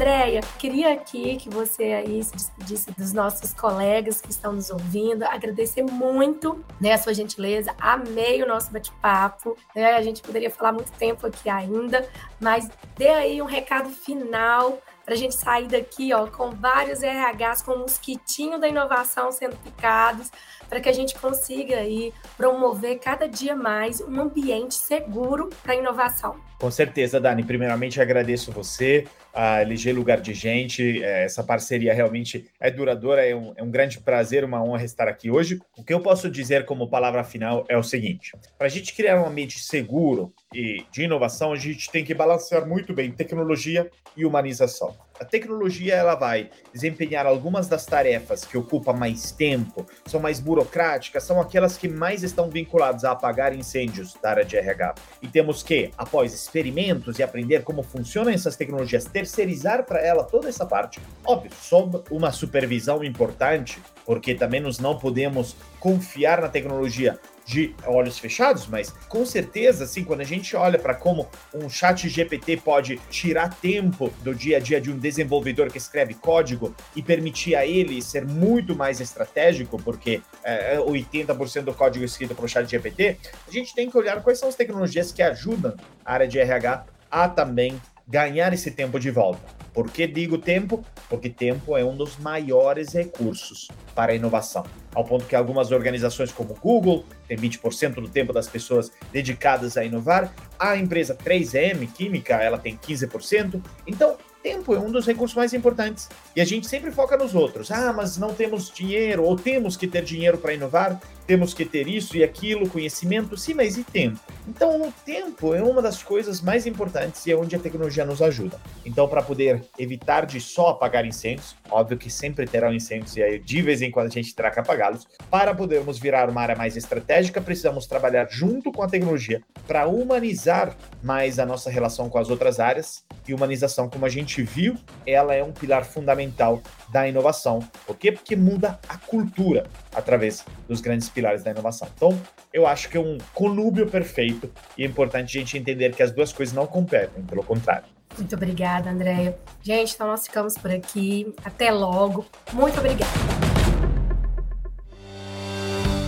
Andréia, 0.00 0.40
queria 0.58 0.94
aqui 0.94 1.36
que 1.36 1.50
você 1.50 1.82
aí 1.92 2.24
se 2.24 2.32
despedisse 2.32 2.90
dos 2.92 3.12
nossos 3.12 3.52
colegas 3.52 4.18
que 4.18 4.30
estão 4.30 4.50
nos 4.50 4.70
ouvindo, 4.70 5.24
agradecer 5.24 5.82
muito 5.82 6.64
né, 6.80 6.94
a 6.94 6.98
sua 6.98 7.12
gentileza, 7.12 7.74
amei 7.78 8.42
o 8.42 8.48
nosso 8.48 8.72
bate-papo, 8.72 9.58
né, 9.76 9.92
a 9.92 10.00
gente 10.00 10.22
poderia 10.22 10.48
falar 10.48 10.72
muito 10.72 10.90
tempo 10.92 11.26
aqui 11.26 11.50
ainda, 11.50 12.08
mas 12.40 12.70
dê 12.96 13.10
aí 13.10 13.42
um 13.42 13.44
recado 13.44 13.90
final 13.90 14.78
para 15.04 15.12
a 15.12 15.18
gente 15.18 15.34
sair 15.34 15.68
daqui 15.68 16.14
ó, 16.14 16.26
com 16.28 16.50
vários 16.52 17.00
RHs, 17.02 17.60
com 17.60 17.72
o 17.72 17.80
mosquitinho 17.80 18.58
da 18.58 18.66
inovação 18.66 19.30
sendo 19.30 19.54
picados, 19.56 20.32
para 20.70 20.80
que 20.80 20.88
a 20.88 20.92
gente 20.92 21.16
consiga 21.16 21.78
aí 21.78 22.14
promover 22.36 23.00
cada 23.00 23.26
dia 23.26 23.56
mais 23.56 24.00
um 24.00 24.20
ambiente 24.20 24.74
seguro 24.74 25.50
para 25.64 25.74
inovação. 25.74 26.36
Com 26.60 26.70
certeza, 26.70 27.18
Dani. 27.18 27.42
Primeiramente, 27.42 28.00
agradeço 28.00 28.52
você, 28.52 29.06
a 29.34 29.62
LG 29.62 29.92
Lugar 29.92 30.20
de 30.20 30.32
Gente. 30.32 31.02
É, 31.02 31.24
essa 31.24 31.42
parceria 31.42 31.92
realmente 31.92 32.48
é 32.60 32.70
duradoura, 32.70 33.26
é 33.26 33.34
um, 33.34 33.52
é 33.56 33.62
um 33.62 33.70
grande 33.70 33.98
prazer, 33.98 34.44
uma 34.44 34.62
honra 34.62 34.84
estar 34.84 35.08
aqui 35.08 35.30
hoje. 35.30 35.58
O 35.76 35.82
que 35.82 35.92
eu 35.92 36.00
posso 36.00 36.30
dizer 36.30 36.64
como 36.66 36.88
palavra 36.88 37.24
final 37.24 37.64
é 37.68 37.76
o 37.76 37.82
seguinte: 37.82 38.32
para 38.56 38.66
a 38.66 38.70
gente 38.70 38.94
criar 38.94 39.20
um 39.20 39.26
ambiente 39.26 39.58
seguro 39.58 40.32
e 40.54 40.84
de 40.92 41.02
inovação, 41.02 41.52
a 41.52 41.56
gente 41.56 41.90
tem 41.90 42.04
que 42.04 42.14
balancear 42.14 42.68
muito 42.68 42.94
bem 42.94 43.10
tecnologia 43.10 43.90
e 44.16 44.24
humanização. 44.24 44.94
A 45.20 45.24
tecnologia 45.26 45.96
ela 45.96 46.14
vai 46.14 46.48
desempenhar 46.72 47.26
algumas 47.26 47.68
das 47.68 47.84
tarefas 47.84 48.42
que 48.42 48.56
ocupam 48.56 48.94
mais 48.94 49.30
tempo, 49.30 49.84
são 50.06 50.18
mais 50.18 50.40
burocráticas, 50.40 51.24
são 51.24 51.38
aquelas 51.38 51.76
que 51.76 51.86
mais 51.86 52.22
estão 52.22 52.48
vinculadas 52.48 53.04
a 53.04 53.10
apagar 53.10 53.54
incêndios 53.54 54.14
da 54.14 54.30
área 54.30 54.46
de 54.46 54.56
RH. 54.56 54.94
E 55.20 55.28
temos 55.28 55.62
que, 55.62 55.90
após 55.98 56.32
experimentos 56.32 57.18
e 57.18 57.22
aprender 57.22 57.64
como 57.64 57.82
funcionam 57.82 58.32
essas 58.32 58.56
tecnologias, 58.56 59.04
terceirizar 59.04 59.84
para 59.84 60.00
ela 60.00 60.24
toda 60.24 60.48
essa 60.48 60.64
parte. 60.64 60.98
Óbvio, 61.22 61.50
sob 61.60 62.02
uma 62.10 62.32
supervisão 62.32 63.04
importante, 63.04 63.78
porque 64.06 64.34
também 64.34 64.60
nós 64.60 64.78
não 64.78 64.98
podemos 64.98 65.54
confiar 65.78 66.40
na 66.40 66.48
tecnologia 66.48 67.20
de 67.50 67.74
olhos 67.84 68.16
fechados, 68.16 68.68
mas 68.68 68.94
com 69.08 69.26
certeza, 69.26 69.82
assim, 69.82 70.04
quando 70.04 70.20
a 70.20 70.24
gente 70.24 70.54
olha 70.54 70.78
para 70.78 70.94
como 70.94 71.28
um 71.52 71.68
chat 71.68 72.08
GPT 72.08 72.58
pode 72.58 72.96
tirar 73.10 73.52
tempo 73.60 74.08
do 74.22 74.32
dia 74.32 74.58
a 74.58 74.60
dia 74.60 74.80
de 74.80 74.88
um 74.88 74.96
desenvolvedor 74.96 75.68
que 75.68 75.76
escreve 75.76 76.14
código 76.14 76.72
e 76.94 77.02
permitir 77.02 77.56
a 77.56 77.66
ele 77.66 78.00
ser 78.00 78.24
muito 78.24 78.76
mais 78.76 79.00
estratégico, 79.00 79.82
porque 79.82 80.22
é, 80.44 80.78
80% 80.78 81.56
é 81.56 81.62
do 81.62 81.74
código 81.74 82.04
escrito 82.04 82.36
pelo 82.36 82.48
chat 82.48 82.70
GPT, 82.70 83.16
a 83.48 83.50
gente 83.50 83.74
tem 83.74 83.90
que 83.90 83.98
olhar 83.98 84.22
quais 84.22 84.38
são 84.38 84.48
as 84.48 84.54
tecnologias 84.54 85.10
que 85.10 85.20
ajudam 85.20 85.74
a 86.04 86.12
área 86.12 86.28
de 86.28 86.38
RH 86.38 86.84
a 87.10 87.28
também 87.28 87.80
ganhar 88.10 88.52
esse 88.52 88.72
tempo 88.72 88.98
de 88.98 89.10
volta. 89.10 89.60
Por 89.72 89.88
que 89.88 90.04
digo 90.06 90.36
tempo? 90.36 90.84
Porque 91.08 91.30
tempo 91.30 91.76
é 91.76 91.84
um 91.84 91.96
dos 91.96 92.18
maiores 92.18 92.92
recursos 92.92 93.68
para 93.94 94.10
a 94.10 94.14
inovação. 94.16 94.64
Ao 94.92 95.04
ponto 95.04 95.26
que 95.26 95.36
algumas 95.36 95.70
organizações 95.70 96.32
como 96.32 96.54
Google 96.54 97.04
têm 97.28 97.36
20% 97.36 97.94
do 97.94 98.08
tempo 98.08 98.32
das 98.32 98.48
pessoas 98.48 98.90
dedicadas 99.12 99.76
a 99.76 99.84
inovar, 99.84 100.34
a 100.58 100.76
empresa 100.76 101.14
3M 101.14 101.88
Química, 101.92 102.34
ela 102.34 102.58
tem 102.58 102.76
15%. 102.76 103.62
Então, 103.86 104.16
tempo 104.42 104.74
é 104.74 104.78
um 104.78 104.90
dos 104.90 105.06
recursos 105.06 105.36
mais 105.36 105.54
importantes. 105.54 106.08
E 106.34 106.40
a 106.40 106.44
gente 106.44 106.66
sempre 106.66 106.90
foca 106.90 107.16
nos 107.16 107.34
outros. 107.34 107.70
Ah, 107.70 107.92
mas 107.92 108.16
não 108.16 108.34
temos 108.34 108.70
dinheiro, 108.70 109.22
ou 109.22 109.36
temos 109.36 109.76
que 109.76 109.86
ter 109.86 110.02
dinheiro 110.02 110.38
para 110.38 110.52
inovar, 110.52 111.00
temos 111.30 111.54
que 111.54 111.64
ter 111.64 111.86
isso 111.86 112.16
e 112.16 112.24
aquilo, 112.24 112.68
conhecimento, 112.68 113.36
sim, 113.36 113.54
mas 113.54 113.78
e 113.78 113.84
tempo? 113.84 114.18
Então, 114.48 114.82
o 114.82 114.92
tempo 115.04 115.54
é 115.54 115.62
uma 115.62 115.80
das 115.80 116.02
coisas 116.02 116.40
mais 116.40 116.66
importantes 116.66 117.24
e 117.24 117.30
é 117.30 117.36
onde 117.36 117.54
a 117.54 117.58
tecnologia 117.60 118.04
nos 118.04 118.20
ajuda. 118.20 118.58
Então, 118.84 119.06
para 119.06 119.22
poder 119.22 119.62
evitar 119.78 120.26
de 120.26 120.40
só 120.40 120.70
apagar 120.70 121.06
incêndios, 121.06 121.54
óbvio 121.70 121.96
que 121.96 122.10
sempre 122.10 122.48
terão 122.48 122.74
incêndios 122.74 123.16
e 123.16 123.22
aí 123.22 123.38
de 123.38 123.62
vez 123.62 123.80
em 123.80 123.92
quando 123.92 124.08
a 124.08 124.10
gente 124.10 124.34
terá 124.34 124.50
que 124.50 124.58
apagá-los, 124.58 125.06
para 125.30 125.54
podermos 125.54 126.00
virar 126.00 126.28
uma 126.28 126.42
área 126.42 126.56
mais 126.56 126.76
estratégica, 126.76 127.40
precisamos 127.40 127.86
trabalhar 127.86 128.26
junto 128.28 128.72
com 128.72 128.82
a 128.82 128.88
tecnologia 128.88 129.40
para 129.68 129.86
humanizar 129.86 130.76
mais 131.00 131.38
a 131.38 131.46
nossa 131.46 131.70
relação 131.70 132.10
com 132.10 132.18
as 132.18 132.28
outras 132.28 132.58
áreas 132.58 133.04
e 133.28 133.34
humanização, 133.34 133.88
como 133.88 134.04
a 134.04 134.08
gente 134.08 134.42
viu, 134.42 134.76
ela 135.06 135.32
é 135.32 135.44
um 135.44 135.52
pilar 135.52 135.84
fundamental 135.84 136.60
da 136.88 137.06
inovação. 137.06 137.60
Por 137.86 137.96
quê? 137.96 138.10
Porque 138.10 138.34
muda 138.34 138.80
a 138.88 138.98
cultura 138.98 139.66
através 139.94 140.44
dos 140.68 140.80
grandes 140.80 141.08
pilares 141.20 141.44
da 141.44 141.50
inovação. 141.50 141.88
Então, 141.94 142.18
eu 142.52 142.66
acho 142.66 142.88
que 142.88 142.96
é 142.96 143.00
um 143.00 143.18
conúbio 143.34 143.86
perfeito 143.86 144.50
e 144.76 144.82
é 144.82 144.86
importante 144.86 145.36
a 145.36 145.40
gente 145.40 145.58
entender 145.58 145.94
que 145.94 146.02
as 146.02 146.10
duas 146.10 146.32
coisas 146.32 146.54
não 146.54 146.66
competem, 146.66 147.22
pelo 147.24 147.44
contrário. 147.44 147.84
Muito 148.16 148.34
obrigada, 148.34 148.90
Andréia. 148.90 149.38
Gente, 149.62 149.94
então 149.94 150.06
nós 150.06 150.26
ficamos 150.26 150.58
por 150.58 150.70
aqui. 150.70 151.32
Até 151.44 151.70
logo. 151.70 152.26
Muito 152.52 152.78
obrigada. 152.78 153.10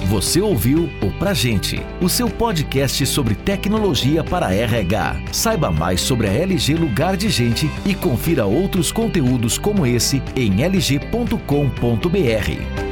Você 0.09 0.43
ouviu 0.43 0.91
o 1.03 1.19
Pra 1.19 1.33
Gente, 1.33 1.81
o 2.03 2.09
seu 2.09 2.29
podcast 2.29 3.07
sobre 3.07 3.35
tecnologia 3.35 4.23
para 4.23 4.53
RH. 4.53 5.33
Saiba 5.33 5.71
mais 5.71 6.03
sobre 6.03 6.29
a 6.29 6.33
LG 6.33 6.75
Lugar 6.75 7.17
de 7.17 7.31
Gente 7.31 7.71
e 7.87 7.95
confira 7.95 8.45
outros 8.45 8.93
conteúdos 8.93 9.57
como 9.57 9.87
esse 9.87 10.23
em 10.37 10.63
lg.com.br. 10.63 12.92